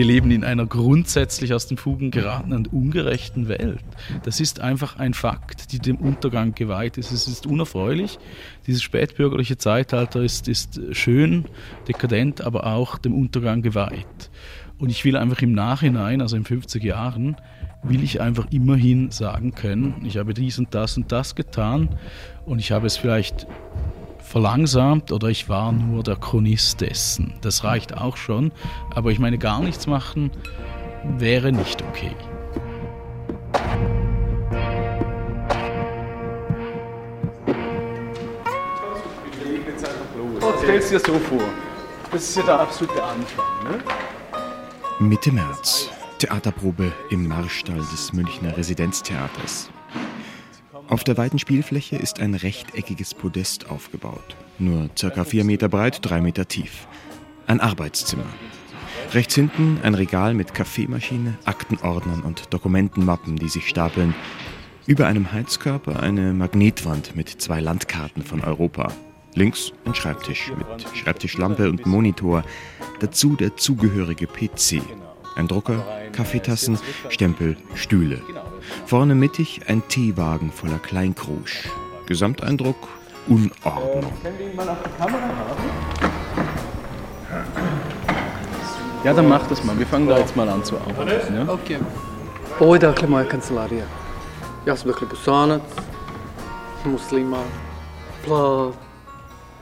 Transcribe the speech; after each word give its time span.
wir 0.00 0.06
leben 0.06 0.30
in 0.30 0.44
einer 0.44 0.64
grundsätzlich 0.64 1.52
aus 1.52 1.66
den 1.66 1.76
Fugen 1.76 2.10
geratenen 2.10 2.60
und 2.60 2.72
ungerechten 2.72 3.48
Welt. 3.48 3.84
Das 4.22 4.40
ist 4.40 4.58
einfach 4.58 4.98
ein 4.98 5.12
Fakt, 5.12 5.72
die 5.72 5.78
dem 5.78 5.96
Untergang 5.96 6.54
geweiht 6.54 6.96
ist. 6.96 7.12
Es 7.12 7.28
ist 7.28 7.44
unerfreulich. 7.46 8.18
Dieses 8.66 8.82
spätbürgerliche 8.82 9.58
Zeitalter 9.58 10.22
ist, 10.22 10.48
ist 10.48 10.80
schön, 10.92 11.44
dekadent, 11.86 12.40
aber 12.40 12.64
auch 12.64 12.96
dem 12.96 13.12
Untergang 13.12 13.60
geweiht. 13.60 14.30
Und 14.78 14.88
ich 14.88 15.04
will 15.04 15.18
einfach 15.18 15.42
im 15.42 15.52
Nachhinein, 15.52 16.22
also 16.22 16.34
in 16.34 16.46
50 16.46 16.82
Jahren, 16.82 17.36
will 17.82 18.02
ich 18.02 18.22
einfach 18.22 18.46
immerhin 18.50 19.10
sagen 19.10 19.54
können, 19.54 19.96
ich 20.06 20.16
habe 20.16 20.32
dies 20.32 20.58
und 20.58 20.74
das 20.74 20.96
und 20.96 21.12
das 21.12 21.34
getan 21.34 21.90
und 22.46 22.58
ich 22.58 22.72
habe 22.72 22.86
es 22.86 22.96
vielleicht 22.96 23.46
verlangsamt 24.30 25.10
oder 25.10 25.26
ich 25.28 25.48
war 25.48 25.72
nur 25.72 26.04
der 26.04 26.14
Chronist 26.14 26.80
dessen. 26.80 27.34
Das 27.40 27.64
reicht 27.64 27.96
auch 27.96 28.16
schon, 28.16 28.52
aber 28.94 29.10
ich 29.10 29.18
meine, 29.18 29.38
gar 29.38 29.60
nichts 29.60 29.88
machen 29.88 30.30
wäre 31.18 31.50
nicht 31.50 31.82
okay. 31.82 32.14
Stell 40.62 40.76
es 40.76 40.88
dir 40.90 41.00
so 41.00 41.18
vor. 41.18 41.42
Das 42.12 42.22
ist 42.22 42.36
ja 42.36 42.42
der 42.44 42.60
absolute 42.60 43.02
Anfang. 43.02 43.44
Ne? 43.64 43.82
Mitte 45.00 45.32
März. 45.32 45.88
Theaterprobe 46.18 46.92
im 47.08 47.26
Marstall 47.26 47.78
des 47.78 48.12
Münchner 48.12 48.56
Residenztheaters. 48.56 49.70
Auf 50.90 51.04
der 51.04 51.16
weiten 51.16 51.38
Spielfläche 51.38 51.94
ist 51.94 52.18
ein 52.18 52.34
rechteckiges 52.34 53.14
Podest 53.14 53.70
aufgebaut. 53.70 54.36
Nur 54.58 54.90
circa 54.98 55.22
vier 55.22 55.44
Meter 55.44 55.68
breit, 55.68 56.00
drei 56.02 56.20
Meter 56.20 56.48
tief. 56.48 56.88
Ein 57.46 57.60
Arbeitszimmer. 57.60 58.26
Rechts 59.12 59.36
hinten 59.36 59.78
ein 59.84 59.94
Regal 59.94 60.34
mit 60.34 60.52
Kaffeemaschine, 60.52 61.38
Aktenordnern 61.44 62.22
und 62.22 62.52
Dokumentenmappen, 62.52 63.36
die 63.36 63.48
sich 63.48 63.68
stapeln. 63.68 64.16
Über 64.84 65.06
einem 65.06 65.32
Heizkörper 65.32 66.02
eine 66.02 66.32
Magnetwand 66.32 67.14
mit 67.14 67.28
zwei 67.28 67.60
Landkarten 67.60 68.24
von 68.24 68.40
Europa. 68.40 68.92
Links 69.34 69.72
ein 69.84 69.94
Schreibtisch 69.94 70.50
mit 70.58 70.96
Schreibtischlampe 70.96 71.70
und 71.70 71.86
Monitor. 71.86 72.42
Dazu 72.98 73.36
der 73.36 73.56
zugehörige 73.56 74.26
PC. 74.26 74.82
Ein 75.36 75.46
Drucker, 75.46 75.86
Kaffeetassen, 76.10 76.80
Stempel, 77.10 77.56
Stühle. 77.76 78.20
Vorne 78.86 79.14
mittig 79.14 79.62
ein 79.68 79.82
Teewagen 79.88 80.52
voller 80.52 80.78
Kleinkrusch. 80.78 81.68
Gesamteindruck 82.06 82.88
Unordnung. 83.28 84.12
Können 84.22 84.38
wir 84.38 84.50
ihn 84.50 84.56
mal 84.56 84.68
auf 84.68 84.78
die 84.82 85.02
Kamera 85.02 85.22
haben? 85.22 85.62
Ja, 89.04 89.14
dann 89.14 89.28
mach 89.28 89.46
das 89.46 89.62
mal. 89.64 89.78
Wir 89.78 89.86
fangen 89.86 90.08
da 90.08 90.18
jetzt 90.18 90.36
mal 90.36 90.48
an 90.48 90.64
zu 90.64 90.76
arbeiten. 90.76 91.34
Ja? 91.34 91.48
Okay. 91.52 91.78
Ovo 92.60 92.74
je 92.74 92.80
dakle 92.80 93.08
moja 93.08 93.24
kancelarija. 93.24 93.84
Ja 94.66 94.76
sam 94.76 94.90
dakle 94.90 95.06
bosanac, 95.06 95.62
muslima, 96.84 97.38
plav, 98.24 98.74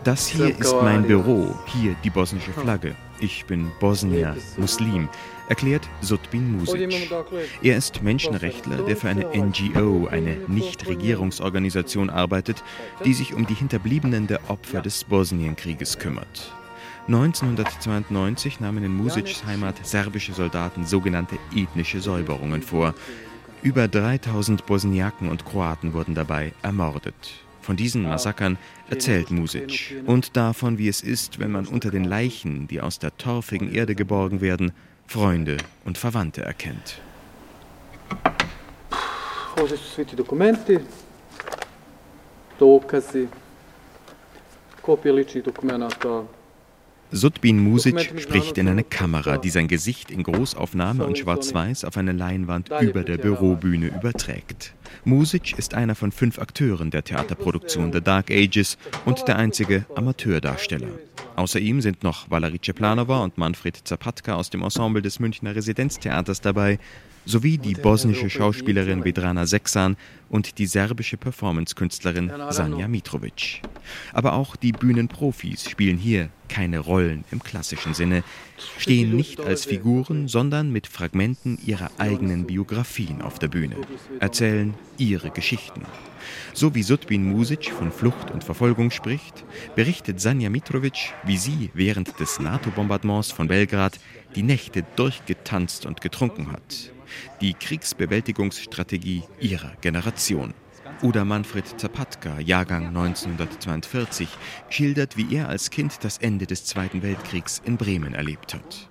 das 0.05 0.27
hier 0.27 0.59
ist 0.59 0.75
mein 0.83 1.03
Büro, 1.03 1.55
hier 1.67 1.95
die 2.03 2.11
bosnische 2.11 2.53
Flagge. 2.53 2.95
Ich 3.21 3.47
bin 3.47 3.71
Bosnier, 3.81 4.37
Muslim, 4.57 5.09
erklärt 5.49 5.89
Sutbin 6.01 6.57
Music. 6.57 6.89
Er 7.63 7.77
ist 7.77 8.03
Menschenrechtler, 8.03 8.79
der 8.83 8.97
für 8.97 9.09
eine 9.09 9.27
NGO, 9.35 10.07
eine 10.07 10.37
Nichtregierungsorganisation 10.47 12.11
arbeitet, 12.11 12.63
die 13.05 13.15
sich 13.15 13.35
um 13.35 13.47
die 13.47 13.55
Hinterbliebenen 13.55 14.29
der 14.29 14.49
Opfer 14.49 14.83
des 14.83 15.03
Bosnienkrieges 15.03 15.99
kümmert. 15.99 16.53
1992 17.09 18.61
nahmen 18.61 18.85
in 18.85 18.95
Musics 18.95 19.45
Heimat 19.45 19.85
serbische 19.85 20.35
Soldaten 20.35 20.87
sogenannte 20.87 21.39
ethnische 21.57 22.01
Säuberungen 22.01 22.63
vor. 22.63 22.95
Über 23.63 23.89
3000 23.89 24.65
Bosniaken 24.67 25.29
und 25.29 25.45
Kroaten 25.45 25.93
wurden 25.93 26.15
dabei 26.15 26.53
ermordet. 26.63 27.48
Von 27.69 27.77
diesen 27.77 28.03
Massakern 28.03 28.57
erzählt 28.89 29.31
Music. 29.31 29.95
Und 30.07 30.39
davon, 30.39 30.79
wie 30.79 30.89
es 30.89 31.03
ist, 31.03 31.39
wenn 31.39 31.51
man 31.51 31.67
unter 31.67 31.91
den 31.91 32.05
Leichen, 32.05 32.67
die 32.67 32.81
aus 32.81 32.99
der 32.99 33.15
torfigen 33.19 33.71
Erde 33.71 33.95
geborgen 33.95 34.41
werden, 34.41 34.73
Freunde 35.07 35.59
und 35.85 35.99
Verwandte 35.99 36.41
erkennt. 36.41 37.03
Ovdje 39.61 39.77
su 39.77 39.85
svi 39.85 40.05
ti 40.05 40.17
dokumenti, 40.17 40.79
dokazi, 42.59 43.29
kopije 44.81 45.13
ličnih 45.13 45.45
dokumenata, 45.45 46.25
Sutbin 47.11 47.59
Music 47.59 48.21
spricht 48.21 48.59
in 48.59 48.69
eine 48.69 48.85
Kamera, 48.85 49.39
die 49.39 49.49
sein 49.49 49.67
Gesicht 49.67 50.11
in 50.11 50.23
Großaufnahme 50.23 51.07
und 51.07 51.17
Schwarz-Weiß 51.17 51.85
auf 51.85 51.97
eine 51.97 52.13
Leinwand 52.13 52.71
über 52.81 53.03
der 53.03 53.17
Bürobühne 53.17 53.87
überträgt. 53.87 54.75
Music 55.05 55.59
ist 55.59 55.73
einer 55.73 55.95
von 55.95 56.13
fünf 56.13 56.39
Akteuren 56.39 56.91
der 56.91 57.05
Theaterproduktion 57.05 57.93
The 57.93 58.03
Dark 58.03 58.31
Ages 58.31 58.77
und 59.07 59.27
der 59.27 59.37
einzige 59.37 59.87
Amateurdarsteller. 59.95 60.89
Außer 61.37 61.61
ihm 61.61 61.81
sind 61.81 62.03
noch 62.03 62.31
Valerie 62.31 62.61
Ceplanova 62.63 63.23
und 63.23 63.39
Manfred 63.39 63.81
Zapatka 63.85 64.35
aus 64.35 64.51
dem 64.51 64.63
Ensemble 64.63 65.01
des 65.01 65.19
Münchner 65.19 65.55
Residenztheaters 65.55 66.43
dabei, 66.43 66.79
sowie 67.29 67.59
die 67.59 67.75
bosnische 67.75 68.31
Schauspielerin 68.31 69.05
Vedrana 69.05 69.47
Seksan 69.47 69.97
und 70.31 70.59
die 70.59 70.67
serbische 70.67 71.19
Performancekünstlerin 71.19 72.33
Sanja 72.51 72.89
Mitrovic. 72.89 73.61
Aber 74.15 74.33
auch 74.33 74.57
die 74.57 74.73
Bühnenprofis 74.73 75.69
spielen 75.69 75.99
hier 75.99 76.31
keine 76.49 76.79
Rollen 76.79 77.25
im 77.31 77.43
klassischen 77.43 77.93
Sinne, 77.93 78.25
stehen 78.79 79.15
nicht 79.15 79.41
als 79.41 79.67
Figuren, 79.67 80.27
sondern 80.27 80.73
mit 80.73 80.87
Fragmenten 80.87 81.59
ihrer 81.67 81.91
eigenen 81.99 82.47
Biografien 82.47 83.21
auf 83.21 83.39
der 83.39 83.49
Bühne, 83.49 83.77
erzählen 84.21 84.73
ihre 84.97 85.31
Geschichten. 85.31 85.83
So 86.55 86.75
wie 86.75 86.83
Sutbin 86.83 87.25
Music 87.25 87.71
von 87.71 87.93
Flucht 87.93 88.31
und 88.31 88.43
Verfolgung 88.43 88.91
spricht, 88.91 89.45
berichtet 89.77 90.21
Sanja 90.21 90.49
Mitrovic, 90.49 91.13
wie 91.25 91.37
sie 91.37 91.71
während 91.75 92.19
des 92.19 92.41
NATO-Bombardements 92.41 93.33
von 93.33 93.49
Belgrad 93.49 94.01
die 94.35 94.43
Nächte 94.43 94.85
durchgetanzt 94.97 95.85
und 95.85 96.01
getrunken 96.01 96.51
hat 96.53 96.93
die 97.41 97.55
Kriegsbewältigungsstrategie 97.55 99.23
ihrer 99.41 99.73
Generation. 99.81 100.55
Oder 101.03 101.25
Manfred 101.25 101.79
Zapatka, 101.79 102.41
Jahrgang 102.41 102.89
1942, 102.89 104.29
schildert, 104.69 105.17
wie 105.17 105.37
er 105.37 105.49
als 105.49 105.71
Kind 105.71 106.03
das 106.03 106.19
Ende 106.19 106.47
des 106.47 106.65
Zweiten 106.65 107.03
Weltkriegs 107.03 107.63
in 107.65 107.77
Bremen 107.77 108.15
erlebt 108.15 108.55
hat. 108.55 108.89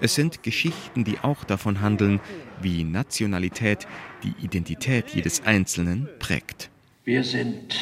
Es 0.00 0.14
sind 0.14 0.42
Geschichten, 0.42 1.04
die 1.04 1.18
auch 1.20 1.44
davon 1.44 1.80
handeln, 1.80 2.20
wie 2.60 2.84
Nationalität 2.84 3.86
die 4.22 4.34
Identität 4.44 5.10
jedes 5.10 5.44
Einzelnen 5.44 6.08
prägt. 6.18 6.70
Wir 7.04 7.24
sind 7.24 7.74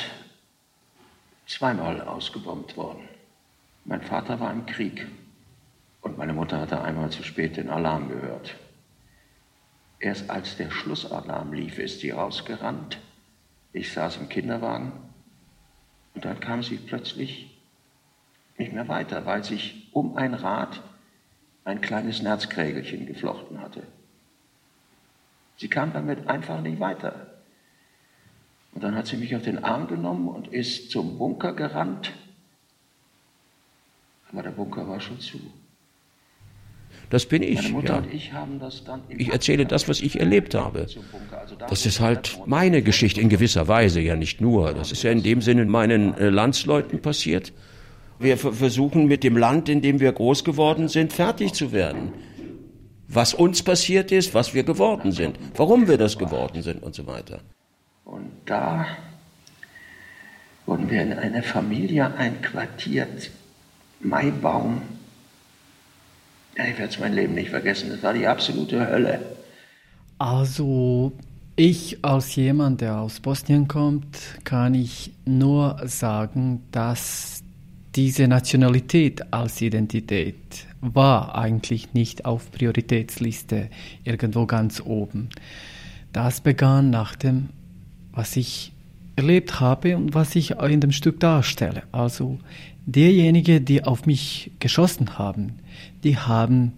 zweimal 1.46 2.00
ausgebombt 2.02 2.76
worden. 2.76 3.02
Mein 3.84 4.02
Vater 4.02 4.38
war 4.38 4.52
im 4.52 4.66
Krieg 4.66 5.06
und 6.02 6.18
meine 6.18 6.32
Mutter 6.32 6.60
hatte 6.60 6.80
einmal 6.82 7.10
zu 7.10 7.22
spät 7.22 7.56
den 7.56 7.68
Alarm 7.68 8.08
gehört. 8.08 8.54
Erst 10.00 10.30
als 10.30 10.56
der 10.56 10.70
Schlussalarm 10.70 11.52
lief, 11.52 11.78
ist 11.78 12.00
sie 12.00 12.10
rausgerannt. 12.10 12.98
Ich 13.72 13.92
saß 13.92 14.18
im 14.18 14.28
Kinderwagen 14.28 14.92
und 16.14 16.24
dann 16.24 16.40
kam 16.40 16.62
sie 16.62 16.76
plötzlich 16.76 17.58
nicht 18.56 18.72
mehr 18.72 18.88
weiter, 18.88 19.26
weil 19.26 19.44
sich 19.44 19.88
um 19.92 20.16
ein 20.16 20.34
Rad 20.34 20.80
ein 21.64 21.80
kleines 21.80 22.22
Nerzkrägelchen 22.22 23.06
geflochten 23.06 23.60
hatte. 23.60 23.86
Sie 25.56 25.68
kam 25.68 25.92
damit 25.92 26.28
einfach 26.28 26.60
nicht 26.60 26.80
weiter. 26.80 27.34
Und 28.72 28.84
dann 28.84 28.94
hat 28.94 29.06
sie 29.06 29.16
mich 29.16 29.34
auf 29.34 29.42
den 29.42 29.64
Arm 29.64 29.88
genommen 29.88 30.28
und 30.28 30.48
ist 30.48 30.90
zum 30.90 31.18
Bunker 31.18 31.52
gerannt. 31.52 32.12
Aber 34.30 34.42
der 34.42 34.50
Bunker 34.50 34.86
war 34.88 35.00
schon 35.00 35.20
zu. 35.20 35.38
Das 37.10 37.24
bin 37.26 37.42
ich. 37.42 37.70
Ja. 37.70 38.02
Ich 39.08 39.32
erzähle 39.32 39.64
das, 39.64 39.88
was 39.88 40.00
ich 40.00 40.20
erlebt 40.20 40.54
habe. 40.54 40.80
Also 40.80 41.56
das 41.68 41.86
ist 41.86 42.00
halt 42.00 42.38
meine 42.46 42.82
Geschichte 42.82 43.20
in 43.20 43.28
gewisser 43.28 43.66
Weise, 43.66 44.00
ja 44.00 44.14
nicht 44.14 44.40
nur. 44.40 44.74
Das 44.74 44.92
ist 44.92 45.02
ja 45.02 45.10
in 45.10 45.22
dem 45.22 45.40
Sinne 45.40 45.64
meinen 45.64 46.14
äh, 46.18 46.28
Landsleuten 46.28 47.00
passiert. 47.00 47.52
Wir 48.18 48.36
versuchen 48.36 49.06
mit 49.06 49.22
dem 49.22 49.36
Land, 49.36 49.68
in 49.68 49.80
dem 49.80 50.00
wir 50.00 50.12
groß 50.12 50.44
geworden 50.44 50.88
sind, 50.88 51.12
fertig 51.12 51.54
zu 51.54 51.72
werden. 51.72 52.12
Was 53.06 53.32
uns 53.32 53.62
passiert 53.62 54.12
ist, 54.12 54.34
was 54.34 54.54
wir 54.54 54.64
geworden 54.64 55.12
sind, 55.12 55.38
warum 55.54 55.88
wir 55.88 55.96
das 55.96 56.18
geworden 56.18 56.62
sind 56.62 56.82
und 56.82 56.94
so 56.94 57.06
weiter. 57.06 57.40
Und 58.04 58.30
da 58.44 58.86
wurden 60.66 60.90
wir 60.90 61.00
in 61.00 61.12
eine 61.12 61.42
Familie 61.42 62.12
einquartiert. 62.14 63.30
Maibaum 64.00 64.82
ich 66.64 66.78
werde 66.78 66.92
es 66.92 66.98
mein 66.98 67.12
Leben 67.12 67.34
nicht 67.34 67.50
vergessen. 67.50 67.90
Das 67.90 68.02
war 68.02 68.12
die 68.12 68.26
absolute 68.26 68.86
Hölle. 68.88 69.20
Also, 70.18 71.12
ich 71.56 72.04
als 72.04 72.34
jemand, 72.36 72.80
der 72.80 72.98
aus 72.98 73.20
Bosnien 73.20 73.68
kommt, 73.68 74.18
kann 74.44 74.74
ich 74.74 75.12
nur 75.24 75.80
sagen, 75.84 76.62
dass 76.72 77.42
diese 77.94 78.28
Nationalität 78.28 79.32
als 79.32 79.60
Identität 79.60 80.66
war 80.80 81.34
eigentlich 81.34 81.94
nicht 81.94 82.24
auf 82.24 82.50
Prioritätsliste 82.52 83.70
irgendwo 84.04 84.46
ganz 84.46 84.80
oben. 84.80 85.30
Das 86.12 86.40
begann 86.40 86.90
nach 86.90 87.16
dem, 87.16 87.48
was 88.12 88.36
ich 88.36 88.72
erlebt 89.18 89.60
habe 89.60 89.96
und 89.96 90.14
was 90.14 90.34
ich 90.36 90.52
in 90.52 90.80
dem 90.80 90.92
Stück 90.92 91.20
darstelle. 91.20 91.82
Also 91.92 92.38
diejenigen, 92.86 93.64
die 93.64 93.84
auf 93.84 94.06
mich 94.06 94.52
geschossen 94.60 95.18
haben, 95.18 95.58
die 96.04 96.16
haben 96.16 96.72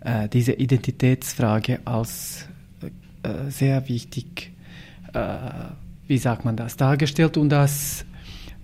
äh, 0.00 0.28
diese 0.28 0.52
Identitätsfrage 0.52 1.80
als 1.84 2.48
äh, 3.22 3.50
sehr 3.50 3.88
wichtig, 3.88 4.52
äh, 5.12 5.36
wie 6.06 6.18
sagt 6.18 6.44
man 6.44 6.56
das, 6.56 6.76
dargestellt 6.76 7.36
und 7.36 7.50
das, 7.50 8.04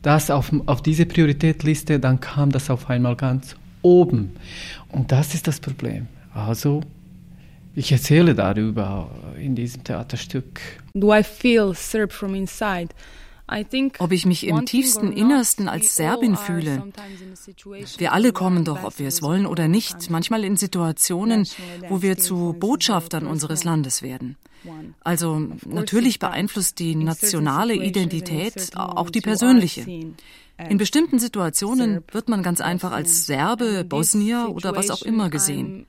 das 0.02 0.31
auf, 0.31 0.52
auf 0.67 0.81
diese 0.82 1.05
Prioritätliste, 1.05 1.99
dann 1.99 2.20
kam 2.20 2.50
das 2.50 2.70
auf 2.70 2.88
einmal 2.88 3.17
ganz 3.17 3.56
oben. 3.82 4.37
Und 4.88 5.12
das 5.12 5.34
ist 5.34 5.46
das 5.46 5.61
Problem. 5.61 6.06
Also 6.32 6.82
ich 7.76 7.93
erzähle 7.93 8.34
darüber 8.34 9.11
in 9.38 9.55
diesem 9.55 9.84
Theaterstück. 9.84 10.61
Do 10.94 11.14
I 11.14 11.23
feel 11.23 11.75
Serb 11.75 12.12
from 12.12 12.34
inside? 12.34 12.88
Ob 13.99 14.11
ich 14.11 14.26
mich 14.26 14.44
im 14.44 14.67
tiefsten 14.67 15.12
Innersten 15.12 15.69
als 15.69 15.94
Serbin 15.94 16.37
fühle. 16.37 16.82
Wir 17.99 18.12
alle 18.12 18.32
kommen 18.32 18.64
doch, 18.64 18.82
ob 18.82 18.99
wir 18.99 19.06
es 19.06 19.23
wollen 19.23 19.46
oder 19.46 19.69
nicht, 19.69 20.11
manchmal 20.11 20.43
in 20.43 20.56
Situationen, 20.56 21.46
wo 21.88 22.02
wir 22.02 22.19
zu 22.19 22.56
Botschaftern 22.58 23.26
unseres 23.26 23.62
Landes 23.62 24.02
werden. 24.02 24.37
Also 25.05 25.46
natürlich 25.64 26.19
beeinflusst 26.19 26.81
die 26.81 26.96
nationale 26.96 27.75
Identität 27.75 28.73
auch 28.75 29.11
die 29.11 29.20
persönliche. 29.20 29.82
In 30.69 30.78
bestimmten 30.78 31.20
Situationen 31.20 32.02
wird 32.11 32.28
man 32.28 32.43
ganz 32.43 32.61
einfach 32.61 32.90
als 32.90 33.26
Serbe, 33.26 33.84
Bosnier 33.84 34.49
oder 34.50 34.75
was 34.75 34.90
auch 34.90 35.02
immer 35.02 35.31
gesehen. 35.31 35.87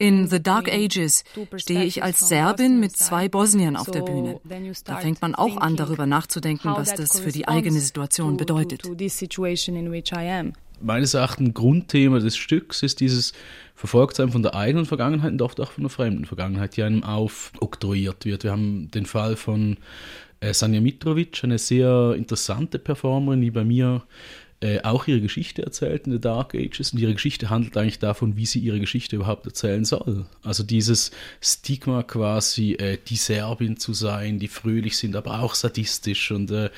In 0.00 0.28
The 0.28 0.40
Dark 0.40 0.72
Ages 0.72 1.24
stehe 1.56 1.82
ich 1.82 2.04
als 2.04 2.28
Serbin 2.28 2.78
mit 2.78 2.96
zwei 2.96 3.28
Bosniern 3.28 3.76
auf 3.76 3.90
der 3.90 4.02
Bühne. 4.02 4.40
Da 4.84 4.98
fängt 4.98 5.20
man 5.20 5.34
auch 5.34 5.56
an, 5.56 5.74
darüber 5.74 6.06
nachzudenken, 6.06 6.70
was 6.76 6.94
das 6.94 7.18
für 7.18 7.32
die 7.32 7.48
eigene 7.48 7.80
Situation 7.80 8.36
bedeutet. 8.36 8.84
Meines 10.80 11.14
Erachtens 11.14 11.54
Grundthema 11.54 12.20
des 12.20 12.36
Stücks 12.36 12.84
ist 12.84 13.00
dieses 13.00 13.32
Verfolgtsein 13.74 14.30
von 14.30 14.44
der 14.44 14.54
eigenen 14.54 14.86
Vergangenheit 14.86 15.32
und 15.32 15.42
oft 15.42 15.60
auch 15.60 15.72
von 15.72 15.82
der 15.82 15.90
fremden 15.90 16.24
Vergangenheit, 16.24 16.76
die 16.76 16.84
einem 16.84 17.02
aufoktroyiert 17.02 18.24
wird. 18.24 18.44
Wir 18.44 18.52
haben 18.52 18.88
den 18.92 19.04
Fall 19.04 19.34
von 19.34 19.78
äh, 20.38 20.54
Sanja 20.54 20.80
Mitrovic, 20.80 21.42
eine 21.42 21.58
sehr 21.58 22.14
interessante 22.16 22.78
Performerin, 22.78 23.40
die 23.40 23.50
bei 23.50 23.64
mir 23.64 24.04
äh, 24.60 24.80
auch 24.82 25.06
ihre 25.06 25.20
Geschichte 25.20 25.62
erzählt 25.62 26.06
in 26.06 26.12
The 26.12 26.20
Dark 26.20 26.54
Ages 26.54 26.92
und 26.92 26.98
ihre 26.98 27.12
Geschichte 27.12 27.48
handelt 27.48 27.76
eigentlich 27.76 28.00
davon, 28.00 28.36
wie 28.36 28.46
sie 28.46 28.58
ihre 28.58 28.80
Geschichte 28.80 29.14
überhaupt 29.14 29.46
erzählen 29.46 29.84
soll. 29.84 30.26
Also 30.42 30.64
dieses 30.64 31.12
Stigma 31.40 32.02
quasi, 32.02 32.72
äh, 32.72 32.98
die 33.06 33.16
Serbin 33.16 33.76
zu 33.76 33.92
sein, 33.94 34.40
die 34.40 34.48
fröhlich 34.48 34.96
sind, 34.96 35.14
aber 35.14 35.40
auch 35.40 35.54
sadistisch 35.54 36.32
und, 36.32 36.50
äh, 36.50 36.70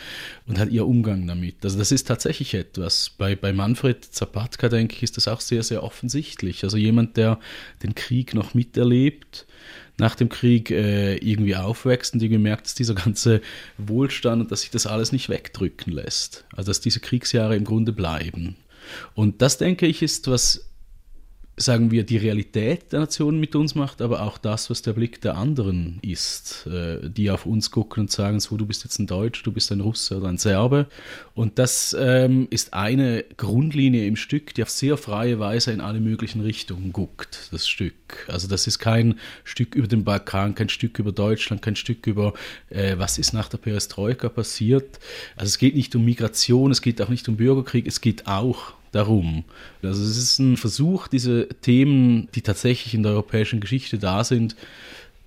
und 0.47 0.59
halt 0.59 0.71
ihr 0.73 0.87
Umgang 0.87 1.27
damit. 1.27 1.65
Also 1.65 1.79
das 1.79 1.91
ist 1.91 2.07
tatsächlich 2.07 2.53
etwas. 2.53 3.11
Bei, 3.17 3.35
bei 3.35 3.53
Manfred 3.53 4.05
Zapatka, 4.05 4.69
denke 4.69 4.97
ich, 4.97 5.03
ist 5.03 5.17
das 5.17 5.27
auch 5.27 5.41
sehr, 5.41 5.63
sehr 5.63 5.83
offensichtlich. 5.83 6.65
Also 6.65 6.77
jemand, 6.77 7.17
der 7.17 7.41
den 7.83 7.95
Krieg 7.95 8.35
noch 8.35 8.53
miterlebt, 8.53 9.47
nach 10.01 10.17
dem 10.17 10.29
Krieg 10.29 10.71
äh, 10.71 11.17
irgendwie 11.17 11.55
aufwächst 11.55 12.15
und 12.15 12.23
irgendwie 12.23 12.43
merkt, 12.43 12.67
dass 12.67 12.75
dieser 12.75 12.95
ganze 12.95 13.41
Wohlstand 13.79 14.43
und 14.43 14.51
dass 14.51 14.63
sich 14.63 14.71
das 14.71 14.87
alles 14.87 15.13
nicht 15.13 15.29
wegdrücken 15.29 15.93
lässt. 15.93 16.45
Also 16.57 16.71
dass 16.71 16.81
diese 16.81 17.01
Kriegsjahre 17.01 17.55
im 17.55 17.65
Grunde 17.65 17.93
bleiben. 17.93 18.57
Und 19.15 19.43
das, 19.43 19.59
denke 19.59 19.87
ich, 19.87 20.03
ist 20.03 20.27
was 20.29 20.70
sagen 21.61 21.91
wir, 21.91 22.05
die 22.05 22.17
Realität 22.17 22.93
der 22.93 23.01
Nation 23.01 23.39
mit 23.39 23.55
uns 23.55 23.75
macht, 23.75 24.01
aber 24.01 24.23
auch 24.23 24.39
das, 24.39 24.71
was 24.71 24.83
der 24.83 24.95
Blick 24.95 25.21
der 25.21 25.37
anderen 25.37 25.99
ist, 26.03 26.67
äh, 26.67 27.09
die 27.09 27.31
auf 27.31 27.45
uns 27.45 27.71
gucken 27.71 28.05
und 28.05 28.11
sagen, 28.11 28.41
so, 28.41 28.57
du 28.57 28.65
bist 28.67 28.85
jetzt 28.85 28.99
ein 28.99 29.07
Deutsch, 29.07 29.43
du 29.43 29.53
bist 29.53 29.71
ein 29.71 29.81
Russe 29.81 30.17
oder 30.17 30.29
ein 30.29 30.39
Serbe. 30.39 30.87
Und 31.35 31.59
das 31.59 31.95
ähm, 31.99 32.49
ist 32.51 32.73
eine 32.73 33.25
Grundlinie 33.37 34.07
im 34.07 34.17
Stück, 34.17 34.55
die 34.55 34.63
auf 34.63 34.71
sehr 34.71 34.97
freie 34.97 35.39
Weise 35.39 35.73
in 35.73 35.81
alle 35.81 36.01
möglichen 36.01 36.41
Richtungen 36.41 36.93
guckt, 36.93 37.49
das 37.53 37.69
Stück. 37.69 38.27
Also 38.29 38.49
das 38.49 38.67
ist 38.67 38.79
kein 38.79 39.19
Stück 39.45 39.75
über 39.75 39.87
den 39.87 40.05
Balkan, 40.05 40.55
kein 40.55 40.71
Stück 40.71 40.99
über 40.99 41.13
Deutschland, 41.13 41.61
kein 41.61 41.77
Stück 41.77 42.07
über, 42.07 42.33
äh, 42.71 42.97
was 42.97 43.19
ist 43.19 43.35
nach 43.35 43.49
der 43.49 43.59
Perestroika 43.59 44.31
passiert. 44.31 44.99
Also 45.37 45.49
es 45.49 45.59
geht 45.59 45.75
nicht 45.75 45.95
um 45.95 46.05
Migration, 46.05 46.71
es 46.71 46.81
geht 46.81 47.03
auch 47.03 47.11
nicht 47.11 47.29
um 47.29 47.37
Bürgerkrieg, 47.37 47.87
es 47.87 48.01
geht 48.01 48.27
auch 48.27 48.80
darum. 48.93 49.45
Also 49.83 50.03
es 50.03 50.17
ist 50.17 50.39
ein 50.39 50.57
Versuch, 50.57 51.09
diese 51.09 51.49
Themen, 51.49 52.29
die 52.35 52.43
tatsächlich 52.43 52.95
in 52.95 53.03
der 53.03 53.13
europäischen 53.13 53.61
Geschichte 53.61 53.99
da 53.99 54.25
sind, 54.25 54.57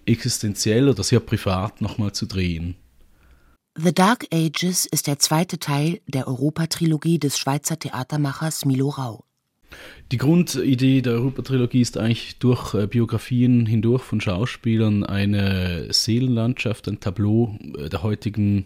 existenziell 0.06 0.90
oder 0.90 1.04
sehr 1.04 1.20
privat 1.20 1.82
nochmal 1.82 2.12
zu 2.12 2.26
drehen. 2.26 2.76
The 3.76 3.94
Dark 3.94 4.28
Ages 4.32 4.86
ist 4.86 5.08
der 5.08 5.18
zweite 5.18 5.58
Teil 5.58 6.00
der 6.08 6.28
Europatrilogie 6.28 7.18
des 7.18 7.40
Schweizer 7.40 7.80
Theatermachers 7.80 8.66
Milo 8.66 8.90
Rau. 8.90 9.24
Die 10.12 10.18
Grundidee 10.18 11.02
der 11.02 11.14
Europa-Trilogie 11.14 11.82
ist 11.82 11.98
eigentlich 11.98 12.38
durch 12.38 12.76
äh, 12.76 12.86
Biografien 12.86 13.66
hindurch 13.66 14.04
von 14.04 14.22
Schauspielern 14.22 15.04
eine 15.04 15.92
Seelenlandschaft, 15.92 16.88
ein 16.88 17.00
Tableau 17.00 17.58
äh, 17.78 17.90
der 17.90 18.04
heutigen, 18.04 18.66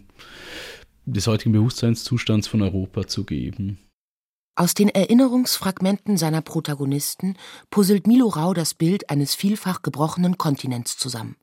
des 1.06 1.26
heutigen 1.26 1.52
Bewusstseinszustands 1.52 2.46
von 2.48 2.60
Europa 2.60 3.06
zu 3.06 3.24
geben. 3.24 3.78
Aus 4.58 4.74
den 4.74 4.88
Erinnerungsfragmenten 4.88 6.16
seiner 6.16 6.40
Protagonisten 6.40 7.36
puzzelt 7.70 8.08
Milo 8.08 8.26
Rau 8.26 8.54
das 8.54 8.74
Bild 8.74 9.08
eines 9.08 9.36
vielfach 9.36 9.82
gebrochenen 9.82 10.36
Kontinents 10.36 10.96
zusammen. 10.96 11.36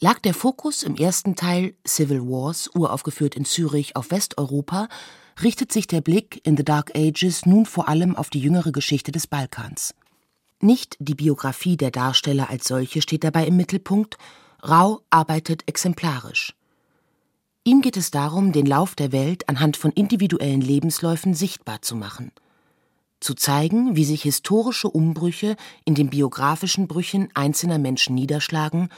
Lag 0.00 0.18
der 0.18 0.34
Fokus 0.34 0.82
im 0.82 0.96
ersten 0.96 1.36
Teil 1.36 1.74
Civil 1.86 2.22
Wars, 2.22 2.70
uraufgeführt 2.74 3.36
in 3.36 3.44
Zürich, 3.44 3.94
auf 3.94 4.10
Westeuropa, 4.10 4.88
richtet 5.44 5.70
sich 5.70 5.86
der 5.86 6.00
Blick 6.00 6.44
in 6.44 6.56
The 6.56 6.64
Dark 6.64 6.90
Ages 6.96 7.46
nun 7.46 7.66
vor 7.66 7.88
allem 7.88 8.16
auf 8.16 8.30
die 8.30 8.40
jüngere 8.40 8.72
Geschichte 8.72 9.12
des 9.12 9.28
Balkans. 9.28 9.94
Nicht 10.60 10.96
die 10.98 11.14
Biografie 11.14 11.76
der 11.76 11.92
Darsteller 11.92 12.50
als 12.50 12.66
solche 12.66 13.00
steht 13.00 13.22
dabei 13.22 13.46
im 13.46 13.56
Mittelpunkt, 13.56 14.18
Rau 14.60 15.02
arbeitet 15.10 15.62
exemplarisch. 15.68 16.57
Ihm 17.64 17.82
geht 17.82 17.96
es 17.96 18.10
darum, 18.10 18.52
den 18.52 18.66
Lauf 18.66 18.94
der 18.94 19.12
Welt 19.12 19.48
anhand 19.48 19.76
von 19.76 19.90
individuellen 19.92 20.60
Lebensläufen 20.60 21.34
sichtbar 21.34 21.82
zu 21.82 21.96
machen. 21.96 22.32
Zu 23.20 23.34
zeigen, 23.34 23.96
wie 23.96 24.04
sich 24.04 24.22
historische 24.22 24.88
Umbrüche 24.88 25.56
in 25.84 25.94
den 25.94 26.08
biografischen 26.08 26.86
Brüchen 26.86 27.28
einzelner 27.34 27.78
Menschen 27.78 28.14
niederschlagen 28.14 28.88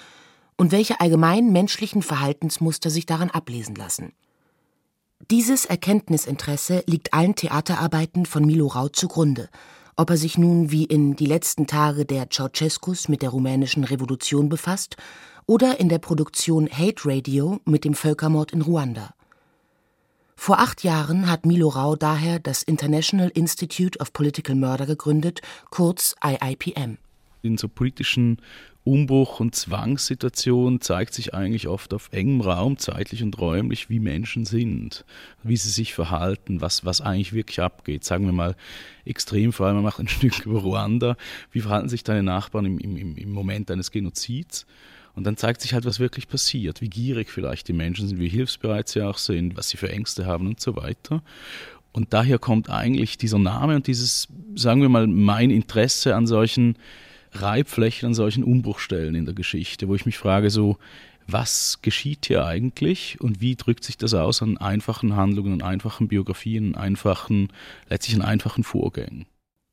und 0.57 0.73
welche 0.73 1.01
allgemeinen 1.01 1.53
menschlichen 1.53 2.03
Verhaltensmuster 2.03 2.91
sich 2.91 3.07
daran 3.07 3.31
ablesen 3.31 3.75
lassen. 3.75 4.13
Dieses 5.31 5.65
Erkenntnisinteresse 5.65 6.83
liegt 6.87 7.15
allen 7.15 7.35
Theaterarbeiten 7.35 8.27
von 8.27 8.45
Milo 8.45 8.67
Rau 8.67 8.89
zugrunde, 8.89 9.49
ob 9.97 10.11
er 10.11 10.17
sich 10.17 10.39
nun 10.39 10.71
wie 10.71 10.85
in 10.85 11.17
Die 11.17 11.27
letzten 11.27 11.67
Tage 11.67 12.05
der 12.05 12.29
Ceausescus 12.31 13.09
mit 13.09 13.23
der 13.23 13.31
rumänischen 13.31 13.85
Revolution 13.85 14.49
befasst 14.49 14.97
oder 15.51 15.81
in 15.81 15.89
der 15.89 15.99
Produktion 15.99 16.69
Hate 16.71 17.07
Radio 17.07 17.59
mit 17.65 17.85
dem 17.85 17.95
Völkermord 17.95 18.53
in 18.53 18.63
Ruanda. 18.63 19.15
Vor 20.37 20.61
acht 20.61 20.85
Jahren 20.85 21.29
hat 21.29 21.45
Milo 21.45 21.67
Rau 21.67 21.97
daher 21.97 22.39
das 22.39 22.63
International 22.63 23.31
Institute 23.31 23.99
of 23.99 24.13
Political 24.13 24.55
Murder 24.55 24.87
gegründet, 24.87 25.41
kurz 25.69 26.15
IIPM. 26.25 26.99
In 27.43 27.59
so 27.59 27.67
politischen 27.67 28.41
Umbruch- 28.85 29.41
und 29.41 29.57
Zwangssituationen 29.57 30.81
zeigt 30.81 31.15
sich 31.15 31.35
eigentlich 31.35 31.67
oft 31.67 31.95
auf 31.95 32.11
engem 32.13 32.43
Raum, 32.43 32.79
zeitlich 32.79 33.25
und 33.25 33.37
räumlich, 33.41 33.91
wie 33.91 33.99
Menschen 33.99 34.45
sind, 34.45 35.05
wie 35.43 35.57
sie 35.57 35.71
sich 35.71 35.95
verhalten, 35.95 36.61
was, 36.61 36.85
was 36.85 37.01
eigentlich 37.01 37.33
wirklich 37.33 37.61
abgeht. 37.61 38.05
Sagen 38.05 38.25
wir 38.25 38.33
mal 38.33 38.55
extrem, 39.05 39.53
vor 39.53 39.67
allem 39.67 39.75
man 39.75 39.85
macht 39.85 39.99
ein 39.99 40.07
Stück 40.09 40.47
über 40.47 40.61
Ruanda. 40.61 41.17
Wie 41.51 41.63
verhalten 41.63 41.89
sich 41.89 42.05
deine 42.05 42.23
Nachbarn 42.23 42.67
im, 42.67 42.79
im, 42.79 43.17
im 43.17 43.33
Moment 43.33 43.69
eines 43.73 43.91
Genozids? 43.91 44.65
Und 45.15 45.25
dann 45.25 45.37
zeigt 45.37 45.61
sich 45.61 45.75
halt, 45.75 45.85
was 45.85 46.01
wirklich 46.01 46.29
passiert, 46.29 46.81
wie 46.81 46.89
gierig 46.89 47.31
vielleicht 47.31 47.69
die 47.69 47.73
Menschen 47.73 48.09
sind, 48.09 48.21
wie 48.21 48.29
hilfsbereit 48.29 48.89
sie 48.89 49.03
auch 49.03 49.19
sind, 49.19 49.57
was 49.57 49.69
sie 49.69 49.77
für 49.77 49.91
Ängste 49.91 50.27
haben 50.27 50.47
und 50.47 50.61
so 50.61 50.77
weiter. 50.77 51.23
Und 51.93 52.13
daher 52.13 52.39
kommt 52.39 52.71
eigentlich 52.71 53.19
dieser 53.19 53.39
Name 53.39 53.75
und 53.75 53.87
dieses, 53.87 54.29
sagen 54.55 54.81
wir 54.83 54.89
mal, 54.89 55.07
mein 55.07 55.51
Interesse 55.51 56.15
an 56.15 56.27
solchen 56.27 56.77
Reibflächen, 57.33 58.09
an 58.09 58.15
solchen 58.15 58.45
Umbruchstellen 58.45 59.15
in 59.15 59.25
der 59.25 59.35
Geschichte, 59.35 59.89
wo 59.89 59.95
ich 59.95 60.07
mich 60.07 60.19
frage, 60.19 60.51
so, 60.51 60.79
was 61.27 61.81
geschieht 61.83 62.27
hier 62.27 62.45
eigentlich 62.45 63.21
und 63.21 63.41
wie 63.41 63.57
drückt 63.57 63.85
sich 63.85 63.97
das 63.97 64.15
aus 64.15 64.43
an 64.43 64.59
einfachen 64.59 65.17
Handlungen, 65.17 65.55
an 65.55 65.63
einfachen 65.63 66.09
Biografien, 66.09 66.75
an 66.75 66.83
einfachen, 66.83 67.49
letztlich 67.89 68.17
an 68.17 68.23
einfachen 68.23 68.65
Vorgängen? 68.65 69.27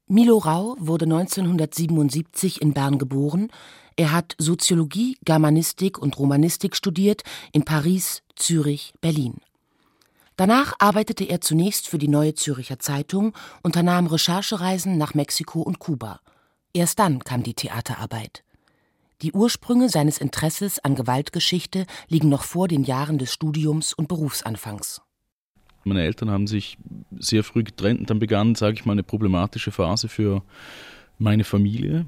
Milo 0.10 0.38
Rau 0.38 0.78
wurde 0.80 1.04
1977 1.04 2.62
in 2.62 2.74
Bern 2.74 2.98
geboren, 2.98 3.50
er 3.98 4.14
hat 4.14 4.36
Soziologie, 4.38 5.18
Germanistik 5.26 5.98
und 5.98 6.18
Romanistik 6.18 6.76
studiert 6.76 7.24
in 7.52 7.66
Paris, 7.66 8.22
Zürich, 8.36 8.94
Berlin. 9.02 9.42
Danach 10.38 10.76
arbeitete 10.80 11.26
er 11.26 11.42
zunächst 11.42 11.90
für 11.90 11.98
die 11.98 12.08
Neue 12.08 12.36
Zürcher 12.36 12.80
Zeitung, 12.80 13.34
unternahm 13.64 14.06
Recherchereisen 14.06 14.98
nach 14.98 15.14
Mexiko 15.14 15.62
und 15.62 15.80
Kuba. 15.80 16.22
Erst 16.74 17.00
dann 17.00 17.24
kam 17.24 17.44
die 17.44 17.56
Theaterarbeit. 17.56 18.44
Die 19.24 19.34
Ursprünge 19.34 19.90
seines 19.90 20.20
Interesses 20.20 20.78
an 20.78 20.96
Gewaltgeschichte 20.96 21.88
liegen 22.08 22.30
noch 22.30 22.44
vor 22.44 22.68
den 22.68 22.84
Jahren 22.84 23.18
des 23.18 23.34
Studiums 23.34 23.94
und 23.94 24.08
Berufsanfangs. 24.08 25.02
Meine 25.88 26.04
Eltern 26.04 26.30
haben 26.30 26.48
sich 26.48 26.78
sehr 27.18 27.44
früh 27.44 27.64
getrennt 27.64 28.02
und 28.02 28.10
dann 28.10 28.20
begann, 28.20 28.56
sage 28.56 28.76
ich 28.76 28.86
mal, 28.86 28.94
eine 28.94 29.04
problematische 29.04 29.72
Phase 29.72 30.08
für 30.08 30.44
meine 31.18 31.44
Familie, 31.44 32.06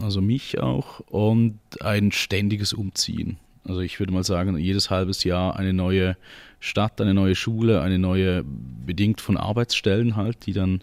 also 0.00 0.20
mich 0.20 0.60
auch, 0.60 1.00
und 1.00 1.58
ein 1.80 2.12
ständiges 2.12 2.72
Umziehen. 2.72 3.38
Also 3.64 3.80
ich 3.80 4.00
würde 4.00 4.12
mal 4.12 4.24
sagen, 4.24 4.56
jedes 4.58 4.90
halbes 4.90 5.24
Jahr 5.24 5.56
eine 5.56 5.72
neue 5.72 6.16
Stadt, 6.58 7.00
eine 7.00 7.14
neue 7.14 7.34
Schule, 7.34 7.80
eine 7.80 7.98
neue, 7.98 8.44
bedingt 8.44 9.20
von 9.20 9.36
Arbeitsstellen 9.36 10.16
halt, 10.16 10.46
die 10.46 10.52
dann 10.52 10.82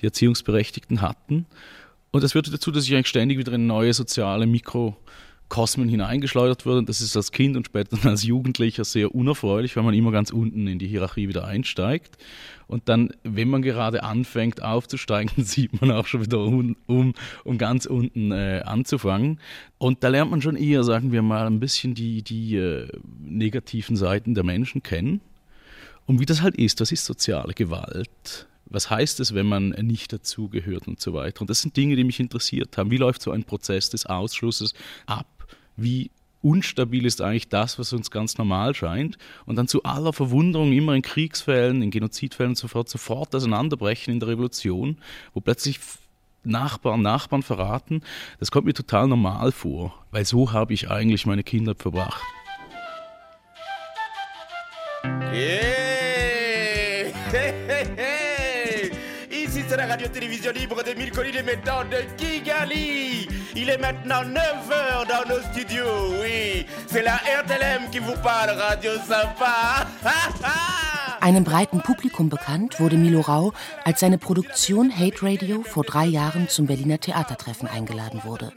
die 0.00 0.06
Erziehungsberechtigten 0.06 1.00
hatten. 1.02 1.46
Und 2.10 2.24
das 2.24 2.32
führte 2.32 2.50
dazu, 2.50 2.70
dass 2.70 2.84
ich 2.84 2.94
eigentlich 2.94 3.08
ständig 3.08 3.38
wieder 3.38 3.52
in 3.52 3.66
neue 3.66 3.92
soziale 3.92 4.46
Mikrokosmen 5.46 5.88
hineingeschleudert 5.88 6.66
wurde. 6.66 6.78
Und 6.78 6.88
das 6.88 7.00
ist 7.00 7.16
als 7.16 7.32
Kind 7.32 7.56
und 7.56 7.66
später 7.66 7.96
als 8.08 8.24
Jugendlicher 8.24 8.84
sehr 8.84 9.14
unerfreulich, 9.14 9.76
weil 9.76 9.84
man 9.84 9.94
immer 9.94 10.12
ganz 10.12 10.30
unten 10.30 10.66
in 10.66 10.78
die 10.78 10.86
Hierarchie 10.86 11.28
wieder 11.28 11.46
einsteigt. 11.46 12.18
Und 12.66 12.88
dann, 12.88 13.10
wenn 13.22 13.48
man 13.48 13.62
gerade 13.62 14.02
anfängt 14.02 14.62
aufzusteigen, 14.62 15.32
sieht 15.44 15.80
man 15.80 15.90
auch 15.90 16.06
schon 16.06 16.22
wieder 16.22 16.40
um, 16.40 16.76
um, 16.86 17.14
um 17.44 17.58
ganz 17.58 17.86
unten 17.86 18.32
äh, 18.32 18.62
anzufangen. 18.64 19.40
Und 19.78 20.02
da 20.02 20.08
lernt 20.08 20.30
man 20.30 20.42
schon 20.42 20.56
eher, 20.56 20.82
sagen 20.82 21.12
wir 21.12 21.22
mal, 21.22 21.46
ein 21.46 21.60
bisschen 21.60 21.94
die, 21.94 22.22
die 22.22 22.56
äh, 22.56 22.88
negativen 23.20 23.96
Seiten 23.96 24.34
der 24.34 24.44
Menschen 24.44 24.82
kennen. 24.82 25.20
Und 26.06 26.20
wie 26.20 26.26
das 26.26 26.42
halt 26.42 26.56
ist, 26.56 26.80
das 26.80 26.92
ist 26.92 27.04
soziale 27.04 27.54
Gewalt 27.54 28.46
was 28.68 28.90
heißt 28.90 29.20
es, 29.20 29.32
wenn 29.32 29.46
man 29.46 29.68
nicht 29.68 30.12
dazugehört 30.12 30.88
und 30.88 31.00
so 31.00 31.12
weiter. 31.12 31.40
Und 31.42 31.50
das 31.50 31.60
sind 31.62 31.76
Dinge, 31.76 31.94
die 31.94 32.02
mich 32.02 32.18
interessiert 32.18 32.76
haben. 32.76 32.90
Wie 32.90 32.96
läuft 32.96 33.22
so 33.22 33.30
ein 33.30 33.44
Prozess 33.44 33.90
des 33.90 34.06
Ausschlusses 34.06 34.74
ab? 35.06 35.35
Wie 35.76 36.10
unstabil 36.42 37.06
ist 37.06 37.20
eigentlich 37.20 37.48
das, 37.48 37.78
was 37.78 37.92
uns 37.92 38.10
ganz 38.10 38.38
normal 38.38 38.74
scheint? 38.74 39.18
Und 39.46 39.56
dann 39.56 39.68
zu 39.68 39.82
aller 39.82 40.12
Verwunderung 40.12 40.72
immer 40.72 40.94
in 40.94 41.02
Kriegsfällen, 41.02 41.82
in 41.82 41.90
Genozidfällen 41.90 42.50
und 42.50 42.56
so 42.56 42.68
fort, 42.68 42.88
sofort 42.88 43.34
auseinanderbrechen 43.34 44.12
in 44.12 44.20
der 44.20 44.28
Revolution, 44.28 44.98
wo 45.34 45.40
plötzlich 45.40 45.80
Nachbarn 46.44 47.02
Nachbarn 47.02 47.42
verraten, 47.42 48.02
das 48.38 48.52
kommt 48.52 48.66
mir 48.66 48.74
total 48.74 49.08
normal 49.08 49.50
vor, 49.50 50.04
weil 50.12 50.24
so 50.24 50.52
habe 50.52 50.74
ich 50.74 50.90
eigentlich 50.90 51.26
meine 51.26 51.42
Kinder 51.42 51.74
verbracht. 51.74 52.22
Yeah. 55.32 55.85
C'est 59.76 59.82
la 59.82 59.88
radio-télévision 59.88 60.52
libre 60.52 60.82
de 60.82 60.94
mille 60.94 61.10
collines 61.10 61.36
émettants 61.36 61.84
de 61.84 61.98
Kigali. 62.16 63.28
Il 63.54 63.68
est 63.68 63.76
maintenant 63.76 64.22
9h 64.22 65.06
dans 65.06 65.28
nos 65.28 65.42
studios, 65.52 66.14
oui. 66.22 66.64
C'est 66.86 67.02
la 67.02 67.16
RTLM 67.16 67.90
qui 67.90 67.98
vous 67.98 68.14
parle, 68.22 68.50
Radio 68.50 68.92
Sympa. 68.92 69.86
Einem 71.20 71.44
breiten 71.44 71.82
Publikum 71.82 72.30
bekannt 72.30 72.80
wurde 72.80 72.96
Milo 72.96 73.20
Rau, 73.20 73.52
als 73.84 74.00
seine 74.00 74.16
Produktion 74.16 74.90
Hate 74.90 75.22
Radio 75.22 75.62
vor 75.62 75.84
drei 75.84 76.06
Jahren 76.06 76.48
zum 76.48 76.66
Berliner 76.66 76.98
Theatertreffen 76.98 77.68
eingeladen 77.68 78.22
wurde. 78.24 78.52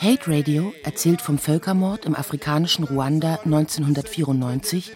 Hate 0.00 0.30
Radio 0.30 0.72
erzählt 0.84 1.20
vom 1.20 1.38
Völkermord 1.38 2.06
im 2.06 2.14
afrikanischen 2.14 2.84
Ruanda 2.84 3.40
1994 3.44 4.92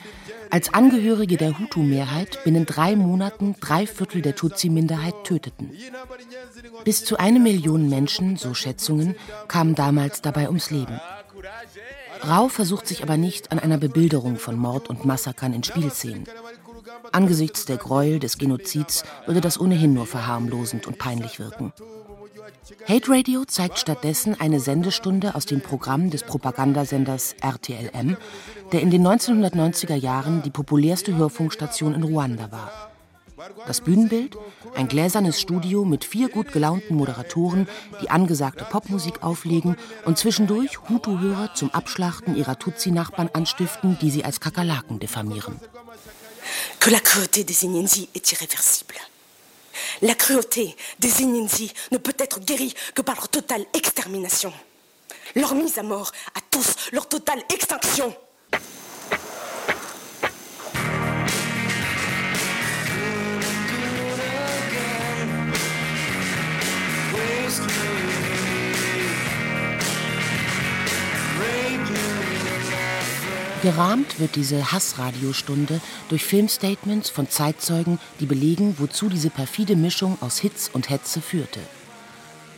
als 0.53 0.75
Angehörige 0.75 1.39
der 1.39 1.59
Hutu-Mehrheit 1.59 2.45
binnen 2.45 2.67
drei 2.67 2.95
Monaten 2.95 3.57
drei 3.59 3.87
Viertel 3.87 4.21
der 4.21 4.37
Tutsi-Minderheit 4.37 5.15
töteten. 5.25 5.71
Bis 6.85 7.07
zu 7.07 7.17
eine 7.17 7.41
Million 7.41 7.89
Menschen, 7.89 8.37
so 8.37 8.53
Schätzungen, 8.53 9.17
kamen 9.49 9.75
damals 9.75 10.21
dabei 10.21 10.49
ums 10.49 10.71
Leben. 10.71 11.01
Rau 12.23 12.49
versucht 12.49 12.87
sich 12.87 13.03
aber 13.03 13.17
nicht 13.17 13.51
an 13.51 13.61
einer 13.61 13.79
Bebilderung 13.79 14.37
von 14.37 14.57
Mord 14.57 14.91
und 14.91 15.07
Massakern 15.07 15.55
in 15.55 15.65
Spielszenen. 15.65 16.25
Angesichts 17.13 17.65
der 17.65 17.79
Gräuel 17.79 18.19
des 18.19 18.37
Genozids 18.37 19.05
würde 19.25 19.41
das 19.41 19.59
ohnehin 19.59 19.95
nur 19.95 20.07
verharmlosend 20.07 20.87
und 20.87 20.99
peinlich 20.99 21.39
wirken. 21.39 21.73
Hate 22.89 23.11
Radio 23.11 23.45
zeigt 23.45 23.79
stattdessen 23.79 24.41
eine 24.41 24.59
Sendestunde 24.59 25.35
aus 25.35 25.47
dem 25.47 25.61
Programm 25.61 26.11
des 26.11 26.25
Propagandasenders 26.25 27.35
RTLM, 27.41 28.17
der 28.73 28.81
in 28.81 28.91
den 28.91 29.07
1990er 29.07 29.95
Jahren 29.95 30.43
die 30.43 30.51
populärste 30.51 31.15
Hörfunkstation 31.17 31.95
in 31.95 32.03
Ruanda 32.03 32.51
war. 32.51 32.91
Das 33.67 33.81
Bühnenbild? 33.81 34.37
Ein 34.75 34.89
gläsernes 34.89 35.41
Studio 35.41 35.85
mit 35.85 36.05
vier 36.05 36.29
gut 36.29 36.53
gelaunten 36.53 36.97
Moderatoren, 36.97 37.69
die 38.01 38.11
angesagte 38.11 38.65
Popmusik 38.65 39.23
auflegen 39.23 39.77
und 40.05 40.19
zwischendurch 40.19 40.79
Hutu-Hörer 40.89 41.55
zum 41.55 41.71
Abschlachten 41.71 42.37
ihrer 42.37 42.59
Tutsi-Nachbarn 42.59 43.31
anstiften, 43.33 43.99
die 44.01 44.11
sie 44.11 44.25
als 44.25 44.41
Kakerlaken 44.41 44.99
diffamieren. 45.01 45.61
Que 46.81 46.91
la 46.91 46.99
cruauté 46.99 47.45
des 47.45 47.63
Inyenzi 47.63 48.09
est 48.13 48.33
irréversible. 48.33 49.12
La 50.03 50.15
cruauté 50.15 50.77
des 50.99 51.23
Inyenzi 51.23 51.73
ne 51.91 51.99
peut 51.99 52.15
être 52.19 52.41
guérie 52.41 52.75
que 52.95 53.03
par 53.03 53.17
leur 53.17 53.29
totale 53.29 53.65
extermination. 53.75 54.53
Leur 55.35 55.55
mise 55.55 55.79
à 55.79 55.83
mort 55.83 56.13
à 56.35 56.41
tous, 56.51 56.75
leur 56.93 57.09
totale 57.09 57.43
extinction. 57.53 58.15
Gerahmt 73.63 74.19
wird 74.19 74.35
diese 74.35 74.73
Hassradiostunde 74.73 75.81
durch 76.09 76.25
Filmstatements 76.25 77.11
von 77.11 77.31
Zeitzeugen, 77.31 78.01
die 78.19 78.27
belegen, 78.27 78.75
wozu 78.79 79.09
diese 79.09 79.31
perfide 79.31 79.77
Mischung 79.77 80.19
aus 80.21 80.39
Hits 80.39 80.69
und 80.69 80.91
Hetze 80.91 81.21
führte. 81.21 81.61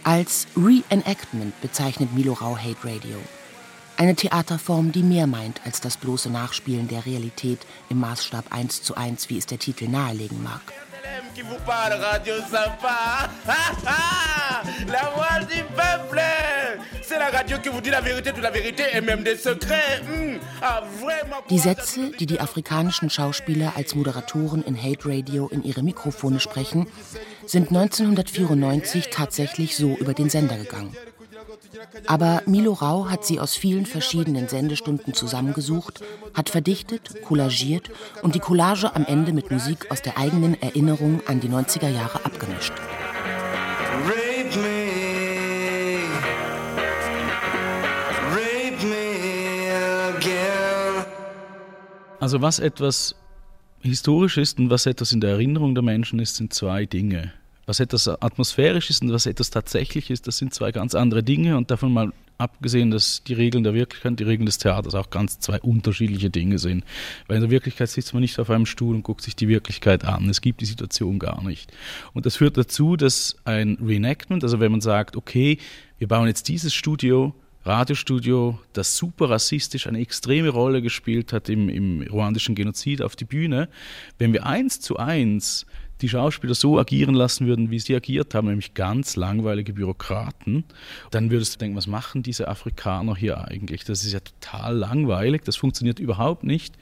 Als 0.02 0.46
Reenactment 0.56 1.60
bezeichnet 1.60 2.14
Milo 2.14 2.32
Rau 2.32 2.56
Hate 2.56 2.84
Radio. 2.84 3.18
Eine 3.98 4.14
Theaterform, 4.14 4.92
die 4.92 5.02
mehr 5.02 5.26
meint 5.26 5.60
als 5.66 5.82
das 5.82 5.98
bloße 5.98 6.30
Nachspielen 6.30 6.88
der 6.88 7.04
Realität 7.04 7.60
im 7.90 8.00
Maßstab 8.00 8.46
1 8.50 8.82
zu 8.82 8.94
1, 8.96 9.28
wie 9.28 9.36
es 9.36 9.44
der 9.44 9.58
Titel 9.58 9.88
nahelegen 9.88 10.42
mag. 10.42 10.62
Die 21.50 21.58
Sätze, 21.58 22.10
die 22.18 22.26
die 22.26 22.40
afrikanischen 22.40 23.10
Schauspieler 23.10 23.72
als 23.76 23.94
Moderatoren 23.94 24.64
in 24.64 24.80
Hate 24.80 25.08
Radio 25.08 25.48
in 25.48 25.62
ihre 25.62 25.82
Mikrofone 25.82 26.40
sprechen, 26.40 26.86
sind 27.46 27.68
1994 27.68 29.08
tatsächlich 29.10 29.76
so 29.76 29.96
über 29.96 30.14
den 30.14 30.30
Sender 30.30 30.56
gegangen. 30.56 30.96
Aber 32.06 32.42
Milo 32.46 32.72
Rau 32.72 33.08
hat 33.08 33.24
sie 33.24 33.40
aus 33.40 33.54
vielen 33.54 33.86
verschiedenen 33.86 34.48
Sendestunden 34.48 35.14
zusammengesucht, 35.14 36.02
hat 36.34 36.50
verdichtet, 36.50 37.22
collagiert 37.22 37.90
und 38.22 38.34
die 38.34 38.40
Collage 38.40 38.94
am 38.94 39.04
Ende 39.06 39.32
mit 39.32 39.50
Musik 39.50 39.90
aus 39.90 40.02
der 40.02 40.18
eigenen 40.18 40.60
Erinnerung 40.60 41.20
an 41.26 41.40
die 41.40 41.48
90er 41.48 41.88
Jahre 41.88 42.24
abgemischt. 42.24 42.72
Also 52.24 52.40
was 52.40 52.58
etwas 52.58 53.16
historisch 53.80 54.38
ist 54.38 54.58
und 54.58 54.70
was 54.70 54.86
etwas 54.86 55.12
in 55.12 55.20
der 55.20 55.32
Erinnerung 55.32 55.74
der 55.74 55.84
Menschen 55.84 56.20
ist, 56.20 56.36
sind 56.36 56.54
zwei 56.54 56.86
Dinge. 56.86 57.34
Was 57.66 57.80
etwas 57.80 58.08
atmosphärisch 58.08 58.88
ist 58.88 59.02
und 59.02 59.12
was 59.12 59.26
etwas 59.26 59.50
tatsächlich 59.50 60.08
ist, 60.08 60.26
das 60.26 60.38
sind 60.38 60.54
zwei 60.54 60.72
ganz 60.72 60.94
andere 60.94 61.22
Dinge 61.22 61.58
und 61.58 61.70
davon 61.70 61.92
mal 61.92 62.14
abgesehen, 62.38 62.90
dass 62.90 63.22
die 63.24 63.34
Regeln 63.34 63.62
der 63.62 63.74
Wirklichkeit 63.74 64.18
die 64.18 64.24
Regeln 64.24 64.46
des 64.46 64.56
Theaters 64.56 64.94
auch 64.94 65.10
ganz 65.10 65.38
zwei 65.38 65.60
unterschiedliche 65.60 66.30
Dinge 66.30 66.58
sind. 66.58 66.82
Weil 67.26 67.36
in 67.36 67.42
der 67.42 67.50
Wirklichkeit 67.50 67.90
sitzt 67.90 68.14
man 68.14 68.22
nicht 68.22 68.38
auf 68.38 68.48
einem 68.48 68.64
Stuhl 68.64 68.94
und 68.94 69.02
guckt 69.02 69.20
sich 69.20 69.36
die 69.36 69.48
Wirklichkeit 69.48 70.06
an. 70.06 70.30
Es 70.30 70.40
gibt 70.40 70.62
die 70.62 70.66
Situation 70.66 71.18
gar 71.18 71.44
nicht. 71.44 71.74
Und 72.14 72.24
das 72.24 72.36
führt 72.36 72.56
dazu, 72.56 72.96
dass 72.96 73.36
ein 73.44 73.76
Reenactment, 73.84 74.42
also 74.44 74.60
wenn 74.60 74.72
man 74.72 74.80
sagt, 74.80 75.18
okay, 75.18 75.58
wir 75.98 76.08
bauen 76.08 76.26
jetzt 76.26 76.48
dieses 76.48 76.72
Studio 76.72 77.34
Radiostudio, 77.64 78.60
das 78.74 78.96
super 78.96 79.30
rassistisch 79.30 79.86
eine 79.86 80.00
extreme 80.00 80.50
Rolle 80.50 80.82
gespielt 80.82 81.32
hat 81.32 81.48
im, 81.48 81.70
im 81.70 82.02
ruandischen 82.02 82.54
Genozid 82.54 83.00
auf 83.00 83.16
die 83.16 83.24
Bühne. 83.24 83.70
Wenn 84.18 84.34
wir 84.34 84.44
eins 84.44 84.80
zu 84.80 84.98
eins 84.98 85.64
die 86.02 86.08
Schauspieler 86.10 86.54
so 86.54 86.78
agieren 86.78 87.14
lassen 87.14 87.46
würden, 87.46 87.70
wie 87.70 87.78
sie 87.78 87.94
agiert 87.94 88.34
haben, 88.34 88.48
nämlich 88.48 88.74
ganz 88.74 89.16
langweilige 89.16 89.72
Bürokraten, 89.72 90.64
dann 91.10 91.30
würdest 91.30 91.54
du 91.54 91.58
denken, 91.58 91.76
was 91.76 91.86
machen 91.86 92.22
diese 92.22 92.48
Afrikaner 92.48 93.16
hier 93.16 93.42
eigentlich? 93.48 93.84
Das 93.84 94.04
ist 94.04 94.12
ja 94.12 94.20
total 94.20 94.76
langweilig, 94.76 95.42
das 95.44 95.56
funktioniert 95.56 95.98
überhaupt 95.98 96.44
nicht. 96.44 96.74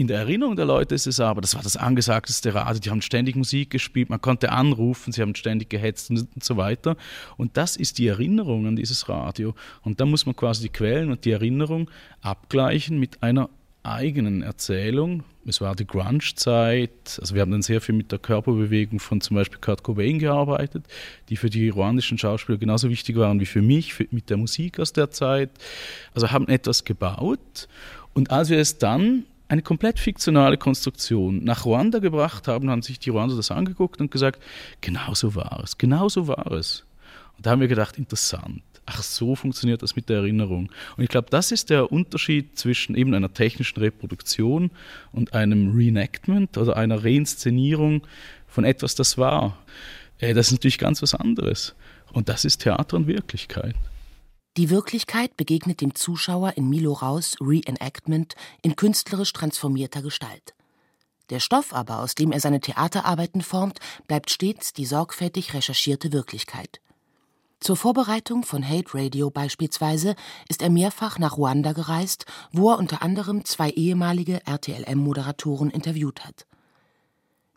In 0.00 0.06
der 0.06 0.20
Erinnerung 0.20 0.54
der 0.54 0.64
Leute 0.64 0.94
ist 0.94 1.08
es 1.08 1.18
aber, 1.18 1.40
das 1.40 1.56
war 1.56 1.62
das 1.62 1.76
angesagteste 1.76 2.54
Radio, 2.54 2.78
die 2.78 2.90
haben 2.90 3.02
ständig 3.02 3.34
Musik 3.34 3.70
gespielt, 3.70 4.10
man 4.10 4.20
konnte 4.20 4.52
anrufen, 4.52 5.12
sie 5.12 5.20
haben 5.20 5.34
ständig 5.34 5.70
gehetzt 5.70 6.10
und, 6.10 6.28
so 6.40 6.56
weiter. 6.56 6.96
Und 7.36 7.56
das 7.56 7.74
ist 7.74 7.98
die 7.98 8.06
Erinnerung 8.06 8.68
an 8.68 8.76
dieses 8.76 9.08
Radio. 9.08 9.56
Und 9.82 9.98
da 9.98 10.06
muss 10.06 10.24
man 10.24 10.36
quasi 10.36 10.62
die 10.62 10.68
Quellen 10.68 11.10
und 11.10 11.24
die 11.24 11.32
Erinnerung 11.32 11.90
abgleichen 12.20 13.00
mit 13.00 13.24
einer 13.24 13.50
eigenen 13.82 14.42
Erzählung. 14.42 15.24
Es 15.44 15.60
war 15.60 15.74
die 15.74 15.86
Grunge-Zeit, 15.86 17.18
also 17.20 17.34
wir 17.34 17.42
haben 17.42 17.50
dann 17.50 17.62
sehr 17.62 17.80
viel 17.80 17.96
mit 17.96 18.12
der 18.12 18.20
Körperbewegung 18.20 19.00
von 19.00 19.20
zum 19.20 19.34
Beispiel 19.34 19.58
Kurt 19.58 19.82
Cobain 19.82 20.20
gearbeitet, 20.20 20.84
die 21.28 21.34
für 21.34 21.50
die 21.50 21.70
ruandischen 21.70 22.18
Schauspieler 22.18 22.58
genauso 22.58 22.88
wichtig 22.88 23.16
waren 23.16 23.40
wie 23.40 23.46
für 23.46 23.62
mich, 23.62 23.94
für, 23.94 24.06
mit 24.12 24.30
der 24.30 24.36
Musik 24.36 24.78
aus 24.78 24.92
der 24.92 25.10
Zeit. 25.10 25.50
Also 26.14 26.30
haben 26.30 26.46
etwas 26.46 26.84
gebaut 26.84 27.66
und 28.14 28.30
als 28.30 28.48
wir 28.48 28.58
es 28.58 28.78
dann 28.78 29.24
eine 29.48 29.62
komplett 29.62 29.98
fiktionale 29.98 30.58
Konstruktion 30.58 31.42
nach 31.42 31.64
Ruanda 31.64 31.98
gebracht 31.98 32.48
haben, 32.48 32.70
haben 32.70 32.82
sich 32.82 32.98
die 32.98 33.10
Ruander 33.10 33.36
das 33.36 33.50
angeguckt 33.50 34.00
und 34.00 34.10
gesagt, 34.10 34.42
genau 34.80 35.14
so 35.14 35.34
war 35.34 35.60
es, 35.64 35.78
genau 35.78 36.08
so 36.08 36.28
war 36.28 36.52
es. 36.52 36.84
Und 37.36 37.46
da 37.46 37.52
haben 37.52 37.60
wir 37.60 37.68
gedacht, 37.68 37.96
interessant. 37.96 38.62
Ach, 38.84 39.02
so 39.02 39.34
funktioniert 39.34 39.82
das 39.82 39.96
mit 39.96 40.08
der 40.08 40.18
Erinnerung. 40.18 40.70
Und 40.96 41.04
ich 41.04 41.10
glaube, 41.10 41.28
das 41.30 41.52
ist 41.52 41.68
der 41.68 41.92
Unterschied 41.92 42.58
zwischen 42.58 42.94
eben 42.94 43.12
einer 43.14 43.32
technischen 43.32 43.78
Reproduktion 43.80 44.70
und 45.12 45.34
einem 45.34 45.76
Reenactment 45.76 46.56
oder 46.56 46.76
einer 46.76 47.04
Reinszenierung 47.04 48.06
von 48.46 48.64
etwas, 48.64 48.94
das 48.94 49.18
war. 49.18 49.58
Äh, 50.18 50.34
das 50.34 50.48
ist 50.48 50.52
natürlich 50.52 50.78
ganz 50.78 51.02
was 51.02 51.14
anderes. 51.14 51.74
Und 52.12 52.28
das 52.28 52.44
ist 52.44 52.62
Theater 52.62 52.96
und 52.96 53.06
Wirklichkeit. 53.06 53.74
Die 54.58 54.70
Wirklichkeit 54.70 55.36
begegnet 55.36 55.80
dem 55.80 55.94
Zuschauer 55.94 56.56
in 56.56 56.68
Milo 56.68 56.92
Raus 56.92 57.36
Reenactment 57.40 58.34
in 58.60 58.74
künstlerisch 58.74 59.32
transformierter 59.32 60.02
Gestalt. 60.02 60.56
Der 61.30 61.38
Stoff 61.38 61.72
aber, 61.72 62.00
aus 62.00 62.16
dem 62.16 62.32
er 62.32 62.40
seine 62.40 62.58
Theaterarbeiten 62.58 63.40
formt, 63.40 63.78
bleibt 64.08 64.30
stets 64.30 64.72
die 64.72 64.84
sorgfältig 64.84 65.54
recherchierte 65.54 66.12
Wirklichkeit. 66.12 66.80
Zur 67.60 67.76
Vorbereitung 67.76 68.42
von 68.42 68.68
Hate 68.68 68.94
Radio 68.94 69.30
beispielsweise 69.30 70.16
ist 70.48 70.60
er 70.60 70.70
mehrfach 70.70 71.20
nach 71.20 71.36
Ruanda 71.36 71.72
gereist, 71.72 72.26
wo 72.50 72.72
er 72.72 72.78
unter 72.78 73.00
anderem 73.00 73.44
zwei 73.44 73.70
ehemalige 73.70 74.44
RTLM-Moderatoren 74.44 75.70
interviewt 75.70 76.24
hat. 76.24 76.46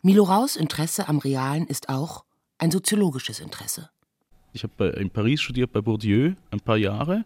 Milo 0.02 0.22
Raus 0.22 0.54
Interesse 0.54 1.08
am 1.08 1.18
Realen 1.18 1.66
ist 1.66 1.88
auch 1.88 2.24
ein 2.58 2.70
soziologisches 2.70 3.40
Interesse. 3.40 3.90
Ich 4.52 4.64
habe 4.64 4.86
in 4.86 5.10
Paris 5.10 5.40
studiert 5.40 5.72
bei 5.72 5.80
Bourdieu 5.80 6.32
ein 6.50 6.60
paar 6.60 6.76
Jahre 6.76 7.24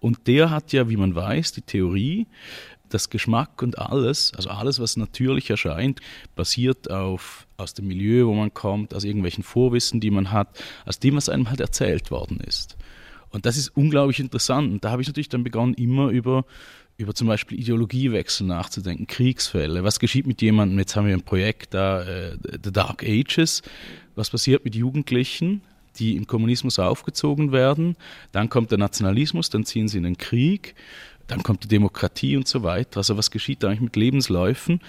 und 0.00 0.26
der 0.26 0.50
hat 0.50 0.72
ja, 0.72 0.88
wie 0.88 0.96
man 0.96 1.14
weiß, 1.14 1.52
die 1.52 1.62
Theorie, 1.62 2.26
dass 2.88 3.10
Geschmack 3.10 3.62
und 3.62 3.78
alles, 3.78 4.32
also 4.34 4.50
alles, 4.50 4.80
was 4.80 4.96
natürlich 4.96 5.50
erscheint, 5.50 6.00
basiert 6.34 6.90
auf 6.90 7.46
aus 7.56 7.74
dem 7.74 7.88
Milieu, 7.88 8.26
wo 8.26 8.34
man 8.34 8.54
kommt, 8.54 8.94
aus 8.94 9.04
irgendwelchen 9.04 9.42
Vorwissen, 9.42 10.00
die 10.00 10.10
man 10.10 10.30
hat, 10.30 10.62
aus 10.86 11.00
dem, 11.00 11.16
was 11.16 11.28
einem 11.28 11.50
halt 11.50 11.60
erzählt 11.60 12.10
worden 12.10 12.40
ist. 12.40 12.76
Und 13.30 13.46
das 13.46 13.56
ist 13.56 13.76
unglaublich 13.76 14.20
interessant. 14.20 14.72
Und 14.72 14.84
da 14.84 14.90
habe 14.90 15.02
ich 15.02 15.08
natürlich 15.08 15.28
dann 15.28 15.44
begonnen, 15.44 15.74
immer 15.74 16.08
über, 16.08 16.44
über 16.96 17.14
zum 17.14 17.26
Beispiel 17.26 17.58
Ideologiewechsel 17.58 18.46
nachzudenken, 18.46 19.06
Kriegsfälle. 19.06 19.84
Was 19.84 19.98
geschieht 19.98 20.26
mit 20.26 20.40
jemandem? 20.40 20.78
Jetzt 20.78 20.96
haben 20.96 21.06
wir 21.06 21.14
ein 21.14 21.22
Projekt 21.22 21.74
da, 21.74 22.02
äh, 22.02 22.38
The 22.62 22.72
Dark 22.72 23.02
Ages. 23.02 23.62
Was 24.14 24.30
passiert 24.30 24.64
mit 24.64 24.74
Jugendlichen? 24.76 25.62
Die 25.98 26.16
im 26.16 26.26
Kommunismus 26.26 26.78
aufgezogen 26.78 27.52
werden. 27.52 27.96
Dann 28.32 28.48
kommt 28.48 28.70
der 28.70 28.78
Nationalismus, 28.78 29.50
dann 29.50 29.64
ziehen 29.64 29.88
sie 29.88 29.98
in 29.98 30.04
den 30.04 30.18
Krieg, 30.18 30.74
dann 31.26 31.42
kommt 31.42 31.64
die 31.64 31.68
Demokratie 31.68 32.36
und 32.36 32.48
so 32.48 32.62
weiter. 32.62 32.98
Also 32.98 33.16
was 33.16 33.30
geschieht 33.30 33.64
eigentlich 33.64 33.80
mit 33.80 33.96
Lebensläufen, 33.96 34.80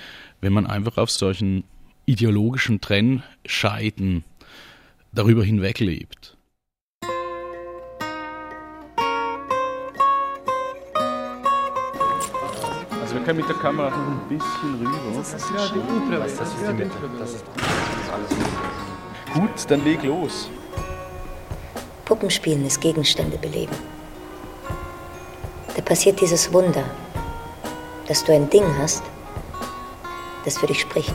wenn 0.42 0.54
man 0.54 0.66
einfach 0.66 0.98
auf 0.98 1.12
solchen 1.12 1.64
ideologischen 2.06 2.82
Trennscheiden 2.82 4.24
darüber 5.12 5.44
hinweg 5.44 5.80
lebt? 5.80 6.38
Also 13.02 13.16
wir 13.16 13.26
können 13.26 13.40
mit 13.40 13.50
der 13.50 13.56
Kamera 13.56 13.90
noch 13.90 14.22
ein 14.22 14.30
bisschen 14.30 14.76
rüber. 14.80 15.18
Das 15.18 15.34
ist 15.34 15.50
ja 15.50 15.68
die 15.74 15.80
Ubre, 15.80 16.20
das 16.20 16.34
ist 16.34 16.56
die 16.62 16.74
Mitte. 16.74 16.92
Das 17.18 17.34
ist 17.34 17.46
alles. 18.14 18.30
Gut, 19.34 19.70
dann 19.70 19.84
leg 19.84 20.04
los. 20.04 20.50
Puppenspielen 22.10 22.66
ist 22.66 22.82
Gegenstände 22.82 23.38
beleben. 23.38 23.76
Da 25.76 25.82
passiert 25.84 26.20
dieses 26.20 26.52
Wunder, 26.52 26.84
dass 28.08 28.24
du 28.24 28.34
ein 28.34 28.50
Ding 28.50 28.66
hast, 28.80 29.04
das 30.44 30.58
für 30.58 30.66
dich 30.66 30.82
spricht, 30.82 31.14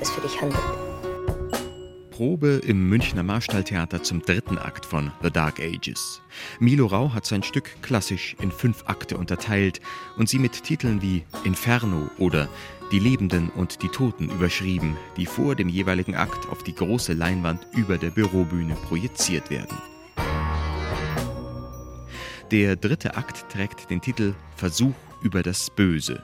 das 0.00 0.10
für 0.10 0.22
dich 0.22 0.40
handelt. 0.40 0.62
Probe 2.10 2.62
im 2.66 2.88
Münchner 2.88 3.22
Marstalltheater 3.22 4.02
zum 4.02 4.22
dritten 4.22 4.56
Akt 4.56 4.86
von 4.86 5.12
The 5.22 5.30
Dark 5.30 5.60
Ages. 5.60 6.22
Milo 6.58 6.86
Rau 6.86 7.12
hat 7.12 7.26
sein 7.26 7.42
Stück 7.42 7.76
klassisch 7.82 8.34
in 8.40 8.50
fünf 8.50 8.84
Akte 8.86 9.18
unterteilt 9.18 9.82
und 10.16 10.30
sie 10.30 10.38
mit 10.38 10.64
Titeln 10.64 11.02
wie 11.02 11.22
Inferno 11.44 12.08
oder 12.16 12.48
Die 12.92 12.98
Lebenden 12.98 13.50
und 13.50 13.82
die 13.82 13.88
Toten 13.88 14.30
überschrieben, 14.30 14.96
die 15.18 15.26
vor 15.26 15.54
dem 15.54 15.68
jeweiligen 15.68 16.14
Akt 16.14 16.48
auf 16.48 16.62
die 16.62 16.74
große 16.74 17.12
Leinwand 17.12 17.66
über 17.76 17.98
der 17.98 18.08
Bürobühne 18.08 18.74
projiziert 18.74 19.50
werden. 19.50 19.76
Der 22.50 22.76
dritte 22.76 23.14
Akt 23.14 23.50
trägt 23.50 23.90
den 23.90 24.00
Titel 24.00 24.34
Versuch 24.56 24.94
über 25.20 25.42
das 25.42 25.68
Böse. 25.68 26.22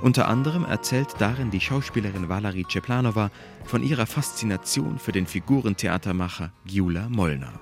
Unter 0.00 0.26
anderem 0.26 0.64
erzählt 0.64 1.08
darin 1.18 1.50
die 1.50 1.60
Schauspielerin 1.60 2.30
Valerie 2.30 2.64
Ceplanova 2.70 3.30
von 3.64 3.82
ihrer 3.82 4.06
Faszination 4.06 4.98
für 4.98 5.12
den 5.12 5.26
Figurentheatermacher 5.26 6.50
Gyula 6.64 7.08
Molnar. 7.10 7.60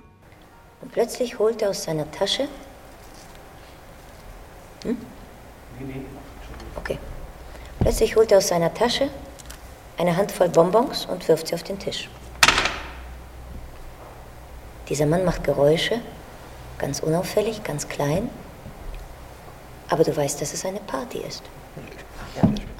Und 0.80 0.92
plötzlich 0.92 1.40
holt 1.40 1.60
er 1.60 1.70
aus 1.70 1.82
seiner 1.82 2.08
Tasche. 2.12 2.46
Hm? 4.84 4.96
Okay. 6.76 6.98
Plötzlich 7.80 8.14
holt 8.14 8.30
er 8.30 8.38
aus 8.38 8.46
seiner 8.46 8.72
Tasche 8.72 9.10
eine 9.96 10.16
Handvoll 10.16 10.50
Bonbons 10.50 11.06
und 11.06 11.26
wirft 11.26 11.48
sie 11.48 11.54
auf 11.54 11.64
den 11.64 11.80
Tisch. 11.80 12.08
Dieser 14.88 15.06
Mann 15.06 15.24
macht 15.24 15.42
Geräusche 15.42 16.00
Ganz 16.78 17.00
unauffällig, 17.00 17.62
ganz 17.64 17.88
klein. 17.88 18.30
Aber 19.90 20.04
du 20.04 20.16
weißt, 20.16 20.40
dass 20.40 20.52
es 20.52 20.64
eine 20.64 20.80
Party 20.80 21.18
ist. 21.18 21.42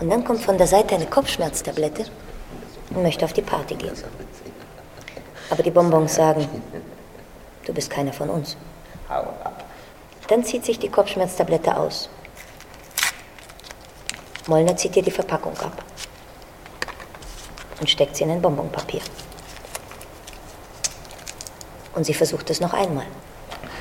Und 0.00 0.08
dann 0.08 0.24
kommt 0.24 0.42
von 0.42 0.56
der 0.56 0.66
Seite 0.66 0.94
eine 0.94 1.06
Kopfschmerztablette 1.06 2.06
und 2.90 3.02
möchte 3.02 3.24
auf 3.24 3.32
die 3.32 3.42
Party 3.42 3.74
gehen. 3.74 3.94
Aber 5.50 5.62
die 5.62 5.70
Bonbons 5.70 6.14
sagen, 6.14 6.48
du 7.64 7.72
bist 7.72 7.90
keiner 7.90 8.12
von 8.12 8.30
uns. 8.30 8.56
Dann 10.28 10.44
zieht 10.44 10.64
sich 10.64 10.78
die 10.78 10.90
Kopfschmerztablette 10.90 11.76
aus. 11.76 12.08
Mollner 14.46 14.76
zieht 14.76 14.96
ihr 14.96 15.02
die 15.02 15.10
Verpackung 15.10 15.58
ab 15.58 15.84
und 17.80 17.88
steckt 17.88 18.16
sie 18.16 18.24
in 18.24 18.30
ein 18.30 18.42
Bonbonpapier. 18.42 19.02
Und 21.94 22.04
sie 22.04 22.14
versucht 22.14 22.48
es 22.50 22.60
noch 22.60 22.72
einmal. 22.72 23.06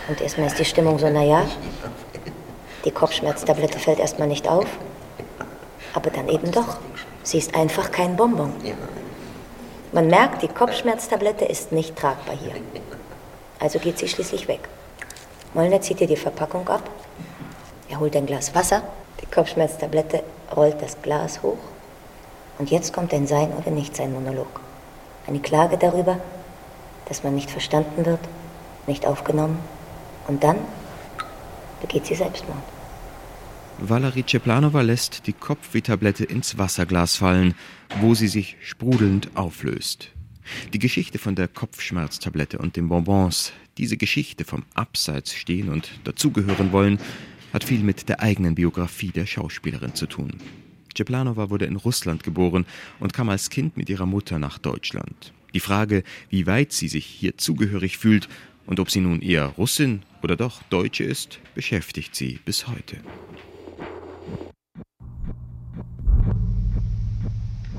Und 0.07 0.21
erstmal 0.21 0.47
ist 0.47 0.59
die 0.59 0.65
Stimmung 0.65 0.99
so, 0.99 1.09
naja, 1.09 1.45
die 2.85 2.91
Kopfschmerztablette 2.91 3.79
fällt 3.79 3.99
erstmal 3.99 4.27
nicht 4.27 4.47
auf, 4.47 4.67
aber 5.93 6.09
dann 6.09 6.29
eben 6.29 6.51
doch. 6.51 6.77
Sie 7.23 7.37
ist 7.37 7.55
einfach 7.55 7.91
kein 7.91 8.15
Bonbon. 8.15 8.53
Man 9.91 10.07
merkt, 10.07 10.41
die 10.41 10.47
Kopfschmerztablette 10.47 11.43
ist 11.45 11.71
nicht 11.71 11.97
tragbar 11.97 12.35
hier. 12.35 12.53
Also 13.59 13.79
geht 13.79 13.97
sie 13.97 14.07
schließlich 14.07 14.47
weg. 14.47 14.61
Mollner 15.53 15.81
zieht 15.81 15.99
ihr 15.99 16.07
die 16.07 16.15
Verpackung 16.15 16.67
ab. 16.69 16.89
Er 17.89 17.99
holt 17.99 18.15
ein 18.15 18.25
Glas 18.25 18.53
Wasser. 18.55 18.83
Die 19.21 19.25
Kopfschmerztablette 19.25 20.23
rollt 20.55 20.81
das 20.81 21.01
Glas 21.01 21.41
hoch. 21.41 21.57
Und 22.59 22.71
jetzt 22.71 22.93
kommt 22.93 23.13
ein 23.13 23.27
Sein 23.27 23.51
oder 23.57 23.71
Nichtsein 23.71 24.13
Monolog. 24.13 24.61
Eine 25.27 25.39
Klage 25.39 25.77
darüber, 25.77 26.17
dass 27.07 27.23
man 27.23 27.35
nicht 27.35 27.51
verstanden 27.51 28.05
wird, 28.05 28.19
nicht 28.85 29.05
aufgenommen, 29.05 29.59
und 30.27 30.43
dann 30.43 30.57
begeht 31.81 32.05
sie 32.05 32.15
Selbstmord. 32.15 32.63
Valerie 33.79 34.23
Ceplanova 34.27 34.81
lässt 34.81 35.27
die 35.27 35.33
Kopfwehtablette 35.33 36.23
ins 36.23 36.57
Wasserglas 36.57 37.15
fallen, 37.15 37.53
wo 38.01 38.15
sie 38.15 38.27
sich 38.27 38.57
sprudelnd 38.61 39.29
auflöst. 39.35 40.09
Die 40.73 40.79
Geschichte 40.79 41.19
von 41.19 41.35
der 41.35 41.47
Kopfschmerztablette 41.47 42.57
und 42.57 42.75
den 42.75 42.89
Bonbons, 42.89 43.53
diese 43.77 43.97
Geschichte 43.97 44.45
vom 44.45 44.63
Abseits 44.73 45.35
stehen 45.35 45.69
und 45.69 45.91
dazugehören 46.05 46.71
wollen, 46.71 46.99
hat 47.53 47.63
viel 47.63 47.81
mit 47.81 48.09
der 48.09 48.21
eigenen 48.21 48.55
Biografie 48.55 49.11
der 49.11 49.25
Schauspielerin 49.25 49.93
zu 49.93 50.07
tun. 50.07 50.31
Ceplanova 50.95 51.51
wurde 51.51 51.65
in 51.65 51.75
Russland 51.75 52.23
geboren 52.23 52.65
und 52.99 53.13
kam 53.13 53.29
als 53.29 53.51
Kind 53.51 53.77
mit 53.77 53.89
ihrer 53.89 54.07
Mutter 54.07 54.39
nach 54.39 54.57
Deutschland. 54.57 55.33
Die 55.53 55.59
Frage, 55.59 56.03
wie 56.29 56.47
weit 56.47 56.71
sie 56.71 56.87
sich 56.87 57.05
hier 57.05 57.37
zugehörig 57.37 57.97
fühlt 57.97 58.27
und 58.65 58.79
ob 58.79 58.89
sie 58.89 59.01
nun 59.01 59.21
eher 59.21 59.45
Russin 59.45 60.01
oder 60.23 60.35
doch 60.35 60.63
Deutsche 60.69 61.03
ist, 61.03 61.39
beschäftigt 61.55 62.15
sie 62.15 62.39
bis 62.45 62.67
heute. 62.67 62.97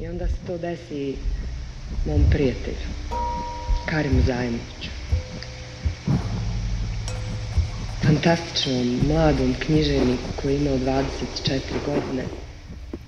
I 0.00 0.08
onda 0.08 0.28
se 0.28 0.36
to 0.46 0.58
desi 0.58 1.16
mom 2.06 2.24
prijatelju, 2.30 2.88
Karimu 3.86 4.22
Zajmoviću. 4.22 4.90
Fantastičnom, 8.02 9.00
mladom 9.08 9.54
književniku 9.66 10.28
koji 10.42 10.54
je 10.54 10.60
imao 10.60 10.78
24 10.78 11.60
godine. 11.86 12.24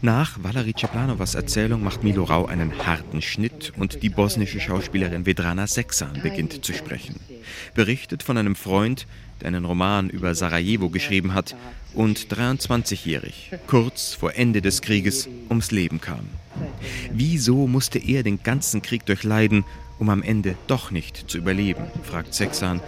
Nach 0.02 0.42
Valerie 0.42 0.72
Ceplanovas 0.74 1.34
Erzählung 1.34 1.84
macht 1.84 2.02
Milo 2.02 2.24
Rau 2.24 2.46
einen 2.46 2.86
harten 2.86 3.20
Schnitt 3.20 3.74
und 3.76 4.02
die 4.02 4.08
bosnische 4.08 4.58
Schauspielerin 4.58 5.26
Vedrana 5.26 5.66
Sexan 5.66 6.20
beginnt 6.22 6.64
zu 6.64 6.72
sprechen. 6.72 7.16
Berichtet 7.74 8.22
von 8.22 8.38
einem 8.38 8.56
Freund, 8.56 9.06
der 9.40 9.48
einen 9.48 9.66
Roman 9.66 10.08
über 10.08 10.34
Sarajevo 10.34 10.88
geschrieben 10.88 11.34
hat 11.34 11.54
und 11.92 12.28
23-jährig, 12.28 13.50
kurz 13.66 14.14
vor 14.14 14.34
Ende 14.36 14.62
des 14.62 14.80
Krieges, 14.80 15.28
ums 15.50 15.70
Leben 15.70 16.00
kam. 16.00 16.26
Wieso 17.12 17.66
musste 17.66 17.98
er 17.98 18.22
den 18.22 18.42
ganzen 18.42 18.80
Krieg 18.80 19.04
durchleiden, 19.04 19.64
um 19.98 20.08
am 20.08 20.22
Ende 20.22 20.54
doch 20.66 20.90
nicht 20.90 21.30
zu 21.30 21.36
überleben, 21.36 21.84
fragt 22.04 22.32
Sexan 22.32 22.80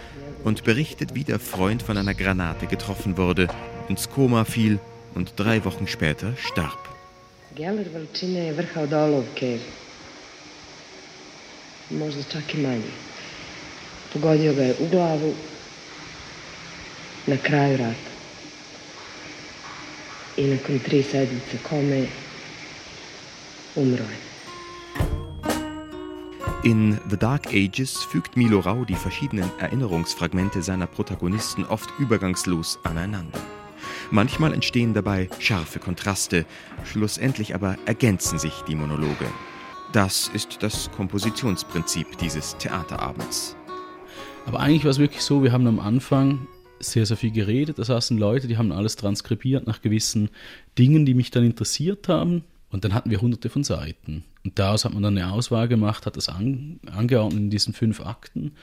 und 0.43 0.63
berichtet, 0.63 1.13
wie 1.13 1.23
der 1.23 1.39
Freund 1.39 1.83
von 1.83 1.95
einer 1.95 2.15
Granate 2.15 2.65
getroffen 2.65 3.17
wurde, 3.17 3.49
ins 3.87 4.09
Koma 4.09 4.45
fiel 4.45 4.79
und 5.13 5.33
drei 5.35 5.63
Wochen 5.63 5.85
später 5.85 6.33
starb. 6.37 6.92
Geller 7.55 7.85
veličine 7.93 8.47
je 8.47 8.53
vrha 8.53 8.81
od 8.81 8.93
olovke, 8.93 9.59
možda 11.89 12.23
čak 12.23 12.53
i 12.53 12.61
manje. 12.61 12.93
Pogodio 14.13 14.53
ga 14.53 14.63
je 14.63 14.75
u 14.79 14.87
glavu 14.89 15.33
na 17.27 17.37
kraju 17.37 17.77
rata. 17.77 18.11
I 20.37 20.47
nakon 20.47 20.79
tri 20.79 21.03
sedmice 21.03 21.57
kome 21.69 22.05
umro 23.75 24.03
je. 24.03 24.19
In 26.63 26.97
The 27.09 27.17
Dark 27.17 27.47
Ages 27.47 27.97
fügt 28.11 28.35
Milo 28.35 28.61
Rau 28.61 28.85
die 28.85 28.95
verschiedenen 28.95 29.51
Erinnerungsfragmente 29.59 30.63
seiner 30.63 30.87
Protagonisten 30.87 31.65
oft 31.65 31.89
übergangslos 31.99 32.79
aneinander. 32.83 33.62
Manchmal 34.11 34.53
entstehen 34.53 34.93
dabei 34.93 35.29
scharfe 35.39 35.79
Kontraste, 35.79 36.45
schlussendlich 36.83 37.55
aber 37.55 37.77
ergänzen 37.85 38.39
sich 38.39 38.53
die 38.67 38.75
Monologe. 38.75 39.25
Das 39.91 40.29
ist 40.33 40.61
das 40.61 40.91
Kompositionsprinzip 40.91 42.17
dieses 42.17 42.57
Theaterabends. 42.57 43.55
Aber 44.45 44.59
eigentlich 44.59 44.83
war 44.83 44.91
es 44.91 44.99
wirklich 44.99 45.21
so, 45.21 45.43
wir 45.43 45.51
haben 45.51 45.67
am 45.67 45.79
Anfang 45.79 46.47
sehr, 46.79 47.05
sehr 47.05 47.17
viel 47.17 47.31
geredet. 47.31 47.79
Da 47.79 47.83
saßen 47.83 48.17
Leute, 48.17 48.47
die 48.47 48.57
haben 48.57 48.71
alles 48.71 48.95
transkribiert 48.95 49.67
nach 49.67 49.81
gewissen 49.81 50.29
Dingen, 50.77 51.05
die 51.05 51.13
mich 51.13 51.31
dann 51.31 51.45
interessiert 51.45 52.09
haben. 52.09 52.43
Und 52.71 52.83
dann 52.83 52.93
hatten 52.93 53.11
wir 53.11 53.21
hunderte 53.21 53.49
von 53.49 53.63
Seiten. 53.63 54.23
Und 54.43 54.57
daraus 54.57 54.83
hat 54.83 54.93
man 54.93 55.03
dann 55.03 55.17
eine 55.17 55.31
Auswahl 55.31 55.67
gemacht, 55.67 56.05
hat 56.05 56.17
das 56.17 56.27
an, 56.27 56.79
angeordnet 56.91 57.39
in 57.39 57.49
diesen 57.49 57.73
fünf 57.73 58.01
Akten, 58.01 58.53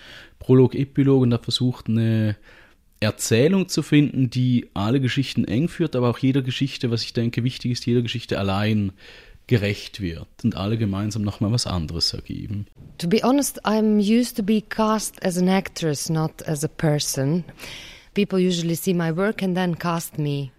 Prolog, 0.41 0.75
Epilog 0.75 1.23
und 1.23 1.33
hat 1.33 1.45
versucht, 1.45 1.89
eine 1.89 2.37
Erzählung 3.01 3.69
zu 3.69 3.83
finden, 3.83 4.29
die 4.29 4.69
alle 4.75 5.01
Geschichten 5.01 5.45
eng 5.45 5.69
führt, 5.69 5.97
aber 5.97 6.11
auch 6.11 6.19
jeder 6.19 6.43
Geschichte, 6.43 6.91
was 6.91 7.03
ich 7.03 7.15
denke 7.15 7.45
wichtig 7.45 7.73
ist, 7.73 7.87
jeder 7.87 8.03
Geschichte 8.03 8.39
allein 8.39 8.93
gerecht 9.47 10.01
wird 10.01 10.29
und 10.45 10.57
alle 10.57 10.79
gemeinsam 10.79 11.23
nochmal 11.23 11.51
was 11.51 11.67
anderes 11.67 12.13
ergeben. 12.13 12.67
To 12.99 13.09
be 13.09 13.21
honest, 13.25 13.65
I'm 13.65 13.99
used 13.99 14.37
to 14.37 14.43
be 14.43 14.61
cast 14.61 15.25
as 15.25 15.39
an 15.39 15.49
actress, 15.49 16.09
not 16.09 16.43
as 16.43 16.63
a 16.63 16.69
person. 16.69 17.45
People 18.15 18.39
usually 18.39 18.77
see 18.77 18.95
my 18.95 19.17
work 19.17 19.43
and 19.43 19.57
then 19.57 19.77
cast 19.77 20.19
me 20.19 20.53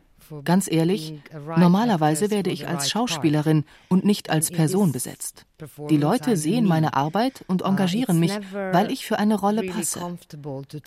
Ganz 0.43 0.71
ehrlich, 0.71 1.13
normalerweise 1.57 2.31
werde 2.31 2.49
ich 2.49 2.67
als 2.67 2.89
Schauspielerin 2.89 3.65
und 3.89 4.05
nicht 4.05 4.29
als 4.29 4.51
Person 4.51 4.91
besetzt. 4.91 5.45
Die 5.89 5.97
Leute 5.97 6.37
sehen 6.37 6.65
meine 6.65 6.93
Arbeit 6.93 7.43
und 7.47 7.63
engagieren 7.63 8.19
mich, 8.19 8.33
weil 8.51 8.91
ich 8.91 9.05
für 9.05 9.19
eine 9.19 9.35
Rolle 9.35 9.63
passe. 9.63 10.17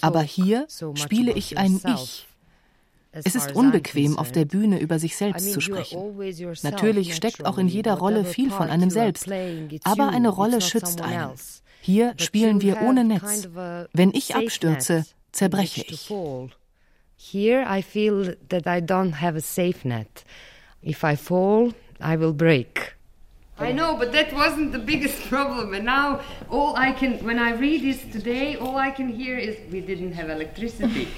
Aber 0.01 0.23
hier 0.23 0.67
spiele 0.95 1.33
ich 1.33 1.59
ein 1.59 1.81
Ich. 1.87 2.27
Es 3.17 3.35
ist 3.37 3.55
unbequem, 3.55 4.19
auf 4.19 4.33
der 4.33 4.45
Bühne 4.45 4.81
über 4.81 4.99
sich 4.99 5.17
selbst 5.17 5.53
zu 5.53 5.61
sprechen. 5.61 6.17
Natürlich 6.63 7.15
steckt 7.15 7.47
auch 7.47 7.59
in 7.59 7.69
jeder 7.69 7.95
Rolle 7.95 8.25
viel 8.25 8.51
von 8.51 8.69
einem 8.71 8.91
selbst, 8.91 9.29
aber 9.85 10.09
eine 10.09 10.29
Rolle 10.31 10.61
schützt 10.61 11.01
einen. 11.01 11.31
Hier 11.81 12.15
spielen 12.17 12.61
wir 12.61 12.83
ohne 12.83 13.05
Netz. 13.05 13.49
Wenn 13.93 14.11
ich 14.13 14.35
abstürze, 14.35 15.05
zerbreche 15.33 15.85
ich. 15.87 16.11
Here 17.33 17.65
I 17.67 17.81
feel 17.81 18.35
that 18.51 18.67
I 18.67 18.81
don't 18.81 19.13
have 19.13 19.35
a 19.35 19.41
safe 19.41 19.83
net. 19.83 20.25
If 20.83 21.05
I 21.05 21.17
fall, 21.17 21.73
I 21.99 22.17
will 22.17 22.35
break. 22.35 22.93
I 23.59 23.73
know, 23.73 23.97
but 23.97 24.13
that 24.13 24.31
wasn't 24.35 24.73
the 24.73 24.79
biggest 24.79 25.23
problem. 25.31 25.73
And 25.73 25.87
now 25.87 26.21
all 26.51 26.77
I 26.77 26.93
can, 26.93 27.25
when 27.25 27.39
I 27.39 27.55
read 27.55 27.81
this 27.81 28.03
today, 28.13 28.57
all 28.57 28.77
I 28.77 28.91
can 28.91 29.09
hear 29.09 29.39
is 29.39 29.57
we 29.73 29.81
didn't 29.81 30.13
have 30.13 30.29
electricity. 30.29 31.09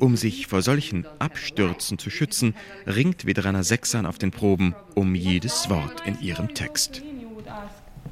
Um 0.00 0.16
sich 0.16 0.48
vor 0.48 0.60
solchen 0.60 1.06
Abstürzen 1.20 2.00
zu 2.00 2.10
schützen, 2.10 2.56
ringt 2.84 3.26
Vedrana 3.26 3.62
Sexan 3.62 4.06
auf 4.06 4.18
den 4.18 4.32
Proben 4.32 4.74
um 4.96 5.14
jedes 5.14 5.70
Wort 5.70 6.02
in 6.04 6.20
ihrem 6.20 6.52
Text. 6.52 7.00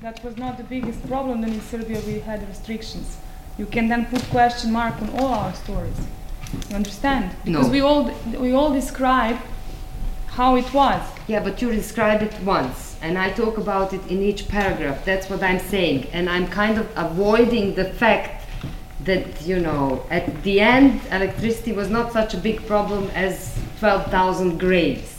That 0.00 0.22
was 0.22 0.36
not 0.36 0.58
the 0.58 0.62
biggest 0.62 1.04
problem. 1.08 1.42
Then 1.42 1.54
in 1.54 1.60
Serbia 1.60 1.98
we 2.06 2.22
had 2.24 2.40
restrictions. 2.48 3.18
You 3.58 3.66
can 3.66 3.88
then 3.88 4.06
put 4.06 4.22
question 4.30 4.70
mark 4.70 4.94
on 5.02 5.10
all 5.18 5.34
our 5.34 5.54
stories. 5.54 5.98
You 6.68 6.76
understand? 6.76 7.34
Because 7.44 7.66
no. 7.66 7.72
we 7.72 7.80
all 7.80 8.10
we 8.38 8.52
all 8.52 8.72
describe 8.72 9.38
how 10.28 10.56
it 10.56 10.72
was. 10.72 11.02
Yeah, 11.26 11.42
but 11.42 11.60
you 11.62 11.70
describe 11.70 12.22
it 12.22 12.34
once, 12.42 12.96
and 13.02 13.18
I 13.18 13.30
talk 13.30 13.58
about 13.58 13.92
it 13.92 14.06
in 14.08 14.22
each 14.22 14.48
paragraph. 14.48 15.04
That's 15.04 15.28
what 15.28 15.42
I'm 15.42 15.58
saying, 15.58 16.08
and 16.12 16.28
I'm 16.28 16.46
kind 16.46 16.78
of 16.78 16.88
avoiding 16.96 17.74
the 17.74 17.84
fact 17.84 18.46
that 19.04 19.42
you 19.46 19.58
know 19.60 20.04
at 20.10 20.42
the 20.42 20.60
end 20.60 21.00
electricity 21.10 21.72
was 21.72 21.88
not 21.88 22.12
such 22.12 22.34
a 22.34 22.38
big 22.38 22.66
problem 22.66 23.08
as 23.14 23.58
12,000 23.78 24.58
graves. 24.58 25.15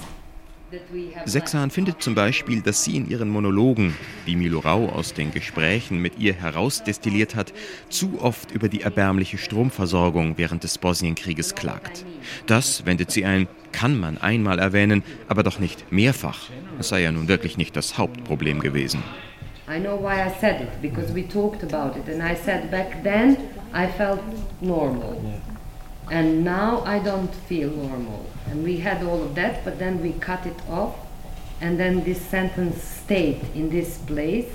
Sexan 1.25 1.71
findet 1.71 2.01
zum 2.01 2.13
Beispiel, 2.13 2.61
dass 2.61 2.83
sie 2.83 2.97
in 2.97 3.09
ihren 3.09 3.29
Monologen, 3.29 3.95
die 4.25 4.35
Milo 4.35 4.59
Rau 4.59 4.89
aus 4.89 5.13
den 5.13 5.31
Gesprächen 5.31 6.01
mit 6.01 6.19
ihr 6.19 6.33
herausdestilliert 6.33 7.35
hat, 7.35 7.53
zu 7.89 8.21
oft 8.21 8.51
über 8.51 8.67
die 8.67 8.81
erbärmliche 8.81 9.37
Stromversorgung 9.37 10.37
während 10.37 10.63
des 10.63 10.77
Bosnienkrieges 10.77 11.55
klagt. 11.55 12.05
Das, 12.47 12.85
wendet 12.85 13.11
sie 13.11 13.23
ein, 13.23 13.47
kann 13.71 13.97
man 13.97 14.17
einmal 14.17 14.59
erwähnen, 14.59 15.03
aber 15.29 15.43
doch 15.43 15.59
nicht 15.59 15.91
mehrfach. 15.91 16.49
Es 16.79 16.89
sei 16.89 17.01
ja 17.01 17.11
nun 17.11 17.27
wirklich 17.29 17.57
nicht 17.57 17.75
das 17.75 17.97
Hauptproblem 17.97 18.59
gewesen. 18.59 19.01
I 19.69 19.79
know 19.79 19.97
why 20.01 20.15
I 20.15 20.31
said 20.39 20.61
it, 20.61 20.81
because 20.81 21.13
we 21.13 21.27
talked 21.27 21.63
about 21.63 21.97
it, 21.97 22.07
and 22.07 22.21
I 22.21 22.35
said 22.35 22.71
back 22.71 23.03
then 23.03 23.37
I 23.73 23.87
felt 23.97 24.21
normal. 24.61 25.17
And 26.09 26.43
now 26.43 26.83
I 26.85 26.99
don't 26.99 27.33
feel 27.47 27.69
normal. 27.69 28.25
And 28.49 28.63
we 28.63 28.77
had 28.77 29.03
all 29.03 29.21
of 29.21 29.35
that, 29.35 29.65
but 29.65 29.77
then 29.77 30.01
we 30.01 30.13
cut 30.13 30.45
it 30.45 30.57
off. 30.69 30.95
And 31.59 31.77
then 31.77 32.03
this 32.03 32.21
sentence 32.21 32.81
stayed 32.81 33.41
in 33.55 33.69
this 33.69 33.97
place. 34.05 34.47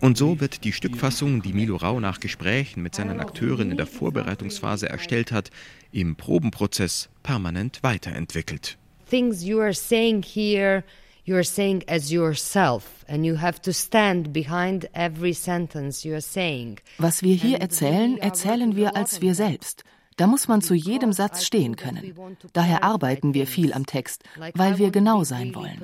Und 0.00 0.18
so 0.18 0.38
wird 0.38 0.64
die 0.64 0.72
Stückfassung, 0.72 1.40
die 1.40 1.54
Milo 1.54 1.76
Rau 1.76 1.98
nach 1.98 2.20
Gesprächen 2.20 2.82
mit 2.82 2.94
seinen 2.94 3.20
Akteuren 3.20 3.70
in 3.70 3.78
der 3.78 3.86
Vorbereitungsphase 3.86 4.88
erstellt 4.88 5.32
hat, 5.32 5.50
im 5.92 6.16
Probenprozess 6.16 7.08
permanent 7.22 7.82
weiterentwickelt. 7.82 8.76
Things 9.08 9.44
you 9.44 9.60
are 9.60 9.72
saying 9.72 10.22
here, 10.22 10.84
you 11.24 11.34
are 11.36 11.44
saying 11.44 11.84
as 11.88 12.10
yourself 12.10 13.04
and 13.08 13.24
you 13.24 13.40
have 13.40 13.60
to 13.62 13.72
stand 13.72 14.32
behind 14.32 14.88
every 14.92 15.32
sentence 15.32 16.04
you 16.04 16.12
are 16.12 16.20
saying. 16.20 16.80
Was 16.98 17.22
wir 17.22 17.34
hier 17.34 17.58
erzählen, 17.60 18.18
erzählen 18.18 18.76
wir 18.76 18.96
als 18.96 19.20
wir 19.22 19.34
selbst. 19.34 19.84
Da 20.16 20.26
muss 20.26 20.46
man 20.46 20.62
zu 20.62 20.74
jedem 20.74 21.12
Satz 21.12 21.44
stehen 21.44 21.76
können. 21.76 22.14
Daher 22.52 22.84
arbeiten 22.84 23.34
wir 23.34 23.46
viel 23.46 23.72
am 23.72 23.86
Text, 23.86 24.22
weil 24.54 24.78
wir 24.78 24.90
genau 24.90 25.24
sein 25.24 25.54
wollen. 25.54 25.82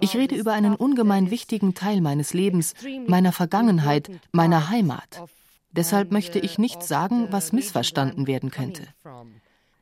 Ich 0.00 0.16
rede 0.16 0.34
über 0.34 0.52
einen 0.52 0.74
ungemein 0.74 1.30
wichtigen 1.30 1.74
Teil 1.74 2.00
meines 2.00 2.34
Lebens, 2.34 2.74
meiner 3.06 3.32
Vergangenheit, 3.32 4.10
meiner 4.32 4.68
Heimat. 4.70 5.22
Deshalb 5.70 6.12
möchte 6.12 6.38
ich 6.38 6.58
nichts 6.58 6.88
sagen, 6.88 7.28
was 7.30 7.52
missverstanden 7.52 8.26
werden 8.26 8.50
könnte. 8.50 8.82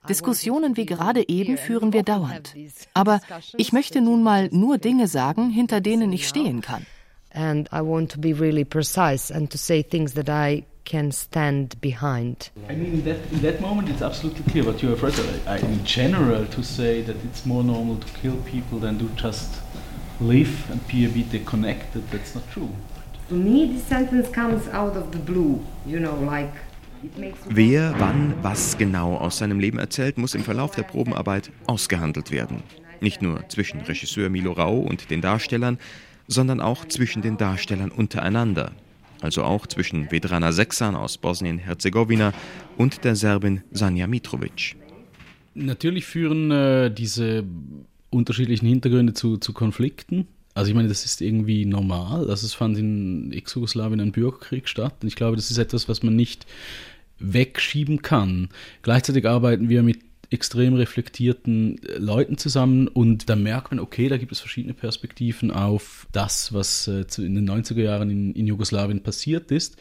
Diskussionen 0.08 0.76
wie 0.76 0.86
gerade 0.86 1.28
eben 1.28 1.58
führen 1.58 1.92
wir 1.92 2.02
dauernd. 2.02 2.54
Aber 2.94 3.20
ich 3.56 3.72
möchte 3.72 4.00
nun 4.00 4.22
mal 4.22 4.48
nur 4.52 4.78
Dinge 4.78 5.08
sagen, 5.08 5.50
hinter 5.50 5.80
denen 5.80 6.12
ich 6.12 6.28
stehen 6.28 6.60
kann. 6.62 6.86
And 7.32 7.68
I 7.72 7.80
want 7.80 8.10
to 8.12 8.20
be 8.20 8.38
really 8.38 8.64
precise 8.64 9.32
and 9.32 9.50
to 9.52 9.58
say 9.58 9.84
things 9.84 10.14
that 10.14 10.28
I 10.28 10.64
can 10.84 11.12
stand 11.12 11.80
behind. 11.80 12.50
I 12.68 12.74
mean, 12.74 12.94
in 12.94 13.04
that, 13.04 13.18
in 13.32 13.40
that 13.42 13.60
moment, 13.60 13.88
it's 13.88 14.02
absolutely 14.02 14.44
clear. 14.50 14.64
But 14.64 14.82
you 14.82 14.90
have 14.90 15.02
read, 15.02 15.14
I, 15.46 15.58
in 15.58 15.84
general, 15.84 16.46
to 16.46 16.62
say 16.62 17.02
that 17.02 17.16
it's 17.24 17.46
more 17.46 17.64
normal 17.64 17.96
to 17.96 18.08
kill 18.20 18.36
people 18.42 18.78
than 18.78 18.98
to 18.98 19.08
just 19.16 19.60
live 20.20 20.70
and 20.70 20.86
be 20.86 21.04
a 21.04 21.08
bit 21.08 21.30
disconnected, 21.30 22.08
that's 22.10 22.34
not 22.34 22.48
true. 22.50 22.70
To 23.28 23.34
me, 23.34 23.72
this 23.72 23.84
sentence 23.84 24.28
comes 24.28 24.68
out 24.68 24.96
of 24.96 25.12
the 25.12 25.18
blue, 25.18 25.64
you 25.86 26.00
know, 26.00 26.14
like 26.16 26.52
Wer 27.48 27.94
wann 27.98 28.34
was 28.42 28.76
genau 28.76 29.16
aus 29.16 29.38
seinem 29.38 29.58
Leben 29.58 29.78
erzählt, 29.78 30.18
muss 30.18 30.34
im 30.34 30.44
Verlauf 30.44 30.74
der 30.74 30.82
Probenarbeit 30.82 31.50
ausgehandelt 31.66 32.30
werden. 32.30 32.62
Nicht 33.00 33.22
nur 33.22 33.48
zwischen 33.48 33.80
Regisseur 33.80 34.28
Milo 34.28 34.52
Rau 34.52 34.78
und 34.80 35.10
den 35.10 35.22
Darstellern, 35.22 35.78
sondern 36.28 36.60
auch 36.60 36.84
zwischen 36.86 37.22
den 37.22 37.38
Darstellern 37.38 37.90
untereinander. 37.90 38.72
Also 39.20 39.42
auch 39.42 39.66
zwischen 39.66 40.10
Vedrana 40.10 40.52
Seksan 40.52 40.96
aus 40.96 41.18
Bosnien-Herzegowina 41.18 42.32
und 42.76 43.04
der 43.04 43.16
Serbin 43.16 43.62
Sanja 43.70 44.06
Mitrovic. 44.06 44.76
Natürlich 45.54 46.06
führen 46.06 46.50
äh, 46.50 46.90
diese 46.90 47.44
unterschiedlichen 48.10 48.66
Hintergründe 48.66 49.14
zu, 49.14 49.36
zu 49.36 49.52
Konflikten. 49.52 50.26
Also 50.54 50.70
ich 50.70 50.74
meine, 50.74 50.88
das 50.88 51.04
ist 51.04 51.20
irgendwie 51.20 51.64
normal. 51.64 52.28
Also 52.28 52.46
es 52.46 52.54
fand 52.54 52.76
in 52.76 53.32
Ex-Jugoslawien 53.32 54.00
ein 54.00 54.12
Bürgerkrieg 54.12 54.68
statt. 54.68 54.94
Und 55.02 55.08
ich 55.08 55.16
glaube, 55.16 55.36
das 55.36 55.50
ist 55.50 55.58
etwas, 55.58 55.88
was 55.88 56.02
man 56.02 56.16
nicht 56.16 56.46
wegschieben 57.18 58.02
kann. 58.02 58.48
Gleichzeitig 58.82 59.28
arbeiten 59.28 59.68
wir 59.68 59.82
mit 59.82 60.00
extrem 60.30 60.74
reflektierten 60.74 61.82
äh, 61.82 61.98
Leuten 61.98 62.38
zusammen 62.38 62.88
und 62.88 63.28
da 63.28 63.36
merkt 63.36 63.72
man, 63.72 63.80
okay, 63.80 64.08
da 64.08 64.16
gibt 64.16 64.32
es 64.32 64.40
verschiedene 64.40 64.74
Perspektiven 64.74 65.50
auf 65.50 66.06
das, 66.12 66.52
was 66.52 66.88
äh, 66.88 67.04
in 67.18 67.34
den 67.34 67.50
90er 67.50 67.82
Jahren 67.82 68.10
in, 68.10 68.32
in 68.34 68.46
Jugoslawien 68.46 69.02
passiert 69.02 69.50
ist. 69.50 69.76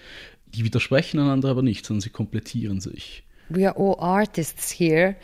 Die 0.48 0.64
widersprechen 0.64 1.20
einander 1.20 1.50
aber 1.50 1.62
nicht, 1.62 1.86
sondern 1.86 2.02
sie 2.02 2.10
komplettieren 2.10 2.82
sich. 2.82 3.24
We 3.50 3.68
are 3.68 3.78
all 3.78 4.00
artists 4.00 4.72
here. 4.72 5.16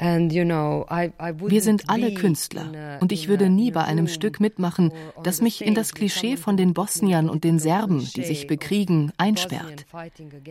Wir 0.00 1.60
sind 1.60 1.90
alle 1.90 2.14
Künstler 2.14 2.98
und 3.00 3.12
ich 3.12 3.28
würde 3.28 3.50
nie 3.50 3.70
bei 3.70 3.84
einem 3.84 4.08
Stück 4.08 4.40
mitmachen, 4.40 4.92
das 5.22 5.42
mich 5.42 5.62
in 5.62 5.74
das 5.74 5.92
Klischee 5.92 6.38
von 6.38 6.56
den 6.56 6.72
Bosniern 6.72 7.28
und 7.28 7.44
den 7.44 7.58
Serben, 7.58 8.08
die 8.16 8.24
sich 8.24 8.46
bekriegen, 8.46 9.12
einsperrt. 9.18 9.84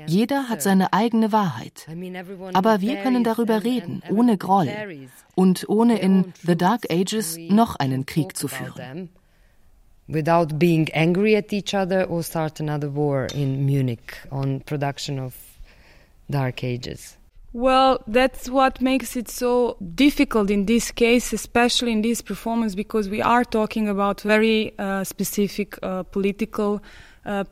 Jeder 0.05 0.49
hat 0.49 0.62
seine 0.62 0.93
eigene 0.93 1.31
Wahrheit. 1.31 1.88
Aber 2.53 2.81
wir 2.81 2.97
können 2.97 3.23
darüber 3.23 3.63
reden, 3.63 4.03
ohne 4.12 4.38
Groll 4.38 4.69
und 5.33 5.67
ohne 5.67 5.97
in 5.97 6.33
The 6.45 6.55
Dark 6.55 6.91
Ages 6.91 7.38
noch 7.49 7.75
einen 7.75 8.05
Krieg 8.05 8.38
zu 8.38 8.47
führen. 8.47 9.09
Without 10.07 10.57
being 10.57 10.89
angry 10.93 11.35
at 11.38 11.53
each 11.53 11.75
other 11.75 12.09
or 12.09 12.23
start 12.23 12.59
another 12.59 12.95
war 12.95 13.27
in 13.35 13.63
Munich 13.65 13.99
on 14.31 14.59
production 14.62 15.19
of 15.19 15.35
Dark 16.27 16.63
Ages. 16.63 17.18
Well, 17.51 17.99
that's 18.05 18.47
what 18.49 18.79
makes 18.79 19.15
it 19.15 19.29
so 19.29 19.75
difficult 19.79 20.51
in 20.51 20.67
this 20.67 20.93
case, 20.93 21.33
especially 21.33 21.93
in 21.93 22.03
this 22.03 22.21
performance, 22.21 22.75
because 22.75 23.09
we 23.09 23.23
are 23.23 23.43
talking 23.43 23.89
about 23.89 24.21
very 24.21 24.73
uh, 24.77 25.03
specific 25.03 25.79
uh, 25.81 26.03
political 26.03 26.79
uh, 27.25 27.43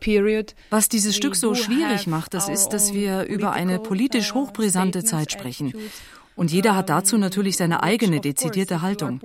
Was 0.70 0.90
dieses 0.90 1.16
Stück 1.16 1.36
so 1.36 1.56
schwierig 1.56 2.08
macht, 2.08 2.34
das 2.34 2.48
ist, 2.48 2.70
dass 2.70 2.94
wir 2.94 3.24
über 3.26 3.54
eine 3.54 3.80
politisch 3.80 4.32
uh, 4.32 4.36
hochbrisante 4.36 5.04
Zeit 5.04 5.32
sprechen. 5.32 5.74
Und 6.36 6.52
jeder 6.52 6.76
hat 6.76 6.90
dazu 6.90 7.18
natürlich 7.18 7.58
seine 7.58 7.82
eigene 7.82 8.22
dezidierte 8.22 8.84
Haltung. 8.84 9.20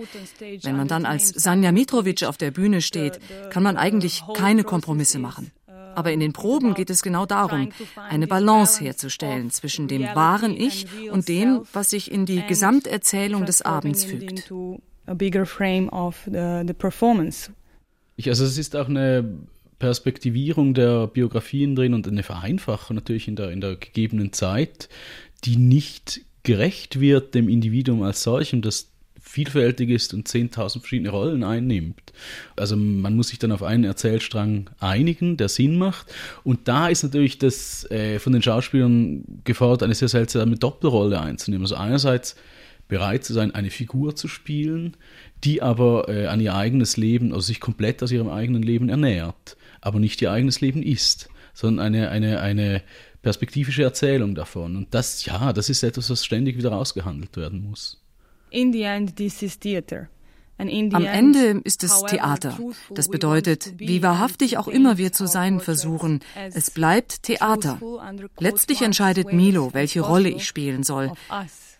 Wenn 0.63 0.77
man 0.79 0.89
dann 0.89 1.05
als 1.05 1.29
Sanja 1.29 1.71
Mitrovic 1.71 2.25
auf 2.25 2.39
der 2.39 2.51
Bühne 2.51 2.81
steht, 2.81 3.21
kann 3.51 3.63
man 3.63 3.77
eigentlich 3.77 4.23
keine 4.35 4.65
Kompromisse 4.65 5.19
machen. 5.19 5.53
Aber 5.95 6.13
in 6.13 6.21
den 6.21 6.33
Proben 6.33 6.75
geht 6.75 6.91
es 6.91 7.03
genau 7.03 7.27
darum, 7.27 7.71
eine 7.97 8.27
Balance 8.27 8.83
herzustellen 8.83 9.51
zwischen 9.51 9.89
dem 9.89 10.03
wahren 10.03 10.57
Ich 10.57 10.87
und 11.11 11.29
dem, 11.29 11.63
was 11.73 11.91
sich 11.91 12.11
in 12.11 12.27
die 12.27 12.43
Gesamterzählung 12.47 13.47
des 13.47 13.63
Abends 13.63 14.05
fügt. 14.05 14.53
Ich, 18.17 18.29
also 18.29 18.45
es 18.45 18.59
ist 18.59 18.77
auch 18.77 18.89
eine 18.89 19.25
Perspektivierung 19.79 20.75
der 20.75 21.09
Biografien 21.09 21.75
drin 21.75 21.95
und 21.95 22.07
eine 22.07 22.23
Vereinfachung 22.23 22.95
natürlich 22.95 23.27
in 23.27 23.35
der, 23.35 23.51
in 23.51 23.61
der 23.61 23.77
gegebenen 23.77 24.33
Zeit, 24.33 24.89
die 25.45 25.57
nicht 25.57 26.21
gerecht 26.45 27.01
wird 27.01 27.35
dem 27.35 27.49
Individuum 27.49 28.03
als 28.03 28.23
solchem, 28.23 28.63
das 28.63 28.92
vielfältig 29.33 29.89
ist 29.89 30.13
und 30.13 30.29
10.000 30.29 30.81
verschiedene 30.81 31.09
Rollen 31.09 31.43
einnimmt. 31.43 32.13
Also 32.55 32.77
man 32.77 33.17
muss 33.17 33.29
sich 33.29 33.39
dann 33.39 33.51
auf 33.51 33.63
einen 33.63 33.85
Erzählstrang 33.85 34.69
einigen, 34.79 35.39
der 35.39 35.49
Sinn 35.49 35.79
macht. 35.79 36.13
Und 36.45 36.69
da 36.69 36.89
ist 36.89 37.03
natürlich 37.03 37.39
das 37.39 37.91
äh, 37.91 38.19
von 38.19 38.35
den 38.35 38.43
Schauspielern 38.43 39.25
gefordert, 39.45 39.85
eine 39.85 39.95
sehr 39.95 40.09
seltsame 40.09 40.57
Doppelrolle 40.57 41.19
einzunehmen. 41.19 41.65
Also 41.65 41.77
einerseits 41.77 42.37
bereit 42.89 43.25
zu 43.25 43.33
sein, 43.33 43.55
eine 43.55 43.71
Figur 43.71 44.15
zu 44.15 44.29
spielen, 44.29 44.99
die 45.45 45.63
aber 45.63 46.11
äh, 46.11 46.27
an 46.27 46.41
ihr 46.41 46.55
eigenes 46.55 46.99
Leben, 46.99 47.33
also 47.33 47.47
sich 47.47 47.59
komplett 47.59 48.03
aus 48.03 48.13
ihrem 48.13 48.29
eigenen 48.29 48.63
Leben 48.63 48.91
ernährt, 48.91 49.57
aber 49.81 49.99
nicht 49.99 50.21
ihr 50.21 50.31
eigenes 50.31 50.61
Leben 50.61 50.83
ist, 50.83 51.31
sondern 51.55 51.87
eine, 51.87 52.11
eine, 52.11 52.41
eine 52.43 52.83
perspektivische 53.23 53.83
Erzählung 53.83 54.35
davon. 54.35 54.77
Und 54.77 54.93
das, 54.93 55.25
ja, 55.25 55.55
das 55.55 55.71
ist 55.71 55.83
etwas, 55.83 56.11
was 56.11 56.23
ständig 56.23 56.59
wieder 56.59 56.73
ausgehandelt 56.73 57.35
werden 57.39 57.63
muss. 57.63 58.02
Am 60.59 61.05
Ende 61.05 61.61
ist 61.65 61.83
es 61.83 62.05
Theater. 62.05 62.59
Das 62.91 63.09
bedeutet, 63.09 63.73
wie 63.79 64.03
wahrhaftig 64.03 64.59
auch 64.59 64.69
immer 64.69 64.97
wir 64.97 65.13
zu 65.13 65.27
sein 65.27 65.61
versuchen, 65.61 66.21
es 66.53 66.71
bleibt 66.71 67.25
Theater. 67.25 67.81
Letztlich 68.39 68.83
entscheidet 68.83 69.33
Milo, 69.33 69.71
welche 69.73 70.03
Rolle 70.03 70.29
ich 70.29 70.47
spielen 70.47 70.85
soll. 70.85 71.13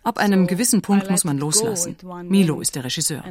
Ab 0.03 0.17
einem 0.17 0.47
gewissen 0.47 0.81
Punkt 0.81 1.09
muss 1.09 1.23
man 1.23 1.37
loslassen. 1.37 1.95
Milo 2.27 2.59
ist 2.59 2.75
der 2.75 2.83
Regisseur. 2.83 3.23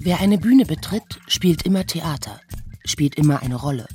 Wer 0.00 0.20
eine 0.20 0.38
Bühne 0.38 0.64
betritt, 0.64 1.20
spielt 1.26 1.62
immer 1.62 1.84
Theater, 1.84 2.40
spielt 2.84 3.16
immer 3.16 3.42
eine 3.42 3.56
Rolle. 3.56 3.86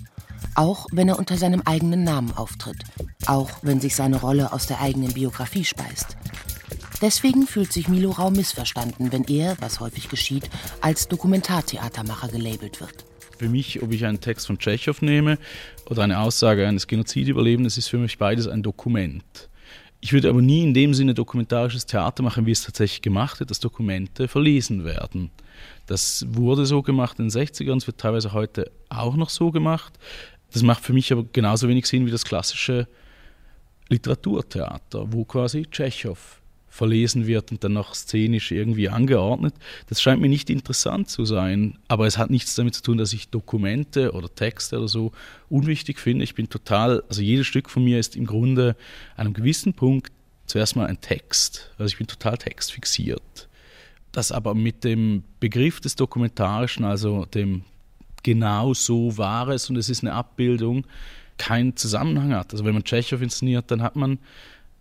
Auch 0.56 0.86
wenn 0.91 1.10
er 1.10 1.17
unter 1.17 1.38
seinem 1.38 1.62
eigenen 1.62 2.04
Namen 2.04 2.32
auftritt, 2.34 2.84
auch 3.26 3.50
wenn 3.63 3.80
sich 3.80 3.96
seine 3.96 4.17
Rolle 4.17 4.54
aus 4.54 4.67
der 4.67 4.82
eigenen 4.82 5.13
Biografie 5.13 5.65
speist. 5.65 6.17
Deswegen 7.02 7.48
fühlt 7.48 7.74
sich 7.74 7.88
Milo 7.88 8.12
Rau 8.12 8.30
missverstanden, 8.30 9.12
wenn 9.12 9.24
er, 9.24 9.58
was 9.60 9.80
häufig 9.80 10.10
geschieht, 10.10 10.50
als 10.82 11.08
Dokumentartheatermacher 11.08 12.28
gelabelt 12.28 12.80
wird. 12.80 13.06
Für 13.39 13.50
mich, 13.50 13.82
ob 13.82 13.91
ich 13.91 14.06
einen 14.06 14.22
Text 14.22 14.48
von 14.48 14.60
Tschechow 14.60 15.02
nehme 15.02 15.38
oder 15.89 16.04
eine 16.04 16.19
Aussage 16.19 16.67
eines 16.67 16.88
Genozidüberlebenden, 16.88 17.65
ist 17.65 17.88
für 17.88 17.98
mich 17.98 18.17
beides 18.17 18.48
ein 18.48 18.63
Dokument. 18.63 19.50
Ich 20.04 20.12
würde 20.12 20.28
aber 20.28 20.42
nie 20.42 20.63
in 20.63 20.74
dem 20.74 20.94
Sinne 20.94 21.13
dokumentarisches 21.13 21.86
Theater 21.86 22.24
machen, 22.24 22.46
wie 22.46 22.52
es 22.52 22.63
tatsächlich 22.63 23.02
gemacht 23.02 23.39
wird, 23.39 23.50
dass 23.50 23.62
Dokumente 23.62 24.28
verlesen 24.28 24.84
werden. 24.84 25.32
Das 25.86 26.26
wurde 26.28 26.66
so 26.66 26.82
gemacht 26.82 27.20
in 27.20 27.30
den 27.30 27.32
60ern, 27.32 27.78
es 27.78 27.88
wird 27.88 28.00
teilweise 28.00 28.34
heute 28.34 28.70
auch 28.89 29.16
noch 29.16 29.30
so 29.30 29.50
gemacht. 29.50 29.94
Das 30.52 30.62
macht 30.62 30.84
für 30.84 30.92
mich 30.92 31.13
aber 31.13 31.24
genauso 31.32 31.70
wenig 31.70 31.86
Sinn 31.86 32.06
wie 32.06 32.12
das 32.12 32.26
klassische 32.26 32.89
Literaturtheater, 33.88 35.13
wo 35.13 35.24
quasi 35.24 35.68
Tschechow 35.72 36.42
verlesen 36.74 37.28
wird 37.28 37.52
und 37.52 37.64
dann 37.64 37.74
noch 37.74 37.94
szenisch 37.94 38.52
irgendwie 38.52 38.90
angeordnet. 38.90 39.54
Das 39.90 40.02
scheint 40.02 40.22
mir 40.22 40.28
nicht 40.28 40.50
interessant 40.50 41.08
zu 41.08 41.24
sein, 41.24 41.78
aber 41.88 42.08
es 42.08 42.18
hat 42.18 42.32
nichts 42.32 42.56
damit 42.56 42.74
zu 42.74 42.82
tun, 42.82 42.98
dass 42.98 43.14
ich 43.14 43.30
Dokumente 43.30 44.14
oder 44.14 44.34
Texte 44.34 44.80
oder 44.80 44.88
so 44.88 45.12
unwichtig 45.50 46.00
finde. 46.00 46.24
Ich 46.24 46.34
bin 46.34 46.50
total, 46.50 47.04
also 47.08 47.22
jedes 47.22 47.46
Stück 47.46 47.70
von 47.70 47.84
mir 47.84 48.00
ist 48.00 48.16
im 48.16 48.26
Grunde 48.26 48.76
an 49.16 49.28
einem 49.28 49.36
gewissen 49.36 49.76
Punkt 49.76 50.12
zuerst 50.48 50.76
mal 50.76 50.88
ein 50.88 51.00
Text. 51.00 51.70
Also 51.78 51.92
ich 51.92 52.00
bin 52.00 52.08
total 52.08 52.40
textfixiert. 52.40 53.48
Das 54.12 54.32
aber 54.32 54.56
mit 54.56 54.84
dem 54.84 55.24
Begriff 55.40 55.80
des 55.80 55.96
Dokumentarischen, 55.96 56.86
also 56.86 57.26
dem 57.26 57.66
genau 58.24 58.74
so 58.74 59.16
war 59.16 59.50
es 59.50 59.70
und 59.70 59.76
es 59.76 59.90
ist 59.90 60.02
eine 60.02 60.14
Abbildung, 60.14 60.88
keinen 61.38 61.76
Zusammenhang 61.78 62.34
hat. 62.34 62.52
Also 62.52 62.66
wenn 62.66 62.74
man 62.74 62.84
Tschechow 62.84 63.22
inszeniert, 63.22 63.70
dann 63.70 63.84
hat 63.84 63.96
man 63.96 64.18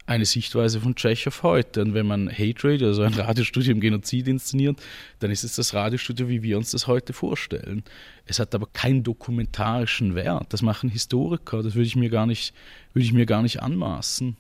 eine 0.07 0.25
Sichtweise 0.25 0.81
von 0.81 0.95
Tschechow 0.95 1.43
heute. 1.43 1.83
Und 1.83 1.95
wenn 1.95 2.07
man 2.07 2.31
Hate 2.31 2.65
Radio, 2.65 2.89
also 2.89 3.03
ein 3.03 3.15
Radiostudio 3.15 3.73
im 3.73 3.81
Genozid 3.81 4.29
inszeniert, 4.29 4.81
dann 5.21 5.31
ist 5.31 5.45
es 5.45 5.57
das 5.57 5.75
Radiostudio, 5.75 6.29
wie 6.29 6.43
wir 6.43 6.59
uns 6.59 6.73
das 6.73 6.87
heute 6.87 7.13
vorstellen. 7.13 7.85
Es 8.27 8.39
hat 8.39 8.55
aber 8.55 8.67
keinen 8.73 9.03
dokumentarischen 9.03 10.15
Wert. 10.15 10.53
Das 10.53 10.63
machen 10.63 10.91
Historiker. 10.91 11.63
Das 11.63 11.75
würde 11.75 11.87
ich 11.87 11.97
mir 11.97 12.11
gar 12.11 12.27
nicht, 12.27 12.55
würde 12.93 13.05
ich 13.05 13.13
mir 13.13 13.27
gar 13.27 13.43
nicht 13.43 13.63
anmaßen. 13.63 14.37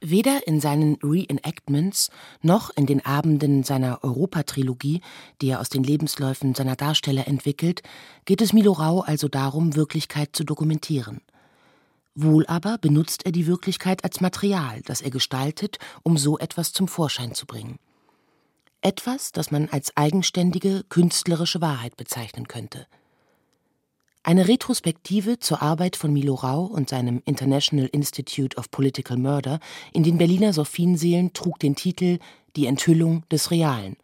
Weder 0.00 0.46
in 0.46 0.60
seinen 0.60 0.98
Reenactments 1.02 2.10
noch 2.42 2.70
in 2.76 2.84
den 2.84 3.04
Abenden 3.04 3.62
seiner 3.62 4.04
Europatrilogie, 4.04 5.00
die 5.40 5.48
er 5.48 5.60
aus 5.60 5.70
den 5.70 5.82
Lebensläufen 5.82 6.54
seiner 6.54 6.76
Darsteller 6.76 7.26
entwickelt, 7.26 7.82
geht 8.26 8.42
es 8.42 8.52
Milo 8.52 8.72
Rau 8.72 9.00
also 9.00 9.28
darum, 9.28 9.74
Wirklichkeit 9.74 10.36
zu 10.36 10.44
dokumentieren. 10.44 11.22
Wohl 12.18 12.46
aber 12.46 12.78
benutzt 12.78 13.26
er 13.26 13.32
die 13.32 13.46
Wirklichkeit 13.46 14.02
als 14.02 14.22
Material, 14.22 14.80
das 14.86 15.02
er 15.02 15.10
gestaltet, 15.10 15.78
um 16.02 16.16
so 16.16 16.38
etwas 16.38 16.72
zum 16.72 16.88
Vorschein 16.88 17.34
zu 17.34 17.44
bringen. 17.44 17.78
Etwas, 18.80 19.32
das 19.32 19.50
man 19.50 19.68
als 19.68 19.94
eigenständige, 19.98 20.82
künstlerische 20.88 21.60
Wahrheit 21.60 21.98
bezeichnen 21.98 22.48
könnte. 22.48 22.86
Eine 24.22 24.48
Retrospektive 24.48 25.38
zur 25.40 25.60
Arbeit 25.60 25.94
von 25.94 26.10
Milo 26.10 26.34
Rau 26.34 26.64
und 26.64 26.88
seinem 26.88 27.20
International 27.26 27.86
Institute 27.92 28.56
of 28.56 28.70
Political 28.70 29.18
Murder 29.18 29.60
in 29.92 30.02
den 30.02 30.16
Berliner 30.16 30.54
Sophienseelen 30.54 31.34
trug 31.34 31.58
den 31.58 31.76
Titel 31.76 32.18
Die 32.56 32.64
Enthüllung 32.64 33.24
des 33.30 33.50
Realen, 33.50 33.98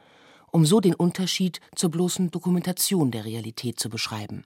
um 0.51 0.67
so 0.67 0.81
den 0.81 0.95
Unterschied 0.95 1.61
zur 1.75 1.91
bloßen 1.91 2.31
Dokumentation 2.31 3.11
der 3.11 3.25
Realität 3.25 3.81
zu 3.81 3.89
beschreiben. 3.89 4.45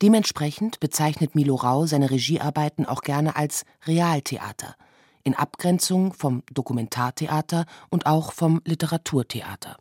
Dementsprechend 0.00 0.78
bezeichnet 0.78 1.34
Milo 1.34 1.56
Rau 1.56 1.86
seine 1.86 2.10
Regiearbeiten 2.10 2.86
auch 2.86 3.02
gerne 3.02 3.34
als 3.34 3.64
Realtheater, 3.86 4.76
in 5.24 5.34
Abgrenzung 5.34 6.12
vom 6.12 6.44
Dokumentartheater 6.52 7.66
und 7.90 8.06
auch 8.06 8.32
vom 8.32 8.62
Literaturtheater. 8.64 9.76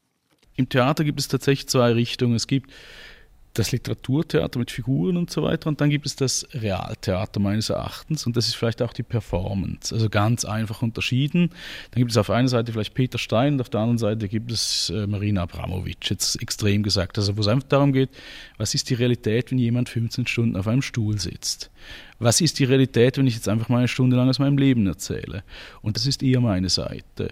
Im 0.56 0.70
Theater 0.70 1.04
gibt 1.04 1.20
es 1.20 1.28
tatsächlich 1.28 1.70
zwei 1.70 1.92
Richtungen. 1.92 2.34
Es 2.34 2.48
gibt 2.48 2.72
das 3.58 3.72
Literaturtheater 3.72 4.60
mit 4.60 4.70
Figuren 4.72 5.18
und 5.18 5.32
so 5.32 5.44
weiter 5.44 5.68
und 5.68 5.82
dann 5.82 5.90
gibt 5.90 6.06
es 6.06 6.16
das 6.16 6.48
Realtheater 6.54 7.40
meines 7.40 7.70
Erachtens 7.70 8.26
und 8.26 8.38
das 8.38 8.48
ist 8.48 8.56
vielleicht 8.56 8.82
auch 8.82 8.94
die 8.94 9.04
Performance, 9.04 9.94
also 9.94 10.10
ganz 10.10 10.46
einfach 10.46 10.82
unterschieden. 10.82 11.50
Dann 11.92 12.00
gibt 12.00 12.12
es 12.12 12.18
auf 12.18 12.30
einer 12.30 12.48
Seite 12.48 12.72
vielleicht 12.72 12.94
Peter 12.94 13.18
Stein 13.18 13.54
und 13.54 13.62
auf 13.62 13.70
der 13.70 13.80
anderen 13.80 13.98
Seite 13.98 14.28
gibt 14.28 14.52
es 14.52 14.92
äh, 14.92 15.08
Marina 15.08 15.44
Abramovic, 15.44 16.10
jetzt 16.10 16.42
extrem 16.42 16.84
gesagt, 16.84 17.18
also 17.18 17.36
wo 17.36 17.42
es 17.42 17.48
einfach 17.48 17.68
darum 17.68 17.94
geht, 17.94 18.10
was 18.58 18.76
ist 18.76 18.90
die 18.90 18.94
Realität, 18.94 19.52
wenn 19.52 19.58
jemand 19.58 19.90
15 19.90 20.28
Stunden 20.28 20.56
auf 20.56 20.68
einem 20.68 20.82
Stuhl 20.82 21.20
sitzt? 21.20 21.72
Was 22.20 22.42
ist 22.42 22.60
die 22.60 22.64
Realität, 22.64 23.18
wenn 23.18 23.28
ich 23.28 23.36
jetzt 23.36 23.48
einfach 23.48 23.70
mal 23.70 23.80
eine 23.80 23.88
Stunde 23.88 24.16
lang 24.16 24.30
aus 24.30 24.40
meinem 24.40 24.58
Leben 24.58 24.88
erzähle? 24.88 25.44
Und 25.82 25.96
das 25.96 26.06
ist 26.06 26.24
eher 26.24 26.42
meine 26.42 26.70
Seite. 26.70 27.30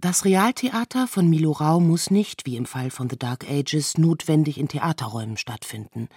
Das 0.00 0.24
Realtheater 0.24 1.08
von 1.08 1.28
Milo 1.28 1.50
Rau 1.50 1.80
muss 1.80 2.12
nicht, 2.12 2.46
wie 2.46 2.54
im 2.54 2.66
Fall 2.66 2.88
von 2.92 3.10
The 3.10 3.18
Dark 3.18 3.50
Ages, 3.50 3.98
notwendig 3.98 4.56
in 4.56 4.68
Theaterräumen 4.68 5.36
stattfinden. 5.36 6.08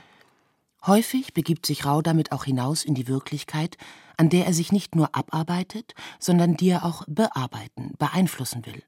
Häufig 0.85 1.33
begibt 1.33 1.65
sich 1.65 1.83
Rau 1.83 2.03
damit 2.03 2.31
auch 2.31 2.43
hinaus 2.43 2.83
in 2.83 2.93
die 2.93 3.07
Wirklichkeit, 3.07 3.77
an 4.17 4.29
der 4.29 4.45
er 4.45 4.53
sich 4.53 4.71
nicht 4.71 4.93
nur 4.93 5.15
abarbeitet, 5.15 5.95
sondern 6.19 6.55
die 6.55 6.69
er 6.69 6.85
auch 6.85 7.05
bearbeiten, 7.07 7.95
beeinflussen 7.97 8.67
will. 8.67 8.83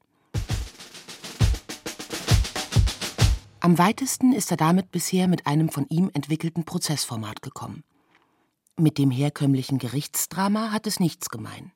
Am 3.58 3.78
weitesten 3.78 4.32
ist 4.32 4.52
er 4.52 4.56
damit 4.56 4.92
bisher 4.92 5.26
mit 5.26 5.48
einem 5.48 5.70
von 5.70 5.86
ihm 5.88 6.08
entwickelten 6.14 6.64
Prozessformat 6.64 7.42
gekommen. 7.42 7.82
Mit 8.78 8.98
dem 8.98 9.10
herkömmlichen 9.10 9.78
Gerichtsdrama 9.78 10.70
hat 10.70 10.86
es 10.86 11.00
nichts 11.00 11.30
gemein. 11.30 11.72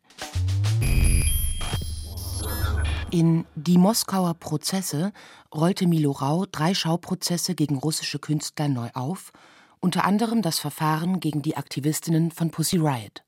In 3.11 3.47
Die 3.55 3.79
Moskauer 3.79 4.35
Prozesse 4.35 5.13
rollte 5.55 5.87
Milo 5.87 6.11
Rau 6.13 6.45
drei 6.45 6.75
Schauprozesse 6.75 7.55
gegen 7.55 7.79
russische 7.79 8.19
Künstler 8.19 8.69
neu 8.69 8.91
auf, 8.93 9.33
unter 9.81 10.05
anderem 10.05 10.43
das 10.43 10.59
Verfahren 10.59 11.19
gegen 11.19 11.41
die 11.41 11.57
Aktivistinnen 11.57 12.31
von 12.31 12.51
Pussy 12.51 12.77
Riot. 12.77 13.23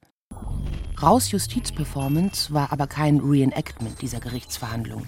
Raus 1.01 1.31
Justizperformance 1.31 2.53
war 2.53 2.73
aber 2.73 2.87
kein 2.89 3.21
Reenactment 3.21 4.03
dieser 4.03 4.21
Gerichtsverhandlung, 4.21 5.07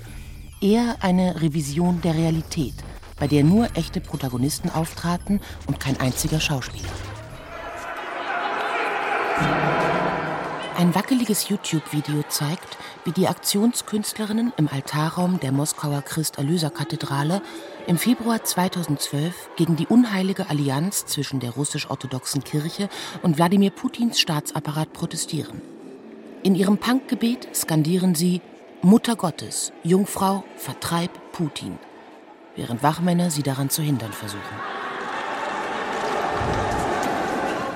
eher 0.62 0.96
eine 1.00 1.42
Revision 1.42 2.00
der 2.00 2.14
Realität, 2.14 2.74
bei 3.18 3.28
der 3.28 3.44
nur 3.44 3.68
echte 3.76 4.00
Protagonisten 4.00 4.70
auftraten 4.70 5.40
und 5.66 5.80
kein 5.80 6.00
einziger 6.00 6.40
Schauspieler. 6.40 6.88
Ein 10.83 10.97
wackeliges 10.97 11.49
YouTube-Video 11.49 12.25
zeigt, 12.29 12.77
wie 13.05 13.12
die 13.12 13.29
Aktionskünstlerinnen 13.29 14.53
im 14.57 14.66
Altarraum 14.66 15.38
der 15.38 15.53
Moskauer 15.53 16.03
Christ-Erlöser-Kathedrale 16.03 17.40
im 17.87 17.99
Februar 17.99 18.42
2012 18.42 19.51
gegen 19.55 19.77
die 19.77 19.87
unheilige 19.87 20.51
Allianz 20.51 21.07
zwischen 21.07 21.38
der 21.38 21.53
russisch-orthodoxen 21.53 22.42
Kirche 22.42 22.88
und 23.23 23.38
Wladimir 23.38 23.71
Putins 23.71 24.18
Staatsapparat 24.18 24.92
protestieren. 24.92 25.62
In 26.42 26.57
ihrem 26.57 26.79
Punkgebet 26.79 27.55
skandieren 27.55 28.16
sie 28.16 28.40
Mutter 28.83 29.14
Gottes, 29.14 29.73
Jungfrau, 29.85 30.42
vertreib 30.57 31.12
Putin, 31.31 31.79
während 32.57 32.83
Wachmänner 32.83 33.31
sie 33.31 33.45
daran 33.45 33.71
zu 33.71 33.83
hindern 33.83 34.12
versuchen. 34.12 34.82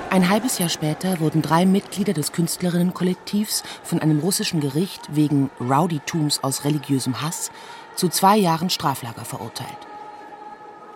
Ein 0.09 0.29
halbes 0.29 0.57
Jahr 0.57 0.69
später 0.69 1.19
wurden 1.19 1.41
drei 1.41 1.65
Mitglieder 1.65 2.13
des 2.13 2.31
Künstlerinnenkollektivs 2.31 3.63
von 3.83 3.99
einem 3.99 4.19
russischen 4.19 4.61
Gericht 4.61 5.01
wegen 5.13 5.49
Rowdytums 5.59 6.43
aus 6.43 6.63
religiösem 6.63 7.21
Hass 7.21 7.51
zu 7.95 8.07
zwei 8.07 8.37
Jahren 8.37 8.69
Straflager 8.69 9.25
verurteilt. 9.25 9.77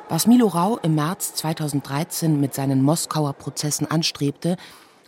Was 0.08 0.28
Milo 0.28 0.48
Rau 0.48 0.78
im 0.78 0.96
März 0.96 1.36
2013 1.36 2.40
mit 2.40 2.54
seinen 2.54 2.82
Moskauer 2.84 3.34
Prozessen 3.34 3.86
anstrebte, 3.92 4.56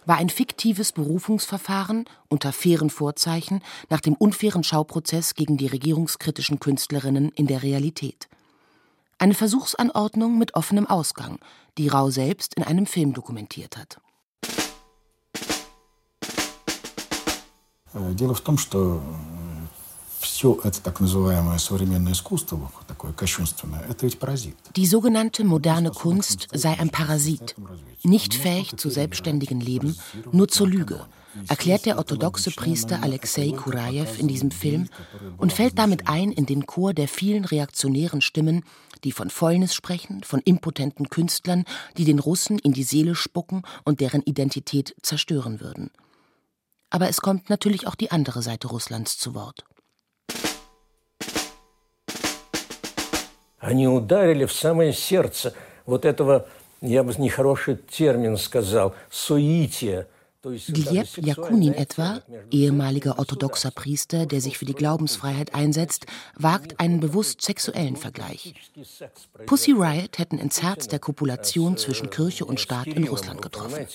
war 0.05 0.17
ein 0.17 0.29
fiktives 0.29 0.91
Berufungsverfahren 0.91 2.03
unter 2.27 2.51
fairen 2.51 2.89
Vorzeichen 2.89 3.61
nach 3.89 4.01
dem 4.01 4.15
unfairen 4.15 4.65
Schauprozess 4.65 5.33
gegen 5.33 5.55
die 5.55 5.67
regierungskritischen 5.67 6.59
Künstlerinnen 6.59 7.29
in 7.29 7.47
der 7.47 7.63
Realität. 7.63 8.27
Eine 9.18 9.34
Versuchsanordnung 9.34 10.38
mit 10.38 10.54
offenem 10.54 10.86
Ausgang, 10.86 11.38
die 11.76 11.88
Rau 11.88 12.10
selbst 12.10 12.54
in 12.54 12.62
einem 12.62 12.86
Film 12.86 13.12
dokumentiert 13.14 13.76
hat. 13.76 14.00
Дело 17.94 18.34
в 18.34 18.40
том, 18.40 18.58
что 18.58 19.02
все 20.42 20.58
это 20.64 20.80
так 20.80 21.00
называемое 21.00 21.58
современное 21.58 22.12
искусство, 22.12 22.70
такое 22.86 23.12
кощунственное, 23.12 23.82
это 23.88 24.06
ведь 24.06 24.18
паразит. 24.18 24.56
Die 24.74 24.86
sogenannte 24.86 25.44
moderne 25.44 25.90
Kunst 25.90 26.48
sei 26.52 26.78
ein 26.78 26.90
Parasit, 26.90 27.54
nicht 28.02 28.34
fähig 28.34 28.76
zu 28.76 28.90
selbstständigem 28.90 29.60
Leben, 29.60 29.96
nur 30.32 30.48
zur 30.48 30.68
Lüge, 30.68 31.06
erklärt 31.46 31.86
der 31.86 31.98
orthodoxe 31.98 32.50
Priester 32.50 33.02
Alexei 33.02 33.52
Kurajew 33.52 34.08
in 34.18 34.28
diesem 34.28 34.50
Film 34.50 34.88
und 35.36 35.52
fällt 35.52 35.78
damit 35.78 36.08
ein 36.08 36.32
in 36.32 36.46
den 36.46 36.66
Chor 36.66 36.94
der 36.94 37.08
vielen 37.08 37.44
reaktionären 37.44 38.20
Stimmen, 38.20 38.64
die 39.04 39.12
von 39.12 39.30
Fäulnis 39.30 39.74
sprechen, 39.74 40.24
von 40.24 40.40
impotenten 40.40 41.08
Künstlern, 41.08 41.64
die 41.96 42.04
den 42.04 42.18
Russen 42.18 42.58
in 42.58 42.72
die 42.72 42.82
Seele 42.82 43.14
spucken 43.14 43.62
und 43.84 44.00
deren 44.00 44.22
Identität 44.22 44.96
zerstören 45.02 45.60
würden. 45.60 45.90
Aber 46.90 47.08
es 47.08 47.20
kommt 47.20 47.50
natürlich 47.50 47.86
auch 47.86 47.94
die 47.94 48.10
andere 48.10 48.42
Seite 48.42 48.68
Russlands 48.68 49.18
zu 49.18 49.34
Wort. 49.34 49.64
Они 53.62 53.88
ударили 53.88 54.44
в 54.44 54.52
самое 54.52 54.92
сердце 54.92 55.54
вот 55.86 56.04
этого, 56.04 56.46
я 56.80 57.02
бы 57.02 57.12
нехороший 57.18 57.76
термин 57.76 58.36
сказал, 58.36 58.94
соития, 59.10 60.06
Gleb 60.42 61.08
Jakunin 61.16 61.74
etwa, 61.74 62.22
ehemaliger 62.50 63.18
orthodoxer 63.18 63.72
Priester, 63.72 64.24
der 64.24 64.40
sich 64.40 64.56
für 64.56 64.66
die 64.66 64.74
Glaubensfreiheit 64.74 65.52
einsetzt, 65.52 66.06
wagt 66.36 66.78
einen 66.78 67.00
bewusst 67.00 67.42
sexuellen 67.42 67.96
Vergleich. 67.96 68.54
Pussy 69.46 69.72
Riot 69.72 70.18
hätten 70.18 70.38
ins 70.38 70.62
Herz 70.62 70.86
der 70.86 71.00
Kopulation 71.00 71.76
zwischen 71.76 72.10
Kirche 72.10 72.44
und 72.44 72.60
Staat 72.60 72.86
in 72.86 73.08
Russland 73.08 73.42
getroffen. 73.42 73.86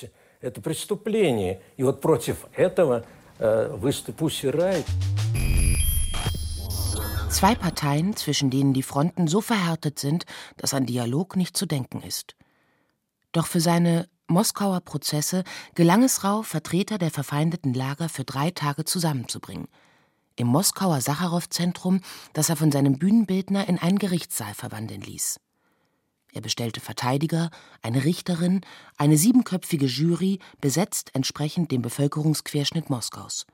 Zwei 7.31 7.55
Parteien, 7.55 8.17
zwischen 8.17 8.51
denen 8.51 8.73
die 8.73 8.83
Fronten 8.83 9.29
so 9.29 9.41
verhärtet 9.41 9.99
sind, 9.99 10.25
dass 10.57 10.73
an 10.73 10.87
Dialog 10.87 11.37
nicht 11.37 11.57
zu 11.57 11.67
denken 11.67 12.03
ist. 12.03 12.37
Doch 13.33 13.47
für 13.47 13.61
seine 13.61 14.09
Moskauer 14.29 14.81
Prozesse 14.81 15.45
gelang 15.75 16.03
es 16.03 16.25
Rau, 16.25 16.43
Vertreter 16.43 16.99
der 16.99 17.11
verfeindeten 17.11 17.75
Lager 17.75 18.09
für 18.09 18.25
drei 18.25 18.51
Tage 18.51 18.85
zusammenzubringen. 18.85 19.69
Im 20.37 20.49
Moskauer 20.49 21.01
Sacharow-Zentrum, 21.01 22.01
das 22.33 22.49
er 22.49 22.57
von 22.57 22.73
seinem 22.73 22.99
Bühnenbildner 22.99 23.69
in 23.69 23.79
einen 23.79 23.99
Gerichtssaal 23.99 24.55
verwandeln 24.55 25.03
ließ. 25.03 25.39
Er 26.33 26.41
bestellte 26.41 26.81
Verteidiger, 26.81 27.51
eine 27.83 28.05
Richterin, 28.05 28.63
eine 28.97 29.17
siebenköpfige 29.17 29.87
Jury, 29.87 30.41
besetzt 30.61 31.11
entsprechend 31.15 31.73
dem 31.73 31.83
Bevölkerungsquerschnitt 31.83 32.91
Moskaus. 32.91 33.47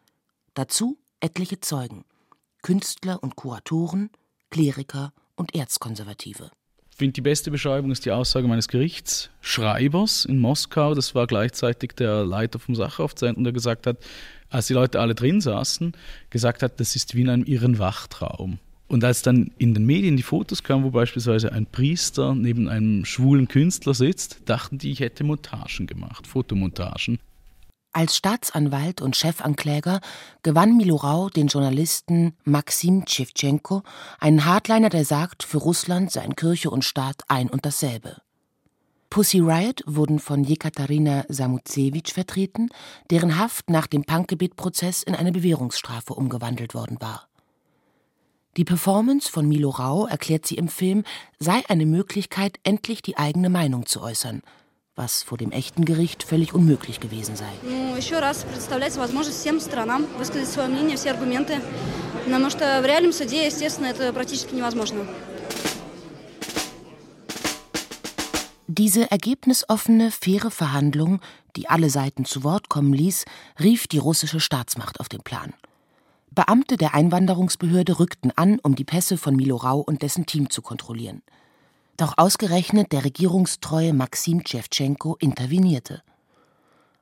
Dazu 0.54 0.96
etliche 1.20 1.60
Zeugen, 1.60 2.04
Künstler 2.64 3.22
und 3.22 3.36
Kuratoren, 3.36 4.08
Kleriker 4.48 5.12
und 5.36 5.54
Erzkonservative. 5.54 6.50
Ich 6.90 6.96
finde, 6.96 7.12
die 7.12 7.20
beste 7.20 7.50
Beschreibung 7.50 7.90
ist 7.90 8.06
die 8.06 8.10
Aussage 8.10 8.48
meines 8.48 8.68
Gerichtsschreibers 8.68 10.24
in 10.24 10.38
Moskau. 10.38 10.94
Das 10.94 11.14
war 11.14 11.26
gleichzeitig 11.26 11.92
der 11.92 12.24
Leiter 12.24 12.58
vom 12.58 12.74
Sacharow-Zentrum, 12.74 13.44
der 13.44 13.52
gesagt 13.52 13.86
hat, 13.86 13.98
als 14.48 14.68
die 14.68 14.72
Leute 14.72 14.98
alle 14.98 15.14
drin 15.14 15.42
saßen, 15.42 15.92
gesagt 16.30 16.62
hat, 16.62 16.80
das 16.80 16.96
ist 16.96 17.14
wie 17.14 17.20
in 17.20 17.28
einem 17.28 17.44
irren 17.44 17.78
Wachtraum. 17.78 18.58
Und 18.88 19.04
als 19.04 19.20
dann 19.20 19.50
in 19.58 19.74
den 19.74 19.84
Medien 19.84 20.16
die 20.16 20.22
Fotos 20.22 20.62
kamen, 20.62 20.84
wo 20.84 20.90
beispielsweise 20.90 21.52
ein 21.52 21.66
Priester 21.66 22.34
neben 22.34 22.68
einem 22.68 23.04
schwulen 23.04 23.46
Künstler 23.46 23.92
sitzt, 23.92 24.40
dachten 24.46 24.78
die, 24.78 24.90
ich 24.90 25.00
hätte 25.00 25.22
Montagen 25.22 25.86
gemacht, 25.86 26.26
Fotomontagen. 26.26 27.18
Als 27.96 28.16
Staatsanwalt 28.16 29.00
und 29.00 29.14
Chefankläger 29.14 30.00
gewann 30.42 30.76
Milorau 30.76 31.28
den 31.28 31.46
Journalisten 31.46 32.36
Maxim 32.42 33.04
Tschewtschenko, 33.04 33.84
einen 34.18 34.44
Hardliner, 34.44 34.88
der 34.88 35.04
sagt, 35.04 35.44
für 35.44 35.58
Russland 35.58 36.10
seien 36.10 36.34
Kirche 36.34 36.70
und 36.70 36.84
Staat 36.84 37.22
ein 37.28 37.48
und 37.48 37.64
dasselbe. 37.64 38.16
Pussy 39.10 39.38
Riot 39.38 39.84
wurden 39.86 40.18
von 40.18 40.42
Jekaterina 40.42 41.24
Samutsevich 41.28 42.12
vertreten, 42.12 42.70
deren 43.10 43.38
Haft 43.38 43.70
nach 43.70 43.86
dem 43.86 44.02
Punkgebiet-Prozess 44.02 45.04
in 45.04 45.14
eine 45.14 45.30
Bewährungsstrafe 45.30 46.14
umgewandelt 46.14 46.74
worden 46.74 46.96
war. 47.00 47.28
Die 48.56 48.64
Performance 48.64 49.30
von 49.30 49.46
Milo 49.46 49.70
Rau, 49.70 50.06
erklärt 50.06 50.46
sie 50.46 50.56
im 50.56 50.66
Film, 50.66 51.04
sei 51.38 51.62
eine 51.68 51.86
Möglichkeit, 51.86 52.58
endlich 52.64 53.02
die 53.02 53.16
eigene 53.18 53.50
Meinung 53.50 53.86
zu 53.86 54.02
äußern, 54.02 54.42
was 54.96 55.22
vor 55.22 55.38
dem 55.38 55.50
echten 55.50 55.84
Gericht 55.84 56.22
völlig 56.22 56.54
unmöglich 56.54 57.00
gewesen 57.00 57.36
sei. 57.36 57.50
Diese 68.66 69.10
ergebnisoffene, 69.10 70.10
faire 70.10 70.50
Verhandlung, 70.50 71.20
die 71.54 71.68
alle 71.68 71.90
Seiten 71.90 72.24
zu 72.24 72.42
Wort 72.42 72.68
kommen 72.68 72.92
ließ, 72.92 73.24
rief 73.60 73.86
die 73.86 73.98
russische 73.98 74.40
Staatsmacht 74.40 75.00
auf 75.00 75.08
den 75.08 75.22
Plan. 75.22 75.54
Beamte 76.30 76.76
der 76.76 76.94
Einwanderungsbehörde 76.94 78.00
rückten 78.00 78.32
an, 78.36 78.58
um 78.60 78.74
die 78.74 78.84
Pässe 78.84 79.16
von 79.16 79.36
Milorau 79.36 79.78
und 79.78 80.02
dessen 80.02 80.26
Team 80.26 80.50
zu 80.50 80.62
kontrollieren. 80.62 81.22
Doch 81.96 82.14
ausgerechnet 82.16 82.92
der 82.92 83.04
regierungstreue 83.04 83.92
Maxim 83.92 84.42
Tschewtschenko 84.42 85.16
intervenierte. 85.20 86.02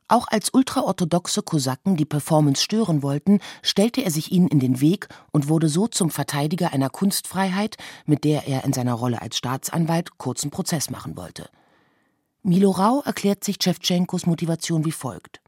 Auch 0.08 0.28
als 0.28 0.52
ultraorthodoxe 0.52 1.42
Kosaken 1.42 1.96
die 1.96 2.04
Performance 2.04 2.62
stören 2.62 3.02
wollten, 3.02 3.40
stellte 3.62 4.02
er 4.02 4.10
sich 4.10 4.30
ihnen 4.30 4.48
in 4.48 4.60
den 4.60 4.82
Weg 4.82 5.08
und 5.30 5.48
wurde 5.48 5.70
so 5.70 5.86
zum 5.86 6.10
Verteidiger 6.10 6.74
einer 6.74 6.90
Kunstfreiheit, 6.90 7.78
mit 8.04 8.24
der 8.24 8.46
er 8.46 8.64
in 8.64 8.74
seiner 8.74 8.92
Rolle 8.92 9.22
als 9.22 9.38
Staatsanwalt 9.38 10.18
kurzen 10.18 10.50
Prozess 10.50 10.90
machen 10.90 11.16
wollte. 11.16 11.48
Milo 12.42 12.72
Rau 12.72 13.00
erklärt 13.06 13.42
sich 13.44 13.58
Tschewtschenkos 13.58 14.26
Motivation 14.26 14.84
wie 14.84 14.92
folgt. 14.92 15.40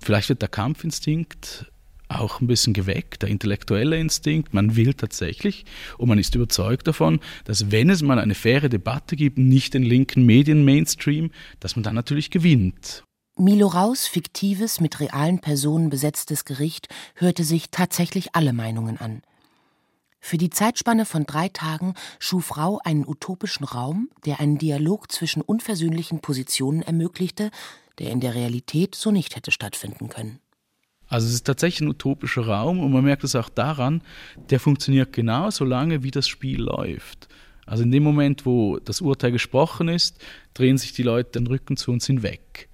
Vielleicht 0.00 0.30
wird 0.30 0.42
der 0.42 0.48
Kampfinstinkt 0.48 1.70
auch 2.08 2.40
ein 2.40 2.46
bisschen 2.46 2.72
geweckt, 2.72 3.22
der 3.22 3.28
intellektuelle 3.28 3.98
Instinkt. 3.98 4.54
Man 4.54 4.76
will 4.76 4.94
tatsächlich 4.94 5.64
und 5.96 6.08
man 6.08 6.18
ist 6.18 6.34
überzeugt 6.34 6.86
davon, 6.86 7.20
dass 7.44 7.70
wenn 7.70 7.90
es 7.90 8.02
mal 8.02 8.18
eine 8.18 8.34
faire 8.34 8.68
Debatte 8.68 9.16
gibt, 9.16 9.38
nicht 9.38 9.74
den 9.74 9.82
linken 9.82 10.24
Medien-Mainstream, 10.26 11.30
dass 11.60 11.76
man 11.76 11.82
dann 11.82 11.94
natürlich 11.94 12.30
gewinnt. 12.30 13.04
Milo 13.36 13.68
Raus 13.68 14.08
fiktives, 14.08 14.80
mit 14.80 14.98
realen 14.98 15.38
Personen 15.38 15.90
besetztes 15.90 16.44
Gericht 16.44 16.88
hörte 17.14 17.44
sich 17.44 17.70
tatsächlich 17.70 18.34
alle 18.34 18.52
Meinungen 18.52 18.98
an. 18.98 19.22
Für 20.20 20.38
die 20.38 20.50
Zeitspanne 20.50 21.06
von 21.06 21.24
drei 21.24 21.48
Tagen 21.48 21.94
schuf 22.18 22.56
Rau 22.56 22.80
einen 22.82 23.06
utopischen 23.06 23.64
Raum, 23.64 24.10
der 24.24 24.40
einen 24.40 24.58
Dialog 24.58 25.12
zwischen 25.12 25.42
unversöhnlichen 25.42 26.20
Positionen 26.20 26.82
ermöglichte, 26.82 27.50
der 27.98 28.10
in 28.10 28.20
der 28.20 28.34
Realität 28.34 28.96
so 28.96 29.12
nicht 29.12 29.36
hätte 29.36 29.52
stattfinden 29.52 30.08
können. 30.08 30.40
Also 31.08 31.26
es 31.26 31.34
ist 31.34 31.46
tatsächlich 31.46 31.80
ein 31.80 31.88
utopischer 31.88 32.46
Raum 32.46 32.80
und 32.80 32.92
man 32.92 33.04
merkt 33.04 33.24
es 33.24 33.34
auch 33.34 33.48
daran, 33.48 34.02
der 34.50 34.60
funktioniert 34.60 35.12
genau 35.12 35.50
so 35.50 35.64
lange, 35.64 36.02
wie 36.02 36.10
das 36.10 36.28
Spiel 36.28 36.60
läuft. 36.62 37.28
Also 37.66 37.82
in 37.82 37.90
dem 37.90 38.02
Moment, 38.02 38.46
wo 38.46 38.78
das 38.78 39.00
Urteil 39.00 39.32
gesprochen 39.32 39.88
ist, 39.88 40.18
drehen 40.54 40.78
sich 40.78 40.92
die 40.92 41.02
Leute 41.02 41.32
den 41.32 41.46
Rücken 41.46 41.76
zu 41.76 41.92
und 41.92 42.02
sind 42.02 42.22
weg. 42.22 42.68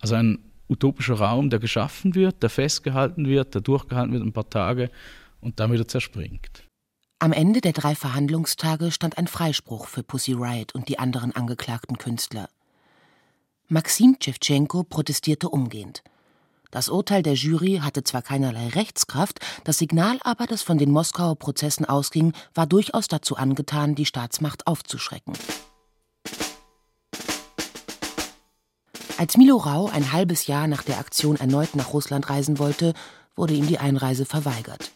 Also 0.00 0.14
ein 0.14 0.38
utopischer 0.68 1.14
Raum, 1.14 1.50
der 1.50 1.58
geschaffen 1.58 2.14
wird, 2.14 2.42
der 2.42 2.50
festgehalten 2.50 3.26
wird, 3.26 3.54
der 3.54 3.60
durchgehalten 3.60 4.12
wird 4.12 4.22
ein 4.22 4.32
paar 4.32 4.48
Tage 4.48 4.90
und 5.40 5.60
dann 5.60 5.72
wieder 5.72 5.88
zerspringt. 5.88 6.64
Am 7.18 7.32
Ende 7.32 7.60
der 7.60 7.72
drei 7.72 7.94
Verhandlungstage 7.94 8.90
stand 8.90 9.16
ein 9.16 9.28
Freispruch 9.28 9.86
für 9.86 10.02
Pussy 10.02 10.32
Riot 10.32 10.74
und 10.74 10.88
die 10.88 10.98
anderen 10.98 11.34
angeklagten 11.34 11.96
Künstler. 11.96 12.48
Maxim 13.68 14.18
Tschewtschenko 14.18 14.84
protestierte 14.84 15.48
umgehend. 15.48 16.02
Das 16.74 16.88
Urteil 16.88 17.22
der 17.22 17.34
Jury 17.34 17.78
hatte 17.84 18.02
zwar 18.02 18.20
keinerlei 18.20 18.66
Rechtskraft, 18.66 19.38
das 19.62 19.78
Signal 19.78 20.18
aber, 20.24 20.48
das 20.48 20.62
von 20.62 20.76
den 20.76 20.90
Moskauer 20.90 21.36
Prozessen 21.36 21.84
ausging, 21.84 22.32
war 22.52 22.66
durchaus 22.66 23.06
dazu 23.06 23.36
angetan, 23.36 23.94
die 23.94 24.06
Staatsmacht 24.06 24.66
aufzuschrecken. 24.66 25.34
Als 29.18 29.36
Milo 29.36 29.56
Rau 29.58 29.86
ein 29.86 30.10
halbes 30.12 30.48
Jahr 30.48 30.66
nach 30.66 30.82
der 30.82 30.98
Aktion 30.98 31.36
erneut 31.36 31.76
nach 31.76 31.92
Russland 31.92 32.28
reisen 32.28 32.58
wollte, 32.58 32.92
wurde 33.36 33.54
ihm 33.54 33.68
die 33.68 33.78
Einreise 33.78 34.24
verweigert. 34.24 34.90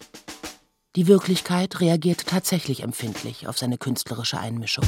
Die 0.96 1.06
Wirklichkeit 1.06 1.78
reagierte 1.78 2.24
tatsächlich 2.24 2.82
empfindlich 2.82 3.46
auf 3.46 3.56
seine 3.56 3.78
künstlerische 3.78 4.40
Einmischung. 4.40 4.84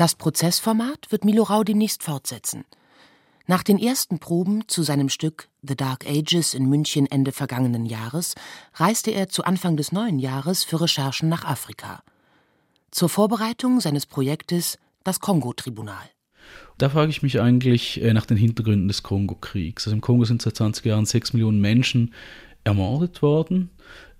Das 0.00 0.14
Prozessformat 0.14 1.08
wird 1.12 1.26
Milo 1.26 1.42
Rau 1.42 1.62
demnächst 1.62 2.02
fortsetzen. 2.02 2.64
Nach 3.46 3.62
den 3.62 3.78
ersten 3.78 4.18
Proben 4.18 4.66
zu 4.66 4.82
seinem 4.82 5.10
Stück 5.10 5.50
The 5.60 5.76
Dark 5.76 6.06
Ages 6.08 6.54
in 6.54 6.70
München 6.70 7.04
Ende 7.04 7.32
vergangenen 7.32 7.84
Jahres 7.84 8.34
reiste 8.72 9.10
er 9.10 9.28
zu 9.28 9.44
Anfang 9.44 9.76
des 9.76 9.92
neuen 9.92 10.18
Jahres 10.18 10.64
für 10.64 10.80
Recherchen 10.80 11.28
nach 11.28 11.44
Afrika. 11.44 12.02
Zur 12.90 13.10
Vorbereitung 13.10 13.78
seines 13.80 14.06
Projektes 14.06 14.78
das 15.04 15.20
Kongo-Tribunal. 15.20 16.08
Da 16.78 16.88
frage 16.88 17.10
ich 17.10 17.20
mich 17.20 17.38
eigentlich 17.38 18.02
äh, 18.02 18.14
nach 18.14 18.24
den 18.24 18.38
Hintergründen 18.38 18.88
des 18.88 19.02
Kongo-Kriegs. 19.02 19.86
Also 19.86 19.94
im 19.94 20.00
Kongo 20.00 20.24
sind 20.24 20.40
seit 20.40 20.56
20 20.56 20.86
Jahren 20.86 21.04
sechs 21.04 21.34
Millionen 21.34 21.60
Menschen 21.60 22.14
ermordet 22.64 23.22
worden 23.22 23.70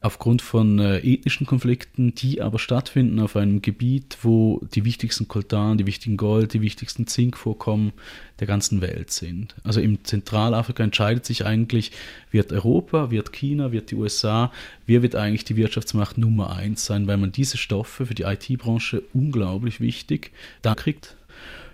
aufgrund 0.03 0.41
von 0.41 0.79
äh, 0.79 0.99
ethnischen 0.99 1.47
Konflikten, 1.47 2.15
die 2.15 2.41
aber 2.41 2.59
stattfinden 2.59 3.21
auf 3.21 3.37
einem 3.37 3.61
Gebiet, 3.61 4.17
wo 4.23 4.61
die 4.75 4.87
wichtigsten 4.87 5.29
Koltan, 5.29 5.77
die 5.77 5.87
wichtigen 5.87 6.17
Gold, 6.17 6.55
die 6.55 6.63
wichtigsten 6.63 7.07
Zinkvorkommen 7.07 7.93
der 8.41 8.47
ganzen 8.47 8.81
Welt 8.81 9.11
sind. 9.11 9.55
Also 9.63 9.81
im 9.81 10.03
Zentralafrika 10.03 10.83
entscheidet 10.83 11.27
sich 11.27 11.45
eigentlich, 11.45 11.93
wird 12.31 12.51
Europa, 12.51 13.11
wird 13.11 13.33
China, 13.33 13.73
wird 13.73 13.91
die 13.91 13.97
USA, 13.97 14.51
wer 14.87 15.03
wird 15.03 15.17
eigentlich 15.17 15.45
die 15.45 15.57
Wirtschaftsmacht 15.57 16.17
Nummer 16.17 16.57
eins 16.57 16.87
sein, 16.87 17.07
weil 17.07 17.19
man 17.19 17.33
diese 17.33 17.59
Stoffe 17.59 18.07
für 18.07 18.15
die 18.15 18.23
IT-Branche 18.23 19.03
unglaublich 19.13 19.81
wichtig 19.81 20.33
da 20.63 20.75
kriegt. 20.75 21.17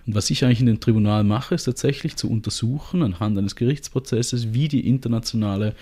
Und 0.05 0.15
was 0.15 0.29
ich 0.29 0.43
eigentlich 0.43 0.61
in 0.61 0.67
dem 0.67 0.79
Tribunal 0.79 1.23
mache, 1.25 1.55
ist 1.55 1.65
tatsächlich 1.65 2.15
zu 2.15 2.29
untersuchen, 2.29 3.03
anhand 3.03 3.37
eines 3.37 3.57
Gerichtsprozesses, 3.57 4.53
wie 4.53 4.69
die 4.69 4.87
internationale 4.87 5.75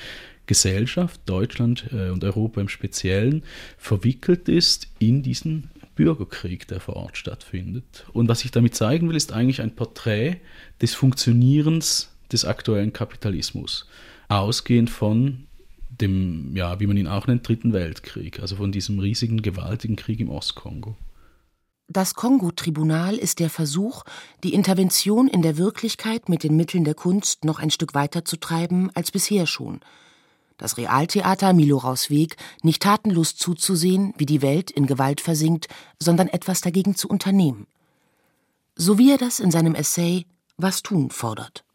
Gesellschaft, 0.47 1.21
Deutschland 1.25 1.85
äh, 1.91 2.09
und 2.09 2.23
Europa 2.23 2.61
im 2.61 2.69
Speziellen, 2.69 3.43
verwickelt 3.77 4.49
ist 4.49 4.87
in 4.99 5.23
diesen 5.23 5.69
Bürgerkrieg, 5.95 6.67
der 6.67 6.79
vor 6.79 6.95
Ort 6.95 7.17
stattfindet. 7.17 8.05
Und 8.13 8.27
was 8.27 8.45
ich 8.45 8.51
damit 8.51 8.75
zeigen 8.75 9.09
will, 9.09 9.15
ist 9.15 9.33
eigentlich 9.33 9.61
ein 9.61 9.75
Porträt 9.75 10.37
des 10.81 10.93
Funktionierens 10.93 12.11
des 12.31 12.45
aktuellen 12.45 12.93
Kapitalismus, 12.93 13.87
ausgehend 14.27 14.89
von 14.89 15.45
dem, 15.89 16.55
ja, 16.55 16.79
wie 16.79 16.87
man 16.87 16.97
ihn 16.97 17.07
auch 17.07 17.27
nennt, 17.27 17.47
Dritten 17.47 17.71
Weltkrieg, 17.71 18.41
also 18.41 18.57
von 18.57 18.71
diesem 18.71 18.99
riesigen, 18.99 19.41
gewaltigen 19.41 19.95
Krieg 19.95 20.19
im 20.19 20.29
Ostkongo. 20.29 20.97
Das 21.87 22.15
Kongo-Tribunal 22.15 23.15
ist 23.15 23.39
der 23.39 23.49
Versuch, 23.49 24.03
die 24.43 24.53
Intervention 24.53 25.27
in 25.27 25.43
der 25.43 25.57
Wirklichkeit 25.57 26.29
mit 26.29 26.43
den 26.43 26.57
Mitteln 26.57 26.83
der 26.83 26.95
Kunst 26.95 27.45
noch 27.45 27.59
ein 27.59 27.69
Stück 27.69 27.93
weiter 27.93 28.25
zu 28.25 28.37
treiben 28.37 28.89
als 28.93 29.11
bisher 29.11 29.47
schon– 29.47 29.79
das 30.57 30.77
Realtheater 30.77 31.53
Miloraus 31.53 32.09
Weg 32.09 32.37
nicht 32.61 32.81
tatenlos 32.81 33.35
zuzusehen, 33.35 34.13
wie 34.17 34.25
die 34.25 34.41
Welt 34.41 34.71
in 34.71 34.87
Gewalt 34.87 35.21
versinkt, 35.21 35.67
sondern 36.01 36.27
etwas 36.27 36.61
dagegen 36.61 36.95
zu 36.95 37.07
unternehmen. 37.07 37.67
So 38.75 38.97
wie 38.97 39.11
er 39.11 39.17
das 39.17 39.39
in 39.39 39.51
seinem 39.51 39.75
Essay 39.75 40.25
Was 40.57 40.83
tun 40.83 41.09
fordert. 41.09 41.65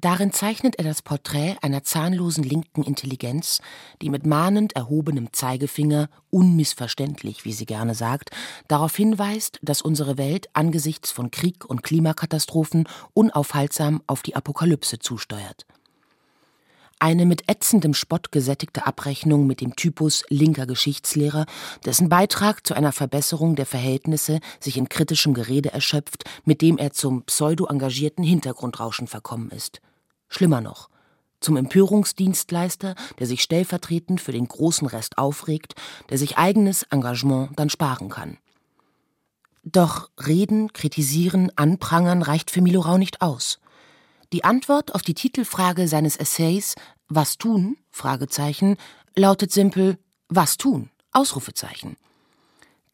Darin 0.00 0.32
zeichnet 0.32 0.76
er 0.76 0.84
das 0.84 1.02
Porträt 1.02 1.56
einer 1.60 1.82
zahnlosen 1.82 2.44
linken 2.44 2.84
Intelligenz, 2.84 3.60
die 4.00 4.10
mit 4.10 4.26
mahnend 4.26 4.76
erhobenem 4.76 5.32
Zeigefinger, 5.32 6.08
unmissverständlich, 6.30 7.44
wie 7.44 7.52
sie 7.52 7.66
gerne 7.66 7.96
sagt, 7.96 8.30
darauf 8.68 8.94
hinweist, 8.94 9.58
dass 9.62 9.82
unsere 9.82 10.16
Welt 10.16 10.48
angesichts 10.52 11.10
von 11.10 11.32
Krieg 11.32 11.64
und 11.64 11.82
Klimakatastrophen 11.82 12.88
unaufhaltsam 13.12 14.02
auf 14.06 14.22
die 14.22 14.36
Apokalypse 14.36 15.00
zusteuert. 15.00 15.66
Eine 17.00 17.26
mit 17.26 17.48
ätzendem 17.48 17.94
Spott 17.94 18.32
gesättigte 18.32 18.84
Abrechnung 18.84 19.46
mit 19.46 19.60
dem 19.60 19.76
Typus 19.76 20.24
linker 20.30 20.66
Geschichtslehrer, 20.66 21.46
dessen 21.84 22.08
Beitrag 22.08 22.66
zu 22.66 22.74
einer 22.74 22.90
Verbesserung 22.90 23.54
der 23.54 23.66
Verhältnisse 23.66 24.40
sich 24.58 24.76
in 24.76 24.88
kritischem 24.88 25.32
Gerede 25.32 25.72
erschöpft, 25.72 26.24
mit 26.44 26.60
dem 26.60 26.76
er 26.76 26.92
zum 26.92 27.22
pseudo-engagierten 27.22 28.24
Hintergrundrauschen 28.24 29.06
verkommen 29.06 29.50
ist. 29.50 29.80
Schlimmer 30.28 30.60
noch, 30.60 30.88
zum 31.38 31.56
Empörungsdienstleister, 31.56 32.96
der 33.20 33.26
sich 33.28 33.42
stellvertretend 33.42 34.20
für 34.20 34.32
den 34.32 34.48
großen 34.48 34.88
Rest 34.88 35.18
aufregt, 35.18 35.76
der 36.10 36.18
sich 36.18 36.36
eigenes 36.36 36.82
Engagement 36.84 37.50
dann 37.56 37.70
sparen 37.70 38.08
kann. 38.08 38.38
Doch 39.62 40.10
reden, 40.26 40.72
kritisieren, 40.72 41.52
anprangern 41.54 42.22
reicht 42.22 42.50
für 42.50 42.62
Milorau 42.62 42.98
nicht 42.98 43.22
aus. 43.22 43.60
Die 44.32 44.44
Antwort 44.44 44.94
auf 44.94 45.00
die 45.00 45.14
Titelfrage 45.14 45.88
seines 45.88 46.16
Essays 46.16 46.74
Was 47.08 47.38
tun? 47.38 47.78
Lautet 49.16 49.52
simpel 49.52 49.98
Was 50.28 50.58
tun? 50.58 50.90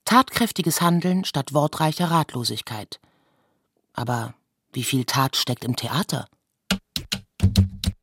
Tatkräftiges 0.05 0.81
Handeln 0.81 1.25
statt 1.25 1.53
wortreicher 1.53 2.11
Ratlosigkeit. 2.11 3.01
Aber 3.95 4.35
wie 4.73 4.85
viel 4.85 5.05
Tat 5.05 5.35
steckt 5.37 5.65
im 5.65 5.75
Theater? 5.75 6.29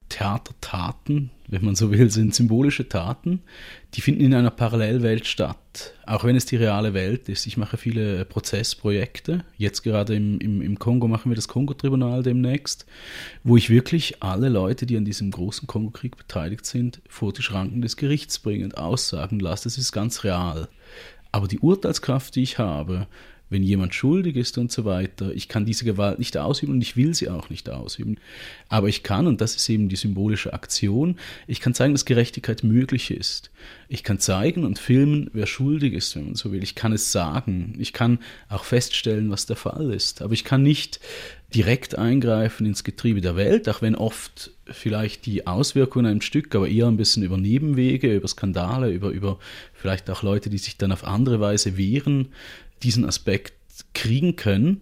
Theatertaten, 0.10 1.32
wenn 1.52 1.66
man 1.66 1.76
so 1.76 1.92
will, 1.92 2.10
sind 2.10 2.34
symbolische 2.34 2.88
Taten, 2.88 3.42
die 3.94 4.02
finden 4.02 4.22
in 4.22 4.34
einer 4.34 4.50
Parallelwelt 4.50 5.28
statt, 5.28 5.94
auch 6.06 6.24
wenn 6.24 6.38
es 6.38 6.46
die 6.46 6.56
reale 6.56 6.94
Welt 6.94 7.28
ist. 7.28 7.46
Ich 7.46 7.58
mache 7.58 7.76
viele 7.78 8.24
Prozessprojekte, 8.26 9.44
jetzt 9.58 9.84
gerade 9.84 10.16
im, 10.16 10.40
im, 10.40 10.62
im 10.62 10.80
Kongo 10.80 11.10
machen 11.10 11.30
wir 11.30 11.36
das 11.36 11.50
Kongo-Tribunal 11.50 12.24
demnächst, 12.24 12.86
wo 13.44 13.58
ich 13.58 13.70
wirklich 13.70 14.24
alle 14.24 14.48
Leute, 14.48 14.86
die 14.86 14.96
an 14.96 15.06
diesem 15.06 15.30
großen 15.30 15.68
Kongo-Krieg 15.68 16.16
beteiligt 16.16 16.66
sind, 16.66 17.02
vor 17.10 17.34
die 17.34 17.44
Schranken 17.44 17.82
des 17.82 17.98
Gerichts 17.98 18.40
bringen, 18.40 18.74
aussagen 18.74 19.40
lasse. 19.42 19.66
Das 19.66 19.78
ist 19.78 19.92
ganz 19.92 20.24
real. 20.24 20.70
Aber 21.34 21.48
die 21.48 21.60
Urteilskraft, 21.60 22.36
die 22.36 22.44
ich 22.44 22.60
habe, 22.60 23.08
wenn 23.52 23.64
jemand 23.64 23.94
schuldig 23.94 24.38
ist 24.38 24.58
und 24.58 24.72
so 24.72 24.86
weiter. 24.86 25.32
Ich 25.34 25.50
kann 25.50 25.66
diese 25.66 25.84
Gewalt 25.84 26.20
nicht 26.20 26.38
ausüben 26.38 26.72
und 26.72 26.82
ich 26.82 26.96
will 26.96 27.14
sie 27.14 27.30
auch 27.30 27.50
nicht 27.50 27.70
ausüben. 27.70 28.18
Aber 28.70 28.88
ich 28.88 29.04
kann, 29.04 29.28
und 29.28 29.42
das 29.42 29.58
ist 29.58 29.68
eben 29.70 29.90
die 29.90 29.98
symbolische 29.98 30.54
Aktion, 30.54 31.18
ich 31.48 31.60
kann 31.60 31.74
zeigen, 31.74 31.94
dass 31.94 32.06
Gerechtigkeit 32.06 32.64
möglich 32.64 33.12
ist. 33.12 33.52
Ich 33.90 34.04
kann 34.04 34.20
zeigen 34.20 34.64
und 34.64 34.80
filmen, 34.80 35.30
wer 35.34 35.48
schuldig 35.48 35.94
ist, 35.94 36.16
wenn 36.16 36.28
man 36.28 36.36
so 36.36 36.54
will. 36.54 36.64
Ich 36.64 36.76
kann 36.76 36.94
es 36.94 37.12
sagen. 37.12 37.76
Ich 37.78 37.92
kann 37.92 38.20
auch 38.48 38.64
feststellen, 38.64 39.30
was 39.30 39.46
der 39.46 39.58
Fall 39.58 39.92
ist. 39.92 40.22
Aber 40.22 40.34
ich 40.34 40.46
kann 40.46 40.64
nicht 40.64 41.02
direkt 41.54 41.98
eingreifen 41.98 42.66
ins 42.66 42.86
Getriebe 42.86 43.20
der 43.20 43.36
Welt, 43.36 43.68
auch 43.68 43.82
wenn 43.82 43.96
oft 43.96 44.52
vielleicht 44.66 45.26
die 45.26 45.46
Auswirkungen 45.46 46.06
einem 46.06 46.22
Stück, 46.22 46.56
aber 46.56 46.70
eher 46.70 46.88
ein 46.88 46.96
bisschen 46.96 47.24
über 47.24 47.36
Nebenwege, 47.36 48.16
über 48.16 48.30
Skandale, 48.30 48.92
über, 48.92 49.10
über 49.10 49.40
vielleicht 49.74 50.10
auch 50.10 50.24
Leute, 50.24 50.50
die 50.50 50.58
sich 50.58 50.78
dann 50.78 50.94
auf 50.94 51.04
andere 51.04 51.42
Weise 51.42 51.76
wehren, 51.76 52.30
diesen 52.84 53.06
Aspekt 53.06 53.54
kriegen 53.94 54.36
können. 54.36 54.82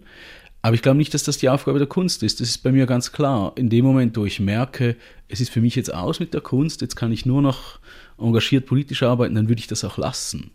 Aber 0.62 0.74
ich 0.74 0.82
glaube 0.82 0.98
nicht, 0.98 1.14
dass 1.14 1.24
das 1.24 1.38
die 1.38 1.48
Aufgabe 1.48 1.78
der 1.78 1.88
Kunst 1.88 2.22
ist. 2.22 2.40
Das 2.40 2.48
ist 2.48 2.58
bei 2.58 2.70
mir 2.70 2.86
ganz 2.86 3.12
klar. 3.12 3.52
In 3.56 3.70
dem 3.70 3.84
Moment, 3.84 4.16
wo 4.16 4.26
ich 4.26 4.40
merke, 4.40 4.96
es 5.28 5.40
ist 5.40 5.50
für 5.50 5.60
mich 5.60 5.74
jetzt 5.74 5.92
aus 5.92 6.20
mit 6.20 6.34
der 6.34 6.42
Kunst, 6.42 6.82
jetzt 6.82 6.96
kann 6.96 7.12
ich 7.12 7.24
nur 7.24 7.40
noch 7.40 7.78
engagiert 8.18 8.66
politisch 8.66 9.02
arbeiten, 9.02 9.34
dann 9.34 9.48
würde 9.48 9.60
ich 9.60 9.68
das 9.68 9.84
auch 9.84 9.96
lassen. 9.96 10.50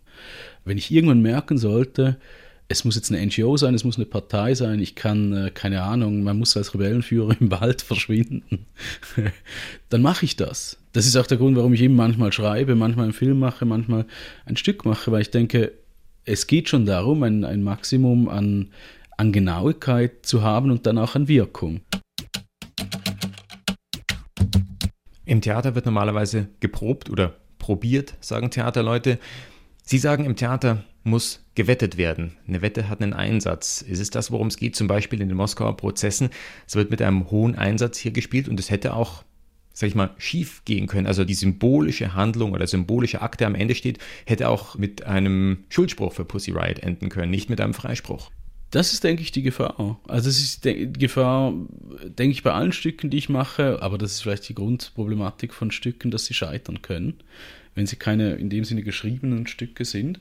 Wenn 0.64 0.78
ich 0.78 0.92
irgendwann 0.92 1.22
merken 1.22 1.58
sollte, 1.58 2.18
es 2.68 2.84
muss 2.84 2.96
jetzt 2.96 3.12
eine 3.12 3.24
NGO 3.24 3.56
sein, 3.56 3.74
es 3.74 3.84
muss 3.84 3.96
eine 3.96 4.06
Partei 4.06 4.54
sein, 4.54 4.80
ich 4.80 4.94
kann, 4.94 5.32
äh, 5.32 5.50
keine 5.52 5.82
Ahnung, 5.82 6.22
man 6.22 6.38
muss 6.38 6.56
als 6.56 6.74
Rebellenführer 6.74 7.36
im 7.40 7.50
Wald 7.50 7.82
verschwinden, 7.82 8.66
dann 9.88 10.02
mache 10.02 10.24
ich 10.24 10.36
das. 10.36 10.78
Das 10.92 11.06
ist 11.06 11.16
auch 11.16 11.26
der 11.26 11.38
Grund, 11.38 11.56
warum 11.56 11.74
ich 11.74 11.82
eben 11.82 11.94
manchmal 11.94 12.32
schreibe, 12.32 12.74
manchmal 12.74 13.04
einen 13.04 13.12
Film 13.12 13.38
mache, 13.38 13.64
manchmal 13.64 14.06
ein 14.46 14.56
Stück 14.56 14.84
mache, 14.84 15.12
weil 15.12 15.22
ich 15.22 15.30
denke, 15.30 15.72
es 16.26 16.48
geht 16.48 16.68
schon 16.68 16.84
darum, 16.84 17.22
ein, 17.22 17.44
ein 17.44 17.62
Maximum 17.62 18.28
an, 18.28 18.72
an 19.16 19.32
Genauigkeit 19.32 20.26
zu 20.26 20.42
haben 20.42 20.70
und 20.70 20.84
dann 20.86 20.98
auch 20.98 21.14
an 21.14 21.28
Wirkung. 21.28 21.80
Im 25.24 25.40
Theater 25.40 25.74
wird 25.74 25.86
normalerweise 25.86 26.48
geprobt 26.60 27.10
oder 27.10 27.36
probiert, 27.58 28.14
sagen 28.20 28.50
Theaterleute. 28.50 29.18
Sie 29.82 29.98
sagen, 29.98 30.24
im 30.24 30.36
Theater 30.36 30.84
muss 31.04 31.44
gewettet 31.54 31.96
werden. 31.96 32.36
Eine 32.46 32.60
Wette 32.60 32.88
hat 32.88 33.00
einen 33.00 33.12
Einsatz. 33.12 33.82
Ist 33.82 34.00
es 34.00 34.10
das, 34.10 34.32
worum 34.32 34.48
es 34.48 34.56
geht, 34.56 34.74
zum 34.74 34.88
Beispiel 34.88 35.20
in 35.20 35.28
den 35.28 35.36
Moskauer 35.36 35.76
Prozessen? 35.76 36.30
Es 36.66 36.74
wird 36.74 36.90
mit 36.90 37.00
einem 37.02 37.30
hohen 37.30 37.54
Einsatz 37.54 37.98
hier 37.98 38.10
gespielt 38.10 38.48
und 38.48 38.58
es 38.58 38.70
hätte 38.70 38.94
auch 38.94 39.22
sag 39.76 39.88
ich 39.88 39.94
mal, 39.94 40.14
schief 40.16 40.62
gehen 40.64 40.86
können. 40.86 41.06
Also 41.06 41.26
die 41.26 41.34
symbolische 41.34 42.14
Handlung 42.14 42.52
oder 42.52 42.66
symbolische 42.66 43.20
Akte 43.20 43.44
am 43.44 43.54
Ende 43.54 43.74
steht, 43.74 43.98
hätte 44.24 44.48
auch 44.48 44.76
mit 44.76 45.04
einem 45.04 45.64
Schuldspruch 45.68 46.14
für 46.14 46.24
Pussy 46.24 46.52
Riot 46.52 46.78
enden 46.78 47.10
können, 47.10 47.30
nicht 47.30 47.50
mit 47.50 47.60
einem 47.60 47.74
Freispruch. 47.74 48.30
Das 48.70 48.94
ist, 48.94 49.04
denke 49.04 49.20
ich, 49.20 49.32
die 49.32 49.42
Gefahr. 49.42 50.00
Also 50.08 50.30
es 50.30 50.42
ist 50.42 50.64
die 50.64 50.90
Gefahr, 50.90 51.52
denke 52.04 52.32
ich, 52.32 52.42
bei 52.42 52.52
allen 52.52 52.72
Stücken, 52.72 53.10
die 53.10 53.18
ich 53.18 53.28
mache, 53.28 53.82
aber 53.82 53.98
das 53.98 54.12
ist 54.12 54.22
vielleicht 54.22 54.48
die 54.48 54.54
Grundproblematik 54.54 55.52
von 55.52 55.70
Stücken, 55.70 56.10
dass 56.10 56.24
sie 56.24 56.34
scheitern 56.34 56.80
können, 56.80 57.12
wenn 57.74 57.86
sie 57.86 57.96
keine 57.96 58.36
in 58.36 58.48
dem 58.48 58.64
Sinne 58.64 58.82
geschriebenen 58.82 59.46
Stücke 59.46 59.84
sind. 59.84 60.20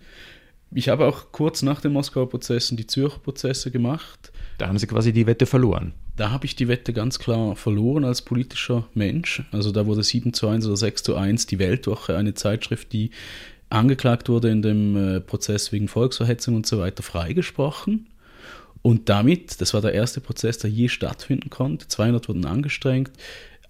Ich 0.78 0.89
habe 0.89 1.07
auch 1.07 1.32
kurz 1.32 1.61
nach 1.61 1.80
den 1.80 1.93
Moskauer 1.93 2.30
Prozessen 2.30 2.76
die 2.76 2.86
Zürcher 2.86 3.19
Prozesse 3.19 3.71
gemacht. 3.71 4.34
Da 4.57 4.67
haben 4.67 4.78
Sie 4.78 4.88
quasi 4.88 5.13
die 5.13 5.26
Wette 5.26 5.45
verloren. 5.45 5.93
Da 6.17 6.32
habe 6.32 6.45
ich 6.45 6.57
die 6.57 6.67
Wette 6.67 6.91
ganz 6.91 7.17
klar 7.17 7.55
verloren 7.55 8.03
als 8.03 8.21
politischer 8.21 8.86
Mensch. 8.93 9.41
Also 9.53 9.71
da 9.71 9.86
wurde 9.86 10.03
7 10.03 10.34
zu 10.34 10.49
1 10.49 10.65
oder 10.65 10.76
6 10.76 11.03
zu 11.03 11.15
1 11.15 11.47
die 11.47 11.59
Weltwoche, 11.59 12.17
eine 12.17 12.34
Zeitschrift, 12.34 12.91
die 12.91 13.11
angeklagt 13.69 14.28
wurde 14.28 14.49
in 14.49 14.61
dem 14.61 14.97
äh, 14.97 15.21
Prozess 15.21 15.71
wegen 15.71 15.88
Volksverhetzung 15.88 16.55
und 16.55 16.65
so 16.67 16.80
weiter, 16.80 17.03
freigesprochen. 17.03 18.07
Und 18.82 19.07
damit, 19.07 19.61
das 19.61 19.73
war 19.73 19.80
der 19.80 19.93
erste 19.93 20.19
Prozess, 20.19 20.57
der 20.57 20.69
je 20.69 20.89
stattfinden 20.89 21.49
konnte, 21.49 21.88
200 21.88 22.28
wurden 22.28 22.45
angestrengt, 22.45 23.11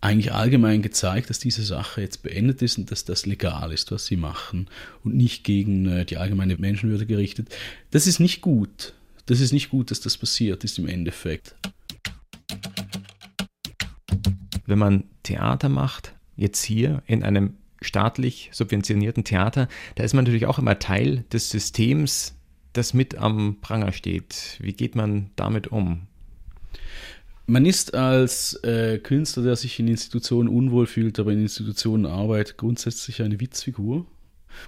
eigentlich 0.05 0.33
allgemein 0.33 0.83
gezeigt, 0.83 1.31
dass 1.31 1.39
diese 1.39 1.63
Sache 1.63 2.01
jetzt 2.01 2.21
beendet 2.21 2.61
ist 2.61 2.77
und 2.77 2.91
dass 2.91 3.05
das 3.05 3.25
legal 3.25 3.73
ist, 3.73 3.91
was 3.91 4.05
sie 4.05 4.17
machen 4.17 4.67
und 5.03 5.15
nicht 5.15 5.43
gegen 5.43 5.87
äh, 5.87 6.05
die 6.05 6.17
allgemeine 6.17 6.57
Menschenwürde 6.57 7.07
gerichtet. 7.07 7.49
Das 7.89 8.05
ist 8.05 8.19
nicht 8.19 8.41
gut. 8.41 8.93
Das 9.25 9.39
ist 9.39 9.51
nicht 9.51 9.71
gut, 9.71 9.89
dass 9.89 10.01
das 10.01 10.17
passiert 10.17 10.63
ist 10.63 10.77
im 10.77 10.87
Endeffekt. 10.87 11.55
Wenn 14.67 14.77
man 14.77 15.05
Theater 15.23 15.69
macht, 15.69 16.13
jetzt 16.35 16.63
hier 16.63 17.01
in 17.07 17.23
einem 17.23 17.55
staatlich 17.81 18.49
subventionierten 18.51 19.23
Theater, 19.23 19.67
da 19.95 20.03
ist 20.03 20.13
man 20.13 20.23
natürlich 20.23 20.45
auch 20.45 20.59
immer 20.59 20.77
Teil 20.77 21.25
des 21.33 21.49
Systems, 21.49 22.35
das 22.73 22.93
mit 22.93 23.15
am 23.17 23.57
Pranger 23.59 23.91
steht. 23.91 24.57
Wie 24.59 24.73
geht 24.73 24.95
man 24.95 25.31
damit 25.35 25.67
um? 25.67 26.07
Man 27.47 27.65
ist 27.65 27.93
als 27.93 28.55
äh, 28.63 28.97
Künstler, 28.97 29.43
der 29.43 29.55
sich 29.55 29.79
in 29.79 29.87
Institutionen 29.87 30.49
unwohl 30.49 30.87
fühlt, 30.87 31.19
aber 31.19 31.31
in 31.31 31.41
Institutionen 31.41 32.05
arbeitet, 32.05 32.57
grundsätzlich 32.57 33.21
eine 33.21 33.39
Witzfigur. 33.39 34.05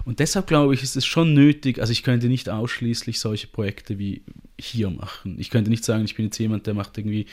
Und 0.05 0.19
deshalb 0.19 0.47
glaube 0.47 0.73
ich, 0.73 0.83
ist 0.83 0.95
es 0.95 1.05
schon 1.05 1.33
nötig, 1.33 1.79
also 1.79 1.91
ich 1.91 2.03
könnte 2.03 2.27
nicht 2.27 2.49
ausschließlich 2.49 3.19
solche 3.19 3.47
Projekte 3.47 3.97
wie 3.97 4.21
hier 4.59 4.89
machen. 4.89 5.37
Ich 5.39 5.49
könnte 5.49 5.69
nicht 5.69 5.85
sagen, 5.85 6.05
ich 6.05 6.15
bin 6.15 6.25
jetzt 6.25 6.37
jemand, 6.37 6.67
der 6.67 6.73
macht 6.73 6.97
irgendwie 6.97 7.25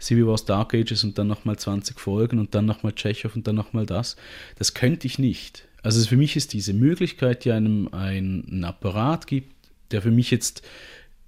Civil 0.00 0.26
Wars 0.26 0.44
Dark 0.44 0.74
Ages 0.74 1.04
und 1.04 1.16
dann 1.16 1.28
nochmal 1.28 1.58
20 1.58 1.98
Folgen 1.98 2.38
und 2.38 2.54
dann 2.54 2.66
nochmal 2.66 2.92
Tschechow 2.92 3.34
und 3.34 3.46
dann 3.46 3.54
nochmal 3.54 3.86
das. 3.86 4.16
Das 4.58 4.74
könnte 4.74 5.06
ich 5.06 5.18
nicht. 5.18 5.68
Also 5.82 6.04
für 6.06 6.16
mich 6.16 6.36
ist 6.36 6.52
diese 6.52 6.74
Möglichkeit, 6.74 7.44
die 7.44 7.52
einem 7.52 7.88
einen 7.92 8.64
Apparat 8.64 9.26
gibt, 9.26 9.54
der 9.92 10.02
für 10.02 10.10
mich 10.10 10.30
jetzt 10.30 10.62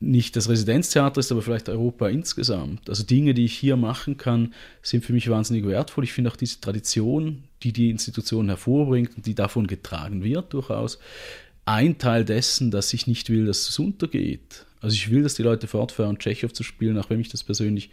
nicht 0.04 0.36
das 0.36 0.48
Residenztheater 0.48 1.20
ist, 1.20 1.32
aber 1.32 1.42
vielleicht 1.42 1.68
Europa 1.68 2.08
insgesamt. 2.08 2.88
Also 2.88 3.02
Dinge, 3.02 3.34
die 3.34 3.44
ich 3.44 3.56
hier 3.56 3.76
machen 3.76 4.16
kann, 4.16 4.54
sind 4.82 5.04
für 5.04 5.12
mich 5.12 5.28
wahnsinnig 5.30 5.66
wertvoll. 5.66 6.04
Ich 6.04 6.12
finde 6.12 6.30
auch 6.30 6.36
diese 6.36 6.60
Tradition, 6.60 7.44
die 7.62 7.72
die 7.72 7.90
Institution 7.90 8.48
hervorbringt 8.48 9.16
und 9.16 9.26
die 9.26 9.34
davon 9.34 9.66
getragen 9.66 10.22
wird, 10.22 10.52
durchaus 10.52 10.98
ein 11.64 11.98
Teil 11.98 12.24
dessen, 12.24 12.70
dass 12.70 12.92
ich 12.92 13.06
nicht 13.06 13.30
will, 13.30 13.46
dass 13.46 13.68
es 13.68 13.78
untergeht. 13.78 14.66
Also 14.80 14.94
ich 14.94 15.10
will, 15.10 15.22
dass 15.22 15.34
die 15.34 15.42
Leute 15.42 15.66
fortfahren, 15.66 16.18
Tschechow 16.18 16.52
zu 16.52 16.62
spielen, 16.62 16.98
auch 16.98 17.08
wenn 17.08 17.18
mich 17.18 17.30
das 17.30 17.42
persönlich 17.42 17.90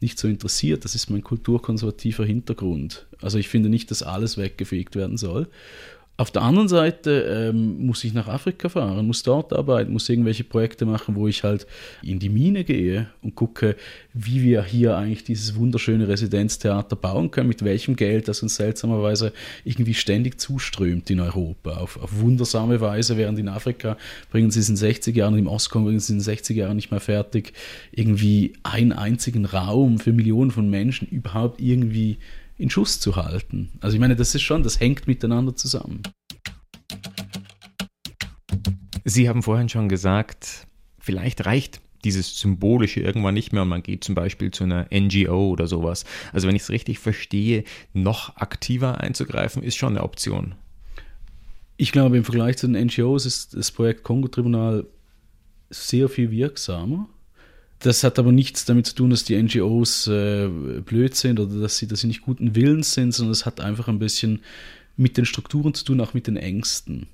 nicht 0.00 0.18
so 0.18 0.28
interessiert. 0.28 0.84
Das 0.84 0.94
ist 0.94 1.08
mein 1.08 1.22
kulturkonservativer 1.22 2.26
Hintergrund. 2.26 3.06
Also 3.22 3.38
ich 3.38 3.48
finde 3.48 3.70
nicht, 3.70 3.90
dass 3.90 4.02
alles 4.02 4.36
weggefegt 4.36 4.94
werden 4.94 5.16
soll. 5.16 5.48
Auf 6.16 6.30
der 6.30 6.42
anderen 6.42 6.68
Seite 6.68 7.50
ähm, 7.50 7.86
muss 7.86 8.04
ich 8.04 8.14
nach 8.14 8.28
Afrika 8.28 8.68
fahren, 8.68 9.04
muss 9.04 9.24
dort 9.24 9.52
arbeiten, 9.52 9.92
muss 9.92 10.08
irgendwelche 10.08 10.44
Projekte 10.44 10.86
machen, 10.86 11.16
wo 11.16 11.26
ich 11.26 11.42
halt 11.42 11.66
in 12.04 12.20
die 12.20 12.28
Mine 12.28 12.62
gehe 12.62 13.08
und 13.20 13.34
gucke, 13.34 13.74
wie 14.12 14.44
wir 14.44 14.62
hier 14.62 14.96
eigentlich 14.96 15.24
dieses 15.24 15.56
wunderschöne 15.56 16.06
Residenztheater 16.06 16.94
bauen 16.94 17.32
können, 17.32 17.48
mit 17.48 17.64
welchem 17.64 17.96
Geld, 17.96 18.28
das 18.28 18.44
uns 18.44 18.54
seltsamerweise 18.54 19.32
irgendwie 19.64 19.94
ständig 19.94 20.40
zuströmt 20.40 21.10
in 21.10 21.18
Europa, 21.18 21.78
auf, 21.78 22.00
auf 22.00 22.20
wundersame 22.20 22.80
Weise, 22.80 23.16
während 23.16 23.40
in 23.40 23.48
Afrika 23.48 23.96
bringen 24.30 24.52
sie 24.52 24.60
es 24.60 24.68
in 24.68 24.76
60 24.76 25.16
Jahren, 25.16 25.36
im 25.36 25.48
Ostkongo 25.48 25.86
bringen 25.86 25.98
sie 25.98 26.12
es 26.12 26.18
in 26.18 26.20
60 26.20 26.56
Jahren 26.56 26.76
nicht 26.76 26.92
mehr 26.92 27.00
fertig, 27.00 27.54
irgendwie 27.90 28.52
einen 28.62 28.92
einzigen 28.92 29.46
Raum 29.46 29.98
für 29.98 30.12
Millionen 30.12 30.52
von 30.52 30.70
Menschen 30.70 31.08
überhaupt 31.08 31.60
irgendwie 31.60 32.18
in 32.56 32.70
Schuss 32.70 33.00
zu 33.00 33.16
halten. 33.16 33.72
Also 33.80 33.94
ich 33.94 34.00
meine, 34.00 34.16
das 34.16 34.34
ist 34.34 34.42
schon, 34.42 34.62
das 34.62 34.80
hängt 34.80 35.06
miteinander 35.06 35.56
zusammen. 35.56 36.02
Sie 39.04 39.28
haben 39.28 39.42
vorhin 39.42 39.68
schon 39.68 39.88
gesagt, 39.88 40.66
vielleicht 40.98 41.44
reicht 41.44 41.80
dieses 42.04 42.38
Symbolische 42.38 43.00
irgendwann 43.00 43.34
nicht 43.34 43.52
mehr 43.52 43.62
und 43.62 43.68
man 43.68 43.82
geht 43.82 44.04
zum 44.04 44.14
Beispiel 44.14 44.50
zu 44.50 44.64
einer 44.64 44.86
NGO 44.92 45.48
oder 45.48 45.66
sowas. 45.66 46.04
Also 46.32 46.46
wenn 46.46 46.56
ich 46.56 46.62
es 46.62 46.70
richtig 46.70 46.98
verstehe, 46.98 47.64
noch 47.92 48.36
aktiver 48.36 49.00
einzugreifen, 49.00 49.62
ist 49.62 49.76
schon 49.76 49.94
eine 49.94 50.02
Option. 50.02 50.54
Ich 51.76 51.92
glaube, 51.92 52.16
im 52.16 52.24
Vergleich 52.24 52.56
zu 52.56 52.68
den 52.68 52.86
NGOs 52.86 53.26
ist 53.26 53.56
das 53.56 53.72
Projekt 53.72 54.04
Kongo-Tribunal 54.04 54.86
sehr 55.70 56.08
viel 56.08 56.30
wirksamer. 56.30 57.08
Das 57.84 58.02
hat 58.02 58.18
aber 58.18 58.32
nichts 58.32 58.64
damit 58.64 58.86
zu 58.86 58.94
tun, 58.94 59.10
dass 59.10 59.24
die 59.24 59.36
NGOs 59.36 60.06
äh, 60.06 60.48
blöd 60.48 61.14
sind 61.14 61.38
oder 61.38 61.60
dass 61.60 61.76
sie, 61.76 61.86
dass 61.86 62.00
sie 62.00 62.06
nicht 62.06 62.22
guten 62.22 62.54
Willens 62.54 62.94
sind, 62.94 63.12
sondern 63.12 63.32
es 63.32 63.44
hat 63.44 63.60
einfach 63.60 63.88
ein 63.88 63.98
bisschen 63.98 64.40
mit 64.96 65.18
den 65.18 65.26
Strukturen 65.26 65.74
zu 65.74 65.84
tun, 65.84 66.00
auch 66.00 66.14
mit 66.14 66.26
den 66.26 66.38
Ängsten. 66.38 67.08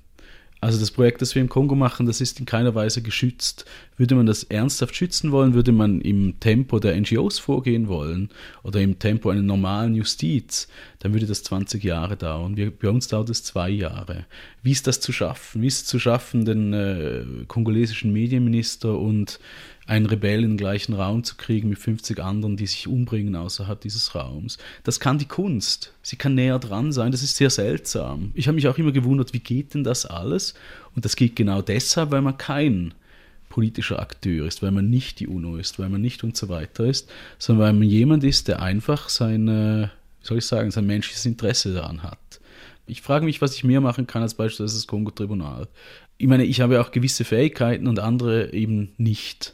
Also 0.61 0.79
das 0.79 0.91
Projekt, 0.91 1.21
das 1.21 1.35
wir 1.35 1.41
im 1.41 1.49
Kongo 1.49 1.75
machen, 1.75 2.05
das 2.05 2.21
ist 2.21 2.39
in 2.39 2.45
keiner 2.45 2.73
Weise 2.73 3.01
geschützt. 3.01 3.65
Würde 3.97 4.15
man 4.15 4.27
das 4.27 4.43
ernsthaft 4.43 4.95
schützen 4.95 5.31
wollen, 5.31 5.55
würde 5.55 5.73
man 5.73 5.99
im 5.99 6.39
Tempo 6.39 6.79
der 6.79 6.95
NGOs 6.95 7.39
vorgehen 7.39 7.89
wollen 7.89 8.29
oder 8.63 8.79
im 8.79 8.97
Tempo 8.97 9.29
einer 9.29 9.41
normalen 9.41 9.95
Justiz, 9.95 10.69
dann 10.99 11.11
würde 11.13 11.25
das 11.25 11.43
20 11.43 11.83
Jahre 11.83 12.15
dauern. 12.15 12.55
Wir, 12.55 12.71
bei 12.71 12.89
uns 12.89 13.07
dauert 13.09 13.29
es 13.29 13.43
zwei 13.43 13.71
Jahre. 13.71 14.25
Wie 14.63 14.71
ist 14.71 14.87
das 14.87 15.01
zu 15.01 15.11
schaffen? 15.11 15.63
Wie 15.63 15.67
ist 15.67 15.81
es 15.81 15.85
zu 15.85 15.99
schaffen, 15.99 16.45
den 16.45 16.73
äh, 16.73 17.23
kongolesischen 17.47 18.13
Medienminister 18.13 18.97
und 18.97 19.39
einen 19.91 20.05
Rebell 20.05 20.45
in 20.45 20.51
den 20.51 20.57
gleichen 20.57 20.93
Raum 20.93 21.25
zu 21.25 21.35
kriegen 21.35 21.67
mit 21.67 21.77
50 21.77 22.23
anderen, 22.23 22.55
die 22.55 22.65
sich 22.65 22.87
umbringen 22.87 23.35
außerhalb 23.35 23.81
dieses 23.81 24.15
Raums. 24.15 24.57
Das 24.85 25.01
kann 25.01 25.17
die 25.17 25.25
Kunst. 25.25 25.93
Sie 26.01 26.15
kann 26.15 26.33
näher 26.33 26.59
dran 26.59 26.93
sein. 26.93 27.11
Das 27.11 27.23
ist 27.23 27.35
sehr 27.35 27.49
seltsam. 27.49 28.31
Ich 28.33 28.47
habe 28.47 28.55
mich 28.55 28.69
auch 28.69 28.77
immer 28.77 28.93
gewundert, 28.93 29.33
wie 29.33 29.39
geht 29.39 29.73
denn 29.73 29.83
das 29.83 30.05
alles? 30.05 30.53
Und 30.95 31.03
das 31.03 31.17
geht 31.17 31.35
genau 31.35 31.61
deshalb, 31.61 32.11
weil 32.11 32.21
man 32.21 32.37
kein 32.37 32.93
politischer 33.49 33.99
Akteur 33.99 34.47
ist, 34.47 34.63
weil 34.63 34.71
man 34.71 34.89
nicht 34.89 35.19
die 35.19 35.27
UNO 35.27 35.57
ist, 35.57 35.77
weil 35.77 35.89
man 35.89 35.99
nicht 35.99 36.23
und 36.23 36.37
so 36.37 36.47
weiter 36.47 36.85
ist, 36.85 37.11
sondern 37.37 37.65
weil 37.65 37.73
man 37.73 37.89
jemand 37.89 38.23
ist, 38.23 38.47
der 38.47 38.61
einfach 38.61 39.09
sein, 39.09 39.47
wie 39.47 40.25
soll 40.25 40.37
ich 40.37 40.45
sagen, 40.45 40.71
sein 40.71 40.87
menschliches 40.87 41.25
Interesse 41.25 41.73
daran 41.73 42.01
hat. 42.01 42.39
Ich 42.87 43.01
frage 43.01 43.25
mich, 43.25 43.41
was 43.41 43.55
ich 43.55 43.65
mehr 43.65 43.81
machen 43.81 44.07
kann 44.07 44.21
als 44.21 44.35
beispielsweise 44.35 44.77
das 44.77 44.87
Kongo-Tribunal. 44.87 45.67
Ich 46.17 46.27
meine, 46.27 46.45
ich 46.45 46.61
habe 46.61 46.79
auch 46.79 46.91
gewisse 46.91 47.25
Fähigkeiten 47.25 47.87
und 47.87 47.99
andere 47.99 48.53
eben 48.53 48.93
nicht. 48.95 49.53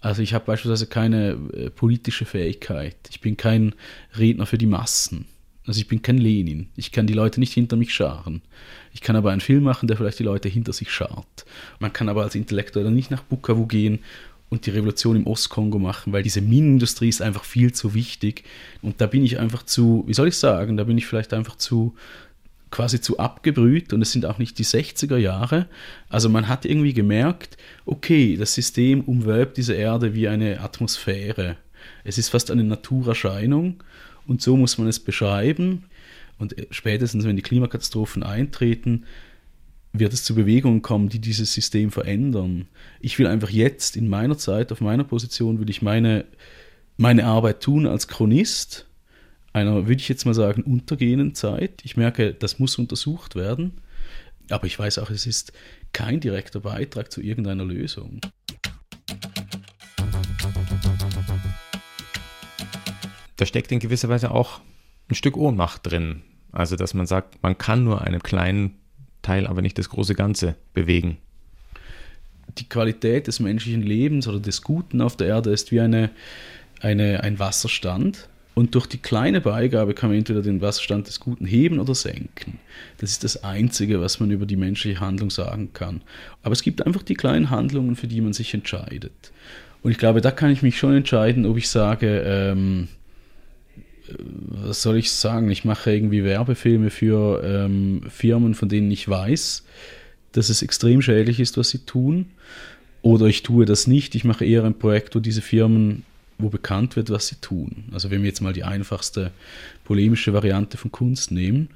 Also 0.00 0.22
ich 0.22 0.34
habe 0.34 0.44
beispielsweise 0.44 0.86
keine 0.86 1.38
äh, 1.52 1.70
politische 1.70 2.24
Fähigkeit. 2.24 2.96
Ich 3.10 3.20
bin 3.20 3.36
kein 3.36 3.74
Redner 4.16 4.46
für 4.46 4.58
die 4.58 4.66
Massen. 4.66 5.26
Also 5.66 5.80
ich 5.80 5.88
bin 5.88 6.00
kein 6.00 6.18
Lenin. 6.18 6.68
Ich 6.76 6.92
kann 6.92 7.06
die 7.06 7.14
Leute 7.14 7.40
nicht 7.40 7.52
hinter 7.52 7.76
mich 7.76 7.92
scharen. 7.92 8.42
Ich 8.94 9.02
kann 9.02 9.16
aber 9.16 9.32
einen 9.32 9.42
Film 9.42 9.64
machen, 9.64 9.86
der 9.86 9.96
vielleicht 9.96 10.18
die 10.18 10.24
Leute 10.24 10.48
hinter 10.48 10.72
sich 10.72 10.90
schart. 10.90 11.44
Man 11.78 11.92
kann 11.92 12.08
aber 12.08 12.22
als 12.22 12.34
Intellektueller 12.34 12.90
nicht 12.90 13.10
nach 13.10 13.22
Bukavu 13.22 13.66
gehen 13.66 13.98
und 14.48 14.64
die 14.64 14.70
Revolution 14.70 15.16
im 15.16 15.26
Ostkongo 15.26 15.78
machen, 15.78 16.12
weil 16.12 16.22
diese 16.22 16.40
Minenindustrie 16.40 17.08
ist 17.08 17.20
einfach 17.20 17.44
viel 17.44 17.72
zu 17.72 17.92
wichtig. 17.92 18.44
Und 18.80 19.00
da 19.00 19.06
bin 19.06 19.24
ich 19.24 19.38
einfach 19.38 19.62
zu, 19.62 20.04
wie 20.06 20.14
soll 20.14 20.28
ich 20.28 20.36
sagen, 20.36 20.78
da 20.78 20.84
bin 20.84 20.96
ich 20.96 21.06
vielleicht 21.06 21.34
einfach 21.34 21.56
zu, 21.56 21.94
quasi 22.70 23.00
zu 23.00 23.18
abgebrüht 23.18 23.92
und 23.92 24.02
es 24.02 24.12
sind 24.12 24.26
auch 24.26 24.38
nicht 24.38 24.58
die 24.58 24.64
60er 24.64 25.16
Jahre. 25.16 25.68
Also 26.08 26.28
man 26.28 26.48
hat 26.48 26.64
irgendwie 26.64 26.92
gemerkt, 26.92 27.56
okay, 27.86 28.36
das 28.36 28.54
System 28.54 29.02
umwölbt 29.02 29.56
diese 29.56 29.74
Erde 29.74 30.14
wie 30.14 30.28
eine 30.28 30.60
Atmosphäre. 30.60 31.56
Es 32.04 32.18
ist 32.18 32.28
fast 32.28 32.50
eine 32.50 32.64
Naturerscheinung 32.64 33.82
und 34.26 34.42
so 34.42 34.56
muss 34.56 34.78
man 34.78 34.88
es 34.88 35.00
beschreiben. 35.00 35.84
Und 36.38 36.54
spätestens, 36.70 37.24
wenn 37.24 37.36
die 37.36 37.42
Klimakatastrophen 37.42 38.22
eintreten, 38.22 39.04
wird 39.92 40.12
es 40.12 40.24
zu 40.24 40.34
Bewegungen 40.34 40.82
kommen, 40.82 41.08
die 41.08 41.18
dieses 41.18 41.52
System 41.52 41.90
verändern. 41.90 42.68
Ich 43.00 43.18
will 43.18 43.26
einfach 43.26 43.50
jetzt 43.50 43.96
in 43.96 44.08
meiner 44.08 44.38
Zeit, 44.38 44.70
auf 44.70 44.80
meiner 44.80 45.04
Position, 45.04 45.58
will 45.58 45.70
ich 45.70 45.82
meine, 45.82 46.26
meine 46.96 47.24
Arbeit 47.24 47.60
tun 47.60 47.86
als 47.86 48.06
Chronist 48.06 48.87
einer, 49.52 49.86
würde 49.86 50.00
ich 50.00 50.08
jetzt 50.08 50.24
mal 50.24 50.34
sagen, 50.34 50.62
untergehenden 50.62 51.34
Zeit. 51.34 51.80
Ich 51.84 51.96
merke, 51.96 52.34
das 52.34 52.58
muss 52.58 52.76
untersucht 52.76 53.34
werden. 53.34 53.80
Aber 54.50 54.66
ich 54.66 54.78
weiß 54.78 54.98
auch, 54.98 55.10
es 55.10 55.26
ist 55.26 55.52
kein 55.92 56.20
direkter 56.20 56.60
Beitrag 56.60 57.12
zu 57.12 57.20
irgendeiner 57.20 57.64
Lösung. 57.64 58.20
Da 63.36 63.46
steckt 63.46 63.70
in 63.70 63.78
gewisser 63.78 64.08
Weise 64.08 64.30
auch 64.30 64.60
ein 65.08 65.14
Stück 65.14 65.36
Ohnmacht 65.36 65.90
drin. 65.90 66.22
Also, 66.50 66.76
dass 66.76 66.94
man 66.94 67.06
sagt, 67.06 67.42
man 67.42 67.56
kann 67.56 67.84
nur 67.84 68.02
einen 68.02 68.22
kleinen 68.22 68.74
Teil, 69.22 69.46
aber 69.46 69.62
nicht 69.62 69.78
das 69.78 69.90
große 69.90 70.14
Ganze 70.14 70.56
bewegen. 70.72 71.18
Die 72.56 72.68
Qualität 72.68 73.26
des 73.26 73.40
menschlichen 73.40 73.82
Lebens 73.82 74.26
oder 74.26 74.40
des 74.40 74.62
Guten 74.62 75.00
auf 75.00 75.16
der 75.16 75.28
Erde 75.28 75.50
ist 75.50 75.70
wie 75.70 75.80
eine, 75.80 76.10
eine, 76.80 77.22
ein 77.22 77.38
Wasserstand 77.38 78.28
und 78.58 78.74
durch 78.74 78.86
die 78.86 78.98
kleine 78.98 79.40
Beigabe 79.40 79.94
kann 79.94 80.10
man 80.10 80.18
entweder 80.18 80.42
den 80.42 80.60
Wasserstand 80.60 81.06
des 81.06 81.20
Guten 81.20 81.46
heben 81.46 81.78
oder 81.78 81.94
senken. 81.94 82.58
Das 82.96 83.12
ist 83.12 83.22
das 83.22 83.44
Einzige, 83.44 84.00
was 84.00 84.18
man 84.18 84.32
über 84.32 84.46
die 84.46 84.56
menschliche 84.56 84.98
Handlung 84.98 85.30
sagen 85.30 85.72
kann. 85.74 86.00
Aber 86.42 86.54
es 86.54 86.62
gibt 86.62 86.84
einfach 86.84 87.04
die 87.04 87.14
kleinen 87.14 87.50
Handlungen, 87.50 87.94
für 87.94 88.08
die 88.08 88.20
man 88.20 88.32
sich 88.32 88.52
entscheidet. 88.54 89.12
Und 89.82 89.92
ich 89.92 89.98
glaube, 89.98 90.20
da 90.20 90.32
kann 90.32 90.50
ich 90.50 90.62
mich 90.62 90.76
schon 90.76 90.92
entscheiden, 90.96 91.46
ob 91.46 91.56
ich 91.56 91.68
sage, 91.68 92.24
ähm, 92.26 92.88
was 94.18 94.82
soll 94.82 94.96
ich 94.96 95.12
sagen, 95.12 95.52
ich 95.52 95.64
mache 95.64 95.92
irgendwie 95.92 96.24
Werbefilme 96.24 96.90
für 96.90 97.40
ähm, 97.44 98.02
Firmen, 98.08 98.56
von 98.56 98.68
denen 98.68 98.90
ich 98.90 99.08
weiß, 99.08 99.64
dass 100.32 100.48
es 100.48 100.62
extrem 100.62 101.00
schädlich 101.00 101.38
ist, 101.38 101.56
was 101.58 101.70
sie 101.70 101.86
tun. 101.86 102.26
Oder 103.02 103.26
ich 103.26 103.44
tue 103.44 103.66
das 103.66 103.86
nicht, 103.86 104.16
ich 104.16 104.24
mache 104.24 104.44
eher 104.44 104.64
ein 104.64 104.76
Projekt, 104.76 105.14
wo 105.14 105.20
diese 105.20 105.42
Firmen 105.42 106.02
wo 106.38 106.48
bekannt 106.48 106.96
wird, 106.96 107.10
was 107.10 107.26
sie 107.26 107.36
tun. 107.36 107.84
Also 107.92 108.10
wenn 108.10 108.22
wir 108.22 108.28
jetzt 108.28 108.40
mal 108.40 108.52
die 108.52 108.64
einfachste 108.64 109.32
polemische 109.84 110.32
Variante 110.32 110.76
von 110.76 110.92
Kunst 110.92 111.30
nehmen, 111.30 111.70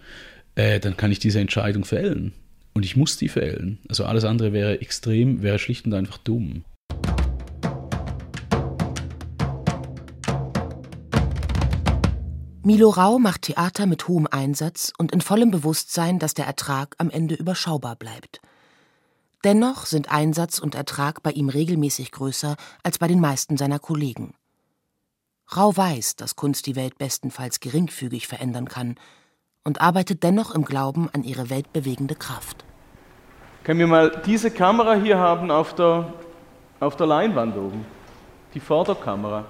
äh, 0.55 0.81
dann 0.81 0.97
kann 0.97 1.13
ich 1.13 1.19
diese 1.19 1.41
Entscheidung 1.41 1.85
fällen. 1.85 2.33
Und 2.75 2.85
ich 2.85 2.97
muss 2.97 3.17
die 3.17 3.29
fällen. 3.29 3.79
Also 3.89 4.05
alles 4.05 4.25
andere 4.25 4.53
wäre 4.53 4.81
extrem, 4.81 5.43
wäre 5.43 5.59
schlicht 5.59 5.85
und 5.85 5.95
einfach 5.95 6.19
dumm. 6.19 6.65
Milo 12.65 12.91
Rau 12.91 13.19
macht 13.19 13.43
Theater 13.43 13.87
mit 13.87 14.07
hohem 14.07 14.29
Einsatz 14.31 14.93
und 14.97 15.11
in 15.11 15.21
vollem 15.21 15.51
Bewusstsein, 15.51 16.21
dass 16.21 16.33
der 16.33 16.47
Ertrag 16.47 16.95
am 16.99 17.11
Ende 17.11 17.35
überschaubar 17.35 17.97
bleibt. 17.97 18.41
Dennoch 19.43 19.87
sind 19.87 20.13
Einsatz 20.13 20.61
und 20.61 20.77
Ertrag 20.77 21.25
bei 21.25 21.33
ihm 21.33 21.49
regelmäßig 21.49 22.13
größer 22.13 22.55
als 22.85 22.99
bei 22.99 23.09
den 23.09 23.19
meisten 23.19 23.57
seiner 23.57 23.81
Kollegen. 23.81 24.35
Rau 25.55 25.77
weiß, 25.77 26.17
dass 26.17 26.37
Kunst 26.37 26.67
die 26.67 26.77
Welt 26.77 26.99
bestenfalls 26.99 27.61
geringfügig 27.61 28.27
verändern 28.27 28.69
kann 28.69 28.97
und 29.65 29.81
arbeitet 29.81 30.23
dennoch 30.23 30.55
im 30.55 30.65
Glauben 30.65 31.09
an 31.13 31.25
ihre 31.25 31.51
weltbewegende 31.51 32.15
Kraft. 32.15 32.65
Können 33.65 33.81
wir 33.81 33.87
mal 33.87 34.23
diese 34.27 34.51
Kamera 34.51 34.95
hier 34.95 35.19
haben 35.19 35.51
auf 35.51 35.75
der, 35.75 36.13
auf 36.81 36.97
der 36.97 37.07
Leinwand 37.07 37.57
oben? 37.57 37.85
Die 38.55 38.61
Vorderkamera. 38.61 39.45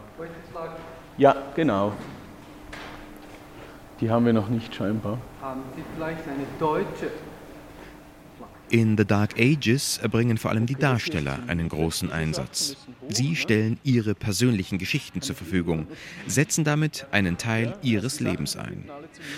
Ja, 1.16 1.34
genau. 1.54 1.92
Die 4.00 4.10
haben 4.10 4.26
wir 4.26 4.32
noch 4.32 4.48
nicht 4.48 4.74
scheinbar. 4.74 5.18
Haben 5.40 5.62
Sie 5.76 5.82
vielleicht 5.94 6.26
eine 6.28 6.46
deutsche 6.58 7.10
in 8.72 8.96
The 8.96 9.04
Dark 9.04 9.38
Ages 9.38 9.98
erbringen 9.98 10.38
vor 10.38 10.50
allem 10.50 10.64
die 10.64 10.74
Darsteller 10.74 11.38
einen 11.46 11.68
großen 11.68 12.10
Einsatz. 12.10 12.76
Sie 13.12 13.36
stellen 13.36 13.78
ihre 13.84 14.14
persönlichen 14.14 14.78
Geschichten 14.78 15.20
zur 15.20 15.36
Verfügung, 15.36 15.86
setzen 16.26 16.64
damit 16.64 17.06
einen 17.10 17.36
Teil 17.36 17.76
ihres 17.82 18.20
Lebens 18.20 18.56
ein. 18.56 18.84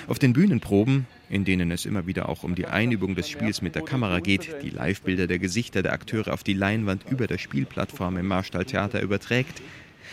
Auf 0.07 0.18
den 0.18 0.33
Bühnenproben, 0.33 1.07
in 1.29 1.45
denen 1.45 1.70
es 1.70 1.85
immer 1.85 2.07
wieder 2.07 2.29
auch 2.29 2.45
um 2.45 2.55
die 2.55 2.66
Einübung 2.66 3.14
des 3.14 3.29
Spiels 3.29 3.62
mit 3.62 3.75
der 3.75 3.83
Kamera 3.83 4.20
geht, 4.20 4.62
die 4.62 4.70
Livebilder 4.70 5.27
der 5.27 5.39
Gesichter 5.39 5.83
der 5.83 5.93
Akteure 5.93 6.33
auf 6.33 6.45
die 6.45 6.53
Leinwand 6.53 7.05
über 7.11 7.27
der 7.27 7.39
Spielplattform 7.39 8.16
im 8.16 8.27
Marstalltheater 8.27 9.03
überträgt, 9.03 9.61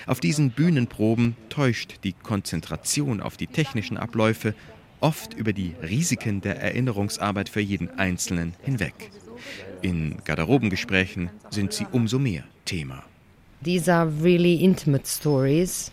auf 0.07 0.19
diesen 0.19 0.51
Bühnenproben 0.51 1.35
täuscht 1.49 2.03
die 2.03 2.13
Konzentration 2.13 3.21
auf 3.21 3.37
die 3.37 3.47
technischen 3.47 3.97
Abläufe 3.97 4.55
oft 4.99 5.33
über 5.33 5.53
die 5.53 5.75
Risiken 5.81 6.41
der 6.41 6.61
Erinnerungsarbeit 6.61 7.49
für 7.49 7.59
jeden 7.59 7.89
Einzelnen 7.99 8.53
hinweg. 8.61 9.11
In 9.81 10.17
Garderobengesprächen 10.23 11.29
sind 11.49 11.73
sie 11.73 11.85
umso 11.91 12.19
mehr 12.19 12.43
Thema. 12.65 13.03
These 13.63 13.89
are 13.89 14.07
really 14.07 14.55
intimate 14.55 15.07
stories 15.07 15.91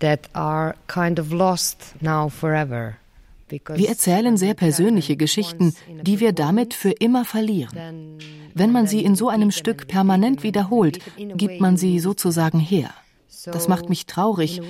that 0.00 0.28
are 0.34 0.74
kind 0.86 1.18
of 1.18 1.32
lost 1.32 1.94
now 2.00 2.28
forever. 2.28 2.96
Wir 3.48 3.88
erzählen 3.88 4.36
sehr 4.36 4.54
persönliche 4.54 5.16
Geschichten, 5.16 5.74
die 6.02 6.20
wir 6.20 6.32
damit 6.32 6.72
für 6.72 6.92
immer 6.92 7.24
verlieren. 7.24 8.18
Wenn 8.54 8.70
man 8.70 8.86
sie 8.86 9.02
in 9.02 9.16
so 9.16 9.28
einem 9.28 9.50
Stück 9.50 9.88
permanent 9.88 10.42
wiederholt, 10.44 11.00
gibt 11.16 11.60
man 11.60 11.76
sie 11.76 11.98
sozusagen 11.98 12.60
her. 12.60 12.90
Das 13.46 13.66
macht 13.66 13.88
mich 13.88 14.06
traurig. 14.06 14.60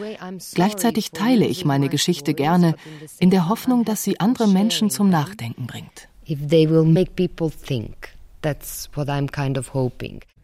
Gleichzeitig 0.55 1.11
teile 1.11 1.47
ich 1.47 1.65
meine 1.65 1.89
Geschichte 1.89 2.35
gerne, 2.35 2.75
in 3.19 3.31
der 3.31 3.49
Hoffnung, 3.49 3.85
dass 3.85 4.03
sie 4.03 4.21
andere 4.21 4.49
Menschen 4.49 4.89
zum 4.89 5.11
Nachdenken 5.11 5.67
bringt. 5.67 6.09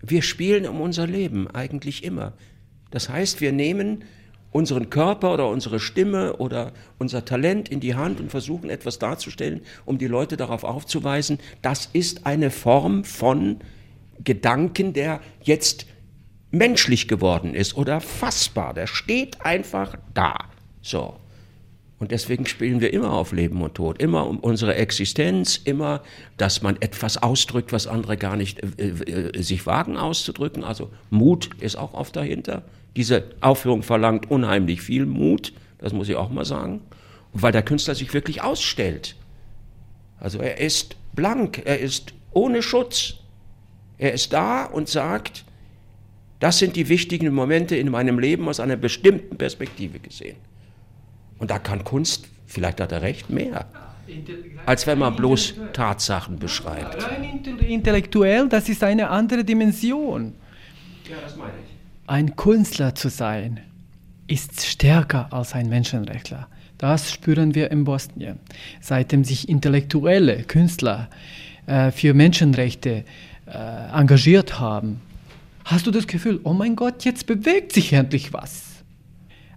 Wir 0.08 0.22
spielen 0.22 0.66
um 0.66 0.80
unser 0.80 1.06
Leben 1.06 1.48
eigentlich 1.48 2.04
immer. 2.04 2.32
Das 2.90 3.08
heißt, 3.08 3.40
wir 3.40 3.52
nehmen 3.52 4.04
unseren 4.52 4.88
Körper 4.88 5.34
oder 5.34 5.48
unsere 5.48 5.80
Stimme 5.80 6.36
oder 6.36 6.72
unser 6.98 7.24
Talent 7.24 7.68
in 7.68 7.80
die 7.80 7.94
Hand 7.94 8.20
und 8.20 8.30
versuchen 8.30 8.70
etwas 8.70 8.98
darzustellen, 8.98 9.60
um 9.84 9.98
die 9.98 10.06
Leute 10.06 10.36
darauf 10.36 10.64
aufzuweisen, 10.64 11.38
das 11.60 11.90
ist 11.92 12.24
eine 12.26 12.50
Form 12.50 13.04
von 13.04 13.58
Gedanken, 14.24 14.92
der 14.92 15.20
jetzt 15.42 15.86
menschlich 16.50 17.06
geworden 17.08 17.54
ist 17.54 17.76
oder 17.76 18.00
fassbar. 18.00 18.72
Der 18.72 18.86
steht 18.86 19.44
einfach 19.44 19.96
da. 20.14 20.36
So. 20.80 21.16
Und 21.98 22.10
deswegen 22.10 22.44
spielen 22.44 22.80
wir 22.80 22.92
immer 22.92 23.12
auf 23.12 23.32
Leben 23.32 23.62
und 23.62 23.74
Tod, 23.74 24.02
immer 24.02 24.26
um 24.26 24.38
unsere 24.38 24.74
Existenz, 24.74 25.56
immer, 25.56 26.02
dass 26.36 26.60
man 26.60 26.76
etwas 26.80 27.22
ausdrückt, 27.22 27.72
was 27.72 27.86
andere 27.86 28.18
gar 28.18 28.36
nicht 28.36 28.60
äh, 28.78 28.88
äh, 28.88 29.42
sich 29.42 29.64
wagen 29.64 29.96
auszudrücken. 29.96 30.62
Also 30.62 30.90
Mut 31.08 31.50
ist 31.60 31.76
auch 31.76 31.94
oft 31.94 32.14
dahinter. 32.14 32.62
Diese 32.96 33.24
Aufführung 33.40 33.82
verlangt 33.82 34.30
unheimlich 34.30 34.82
viel 34.82 35.06
Mut, 35.06 35.54
das 35.78 35.92
muss 35.92 36.08
ich 36.08 36.16
auch 36.16 36.30
mal 36.30 36.44
sagen, 36.44 36.82
weil 37.32 37.52
der 37.52 37.62
Künstler 37.62 37.94
sich 37.94 38.12
wirklich 38.12 38.42
ausstellt. 38.42 39.16
Also 40.18 40.38
er 40.38 40.60
ist 40.60 40.96
blank, 41.14 41.62
er 41.64 41.78
ist 41.78 42.12
ohne 42.32 42.62
Schutz. 42.62 43.14
Er 43.98 44.12
ist 44.12 44.32
da 44.32 44.64
und 44.64 44.88
sagt, 44.88 45.44
das 46.40 46.58
sind 46.58 46.76
die 46.76 46.88
wichtigen 46.90 47.32
Momente 47.34 47.76
in 47.76 47.90
meinem 47.90 48.18
Leben 48.18 48.46
aus 48.48 48.60
einer 48.60 48.76
bestimmten 48.76 49.38
Perspektive 49.38 49.98
gesehen. 49.98 50.36
Und 51.38 51.50
da 51.50 51.58
kann 51.58 51.84
Kunst, 51.84 52.26
vielleicht 52.46 52.80
hat 52.80 52.92
er 52.92 53.02
recht, 53.02 53.30
mehr, 53.30 53.66
als 54.64 54.86
wenn 54.86 54.98
man 54.98 55.16
bloß 55.16 55.54
Tatsachen 55.72 56.38
beschreibt. 56.38 57.02
Rein 57.02 57.44
intellektuell, 57.60 58.48
das 58.48 58.68
ist 58.68 58.82
eine 58.82 59.10
andere 59.10 59.44
Dimension. 59.44 60.34
Ja, 61.08 61.16
das 61.22 61.36
meine 61.36 61.50
ich. 61.50 62.08
Ein 62.08 62.36
Künstler 62.36 62.94
zu 62.94 63.08
sein, 63.08 63.60
ist 64.28 64.64
stärker 64.64 65.32
als 65.32 65.54
ein 65.54 65.68
Menschenrechtler. 65.68 66.48
Das 66.78 67.10
spüren 67.10 67.54
wir 67.54 67.70
in 67.70 67.84
Bosnien. 67.84 68.38
Seitdem 68.80 69.24
sich 69.24 69.48
intellektuelle 69.48 70.42
Künstler 70.42 71.08
äh, 71.66 71.90
für 71.90 72.12
Menschenrechte 72.12 73.04
äh, 73.46 73.98
engagiert 73.98 74.60
haben, 74.60 75.00
hast 75.64 75.86
du 75.86 75.90
das 75.90 76.06
Gefühl, 76.06 76.40
oh 76.44 76.52
mein 76.52 76.76
Gott, 76.76 77.04
jetzt 77.04 77.26
bewegt 77.26 77.72
sich 77.72 77.92
endlich 77.92 78.32
was. 78.32 78.65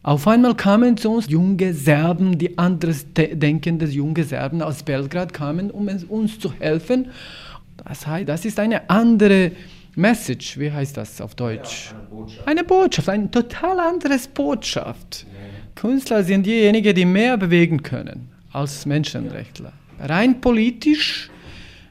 Auf 0.02 0.28
einmal 0.28 0.56
kamen 0.56 0.96
zu 0.96 1.12
uns 1.12 1.30
junge 1.30 1.74
Serben, 1.74 2.38
die 2.38 2.58
anderes 2.58 3.06
denkende 3.14 3.86
junge 3.86 4.24
Serben 4.24 4.62
aus 4.62 4.84
Belgrad 4.84 5.34
kamen, 5.34 5.72
um 5.72 5.90
uns 6.08 6.40
zu 6.40 6.54
helfen. 6.54 7.10
Das, 7.86 8.08
heißt, 8.08 8.30
das 8.30 8.46
ist 8.46 8.60
eine 8.60 8.90
andere 8.90 9.52
Message, 9.96 10.58
wie 10.58 10.72
heißt 10.72 10.96
das 10.96 11.20
auf 11.20 11.36
Deutsch? 11.36 11.92
Ja, 11.92 11.98
eine 11.98 12.08
Botschaft. 12.08 12.48
Eine 12.48 12.64
Botschaft, 12.64 13.10
eine 13.10 13.32
total 13.32 13.80
andere 13.82 14.18
Botschaft. 14.34 15.26
Ja. 15.28 15.40
Künstler 15.76 16.24
sind 16.24 16.46
diejenigen, 16.46 16.96
die 16.96 17.06
mehr 17.06 17.36
bewegen 17.38 17.84
können 17.84 18.30
als 18.54 18.86
Menschenrechtler. 18.86 19.74
Rein 20.00 20.40
politisch, 20.40 21.30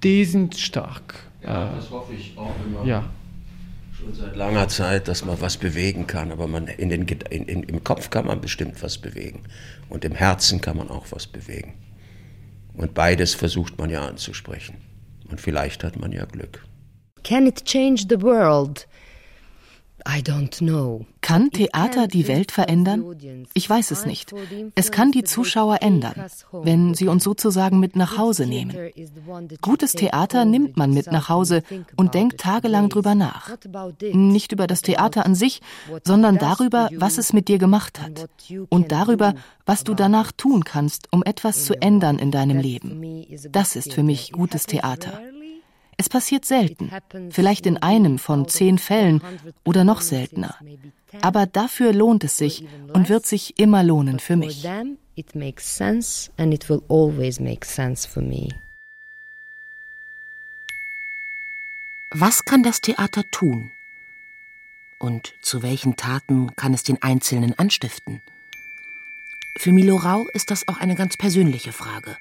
die 0.02 0.24
sind 0.24 0.56
stark. 0.56 1.14
Ja, 1.42 1.72
das 1.76 1.90
hoffe 1.90 2.14
ich 2.14 2.32
auch 2.38 2.54
immer. 2.66 2.86
Ja 2.86 3.04
schon 4.08 4.26
seit 4.26 4.36
langer 4.36 4.68
Zeit, 4.68 5.08
dass 5.08 5.24
man 5.24 5.40
was 5.40 5.56
bewegen 5.56 6.06
kann, 6.06 6.32
aber 6.32 6.46
man 6.46 6.66
in 6.66 6.88
den, 6.88 7.06
in, 7.06 7.44
in, 7.44 7.62
im 7.62 7.84
Kopf 7.84 8.10
kann 8.10 8.26
man 8.26 8.40
bestimmt 8.40 8.82
was 8.82 8.98
bewegen 8.98 9.44
und 9.88 10.04
im 10.04 10.14
Herzen 10.14 10.60
kann 10.60 10.76
man 10.76 10.88
auch 10.88 11.06
was 11.10 11.26
bewegen. 11.26 11.74
Und 12.74 12.94
beides 12.94 13.34
versucht 13.34 13.78
man 13.78 13.90
ja 13.90 14.06
anzusprechen. 14.06 14.76
Und 15.30 15.40
vielleicht 15.40 15.84
hat 15.84 15.98
man 15.98 16.12
ja 16.12 16.24
Glück. 16.24 16.64
Can 17.24 17.46
it 17.46 17.64
change 17.64 18.06
the 18.08 18.22
world? 18.22 18.86
Kann 21.20 21.50
Theater 21.50 22.06
die 22.08 22.28
Welt 22.28 22.50
verändern? 22.50 23.04
Ich 23.52 23.68
weiß 23.68 23.90
es 23.90 24.06
nicht. 24.06 24.32
Es 24.74 24.90
kann 24.90 25.12
die 25.12 25.24
Zuschauer 25.24 25.82
ändern, 25.82 26.14
wenn 26.52 26.94
sie 26.94 27.08
uns 27.08 27.24
sozusagen 27.24 27.78
mit 27.78 27.94
nach 27.94 28.16
Hause 28.16 28.46
nehmen. 28.46 28.74
Gutes 29.60 29.92
Theater 29.92 30.46
nimmt 30.46 30.78
man 30.78 30.94
mit 30.94 31.12
nach 31.12 31.28
Hause 31.28 31.62
und 31.96 32.14
denkt 32.14 32.40
tagelang 32.40 32.88
drüber 32.88 33.14
nach. 33.14 33.50
Nicht 34.12 34.52
über 34.52 34.66
das 34.66 34.80
Theater 34.80 35.26
an 35.26 35.34
sich, 35.34 35.60
sondern 36.04 36.38
darüber, 36.38 36.88
was 36.96 37.18
es 37.18 37.34
mit 37.34 37.48
dir 37.48 37.58
gemacht 37.58 38.00
hat. 38.00 38.30
Und 38.70 38.92
darüber, 38.92 39.34
was 39.66 39.84
du 39.84 39.92
danach 39.94 40.32
tun 40.32 40.64
kannst, 40.64 41.12
um 41.12 41.22
etwas 41.22 41.66
zu 41.66 41.74
ändern 41.82 42.18
in 42.18 42.30
deinem 42.30 42.58
Leben. 42.58 43.26
Das 43.50 43.76
ist 43.76 43.92
für 43.92 44.02
mich 44.02 44.32
gutes 44.32 44.64
Theater. 44.64 45.20
Es 46.00 46.08
passiert 46.08 46.44
selten, 46.44 46.92
vielleicht 47.30 47.66
in 47.66 47.76
einem 47.76 48.20
von 48.20 48.46
zehn 48.46 48.78
Fällen 48.78 49.20
oder 49.64 49.82
noch 49.82 50.00
seltener. 50.00 50.54
Aber 51.22 51.46
dafür 51.46 51.92
lohnt 51.92 52.22
es 52.22 52.36
sich 52.36 52.64
und 52.92 53.08
wird 53.08 53.26
sich 53.26 53.58
immer 53.58 53.82
lohnen 53.82 54.20
für 54.20 54.36
mich. 54.36 54.64
Was 62.10 62.44
kann 62.44 62.62
das 62.62 62.80
Theater 62.80 63.28
tun? 63.32 63.72
Und 65.00 65.34
zu 65.42 65.62
welchen 65.62 65.96
Taten 65.96 66.54
kann 66.54 66.74
es 66.74 66.84
den 66.84 67.02
Einzelnen 67.02 67.58
anstiften? 67.58 68.22
Für 69.56 69.72
Milo 69.72 69.96
Rau 69.96 70.28
ist 70.32 70.52
das 70.52 70.68
auch 70.68 70.78
eine 70.78 70.94
ganz 70.94 71.16
persönliche 71.16 71.72
Frage 71.72 72.16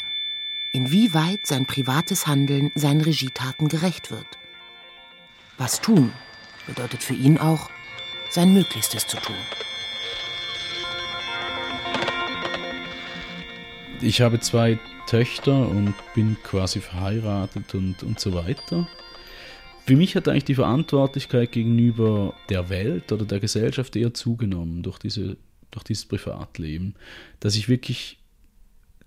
inwieweit 0.78 1.48
sein 1.48 1.66
privates 1.66 2.28
Handeln 2.28 2.72
seinen 2.76 3.02
Regietaten 3.02 3.68
gerecht 3.68 4.12
wird. 4.12 4.28
Was 5.58 5.82
tun 5.82 6.14
bedeutet 6.68 7.02
für 7.02 7.16
ihn 7.16 7.40
auch, 7.40 7.72
sein 8.30 8.54
Möglichstes 8.54 9.08
zu 9.08 9.18
tun. 9.18 9.36
Ich 14.02 14.22
habe 14.22 14.40
zwei 14.40 14.78
Töchter 15.08 15.68
und 15.68 15.96
bin 16.14 16.38
quasi 16.44 16.80
verheiratet 16.80 17.74
und, 17.74 18.04
und 18.04 18.20
so 18.20 18.36
weiter. 18.36 18.88
Für 19.88 19.96
mich 19.96 20.16
hat 20.16 20.28
eigentlich 20.28 20.46
die 20.46 20.56
Verantwortlichkeit 20.56 21.54
gegenüber 21.54 22.36
der 22.50 22.70
Welt 22.70 23.12
oder 23.12 23.26
der 23.26 23.40
Gesellschaft 23.40 23.96
eher 23.96 24.14
zugenommen 24.14 24.84
durch, 24.84 25.00
diese, 25.00 25.38
durch 25.72 25.86
dieses 25.86 26.06
Privatleben, 26.06 26.94
dass 27.40 27.56
ich 27.56 27.70
wirklich 27.70 28.17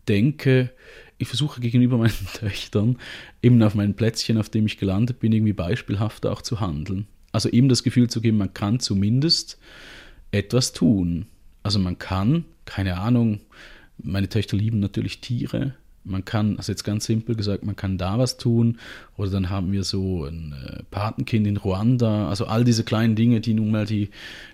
denke, 0.09 0.71
ich 1.19 1.29
versuche 1.29 1.61
gegenüber 1.61 1.99
meinen 1.99 2.27
Töchtern 2.35 2.97
eben 3.43 3.63
auf 3.63 3.75
meinem 3.75 3.95
Plätzchen, 3.95 4.39
auf 4.39 4.49
dem 4.49 4.67
ich 4.67 4.79
gelandet 4.79 5.21
bin, 5.21 5.33
irgendwie 5.33 5.53
beispielhaft 5.53 6.27
auch 6.27 6.43
zu 6.43 6.61
handeln. 6.61 7.07
Also 7.33 7.49
ihm 7.49 7.69
das 7.69 7.85
Gefühl 7.85 8.09
zu 8.09 8.21
geben, 8.21 8.39
man 8.39 8.55
kann 8.55 8.81
zumindest 8.81 9.59
etwas 10.33 10.73
tun. 10.73 11.27
Also 11.63 11.79
man 11.79 11.99
kann, 11.99 12.45
keine 12.65 12.99
Ahnung, 12.99 13.41
meine 14.03 14.29
Töchter 14.29 14.57
lieben 14.57 14.81
natürlich 14.81 15.21
Tiere. 15.21 15.75
Man 16.03 16.25
kann, 16.25 16.57
also 16.57 16.73
jetzt 16.73 16.85
ganz 16.85 17.05
simpel 17.05 17.37
gesagt, 17.37 17.63
man 17.63 17.77
kann 17.77 17.99
da 17.99 18.19
was 18.19 18.39
tun. 18.39 18.79
Oder 19.17 19.31
dann 19.31 19.51
haben 19.51 19.71
wir 19.71 19.85
so 19.85 20.25
ein 20.25 20.53
äh, 20.53 20.83
Patenkind 20.91 21.47
in 21.47 21.59
Ruanda. 21.59 22.29
Also 22.29 22.47
all 22.47 22.65
diese 22.65 22.85
kleinen 22.85 23.15
Dinge, 23.15 23.41
die 23.41 23.55
nun 23.55 23.71
mal 23.71 23.85
die 23.85 24.09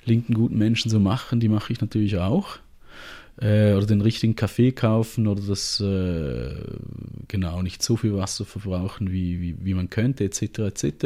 linken 0.05 0.35
guten 0.35 0.59
Menschen 0.59 0.91
so 0.91 0.99
machen, 0.99 1.39
die 1.39 1.49
mache 1.49 1.73
ich 1.73 1.81
natürlich 1.81 2.19
auch 2.19 2.59
äh, 3.41 3.75
oder 3.75 3.87
den 3.87 4.01
richtigen 4.01 4.37
Kaffee 4.37 4.73
kaufen 4.73 5.27
oder 5.27 5.43
das 5.43 5.81
äh, 5.81 6.55
genau 7.29 7.63
nicht 7.63 7.83
so 7.83 7.97
viel 7.97 8.15
Wasser 8.15 8.45
verbrauchen, 8.45 9.11
wie, 9.11 9.41
wie, 9.41 9.57
wie 9.61 9.75
man 9.75 9.91
könnte, 9.91 10.25
etc. 10.25 10.59
etc. 10.61 11.05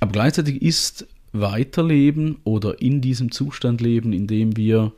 Aber 0.00 0.12
gleichzeitig 0.12 0.62
ist 0.62 1.06
Weiterleben 1.32 2.38
oder 2.44 2.80
in 2.80 3.00
diesem 3.00 3.30
Zustand 3.32 3.80
leben, 3.80 4.12
in 4.12 4.26
dem 4.26 4.56
wir 4.56 4.92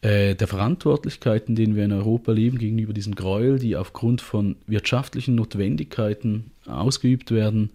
äh, 0.00 0.34
der 0.34 0.48
Verantwortlichkeit, 0.48 1.48
in 1.48 1.56
denen 1.56 1.76
wir 1.76 1.84
in 1.84 1.92
Europa 1.92 2.32
leben, 2.32 2.58
gegenüber 2.58 2.92
diesen 2.92 3.14
Gräuel, 3.14 3.58
die 3.58 3.76
aufgrund 3.76 4.20
von 4.20 4.56
wirtschaftlichen 4.66 5.34
Notwendigkeiten 5.34 6.52
ausgeübt 6.66 7.30
werden, 7.30 7.70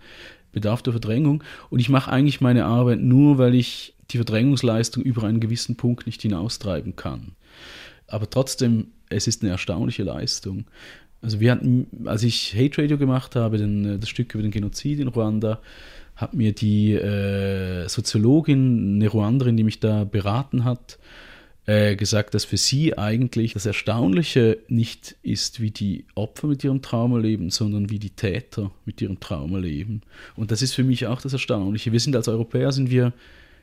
bedarf 0.52 0.82
der 0.82 0.94
Verdrängung. 0.94 1.44
Und 1.70 1.80
ich 1.80 1.90
mache 1.90 2.12
eigentlich 2.12 2.42
meine 2.42 2.66
Arbeit 2.66 3.00
nur, 3.00 3.38
weil 3.38 3.56
ich 3.56 3.94
die 4.12 4.18
Verdrängungsleistung 4.18 5.04
über 5.04 5.24
einen 5.24 5.40
gewissen 5.40 5.76
Punkt 5.76 6.06
nicht 6.06 6.22
hinaustreiben 6.22 6.96
kann 6.96 7.34
aber 8.14 8.30
trotzdem, 8.30 8.88
es 9.10 9.28
ist 9.28 9.42
eine 9.42 9.52
erstaunliche 9.52 10.04
Leistung. 10.04 10.66
Also 11.22 11.40
wir 11.40 11.52
hatten, 11.52 11.88
als 12.06 12.22
ich 12.24 12.54
Hate 12.56 12.82
Radio 12.82 12.98
gemacht 12.98 13.36
habe, 13.36 13.58
den, 13.58 13.86
äh, 13.86 14.00
das 14.00 14.10
Stück 14.10 14.34
über 14.36 14.44
den 14.44 14.52
Genozid 14.52 15.00
in 15.00 15.08
Ruanda, 15.08 15.60
hat 16.16 16.36
mir 16.36 16.54
die 16.54 16.94
äh, 16.94 17.88
Soziologin, 17.88 18.96
eine 18.96 19.08
Ruanderin, 19.08 19.58
die 19.58 19.64
mich 19.64 19.80
da 19.80 20.04
beraten 20.04 20.64
hat, 20.64 21.00
äh, 21.66 21.96
gesagt, 21.96 22.36
dass 22.36 22.46
für 22.46 22.58
sie 22.58 22.98
eigentlich 22.98 23.54
das 23.54 23.66
Erstaunliche 23.66 24.60
nicht 24.68 25.16
ist, 25.24 25.60
wie 25.60 25.72
die 25.72 26.06
Opfer 26.14 26.48
mit 26.48 26.64
ihrem 26.64 26.84
Trauma 26.84 27.18
leben, 27.18 27.50
sondern 27.50 27.90
wie 27.90 28.00
die 28.00 28.12
Täter 28.12 28.70
mit 28.86 29.02
ihrem 29.02 29.20
Trauma 29.20 29.58
leben. 29.58 30.02
Und 30.36 30.52
das 30.52 30.62
ist 30.62 30.74
für 30.76 30.84
mich 30.84 31.08
auch 31.08 31.22
das 31.22 31.34
Erstaunliche. 31.34 31.92
Wir 31.92 32.00
sind 32.00 32.16
als 32.16 32.28
Europäer, 32.28 32.72
sind 32.72 32.92
wir 32.92 33.12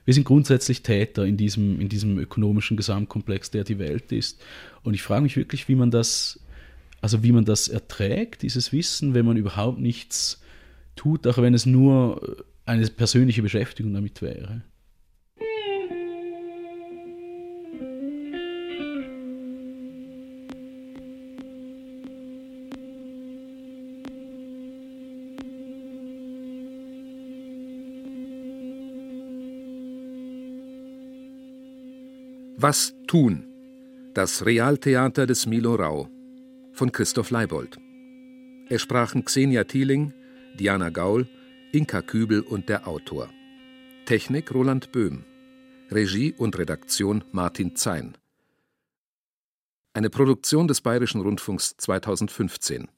wir 0.05 0.15
sind 0.15 0.25
grundsätzlich 0.25 0.83
Täter 0.83 1.25
in 1.25 1.37
diesem, 1.37 1.81
in 1.81 1.89
diesem 1.89 2.19
ökonomischen 2.19 2.77
Gesamtkomplex, 2.77 3.51
der 3.51 3.65
die 3.65 3.79
Welt 3.79 4.13
ist. 4.13 4.43
Und 4.83 4.95
ich 4.95 5.03
frage 5.03 5.23
mich 5.23 5.37
wirklich, 5.37 5.69
wie 5.69 5.75
man 5.75 5.91
das, 5.91 6.41
also 7.01 7.23
wie 7.23 7.33
man 7.33 7.45
das 7.45 7.69
erträgt, 7.69 8.43
dieses 8.43 8.73
Wissen, 8.73 9.15
wenn 9.15 9.27
man 9.27 9.37
überhaupt 9.37 9.79
nichts 9.79 10.41
tut, 10.97 11.27
auch 11.27 11.39
wenn 11.39 11.55
es 11.55 11.67
nur 11.67 12.45
eine 12.65 12.87
persönliche 12.87 13.43
Beschäftigung 13.43 13.93
damit 13.93 14.23
wäre. 14.23 14.63
Was 32.63 32.93
tun? 33.07 33.47
Das 34.13 34.45
Realtheater 34.45 35.27
des 35.27 35.47
Milo 35.47 35.77
Rau 35.77 36.11
von 36.75 36.93
Christoph 36.93 37.31
Leibold. 37.31 37.79
Es 38.69 38.83
sprachen 38.83 39.25
Xenia 39.25 39.65
Thieling, 39.65 40.13
Diana 40.59 40.91
Gaul, 40.91 41.27
Inka 41.73 42.03
Kübel 42.03 42.43
und 42.43 42.69
der 42.69 42.87
Autor. 42.87 43.31
Technik 44.05 44.53
Roland 44.53 44.93
Böhm. 44.93 45.25
Regie 45.91 46.35
und 46.37 46.59
Redaktion 46.59 47.25
Martin 47.33 47.77
Zein. 47.77 48.19
Eine 49.95 50.11
Produktion 50.11 50.69
des 50.69 50.83
Bayerischen 50.83 51.23
Rundfunks 51.23 51.79
2015. 51.79 52.89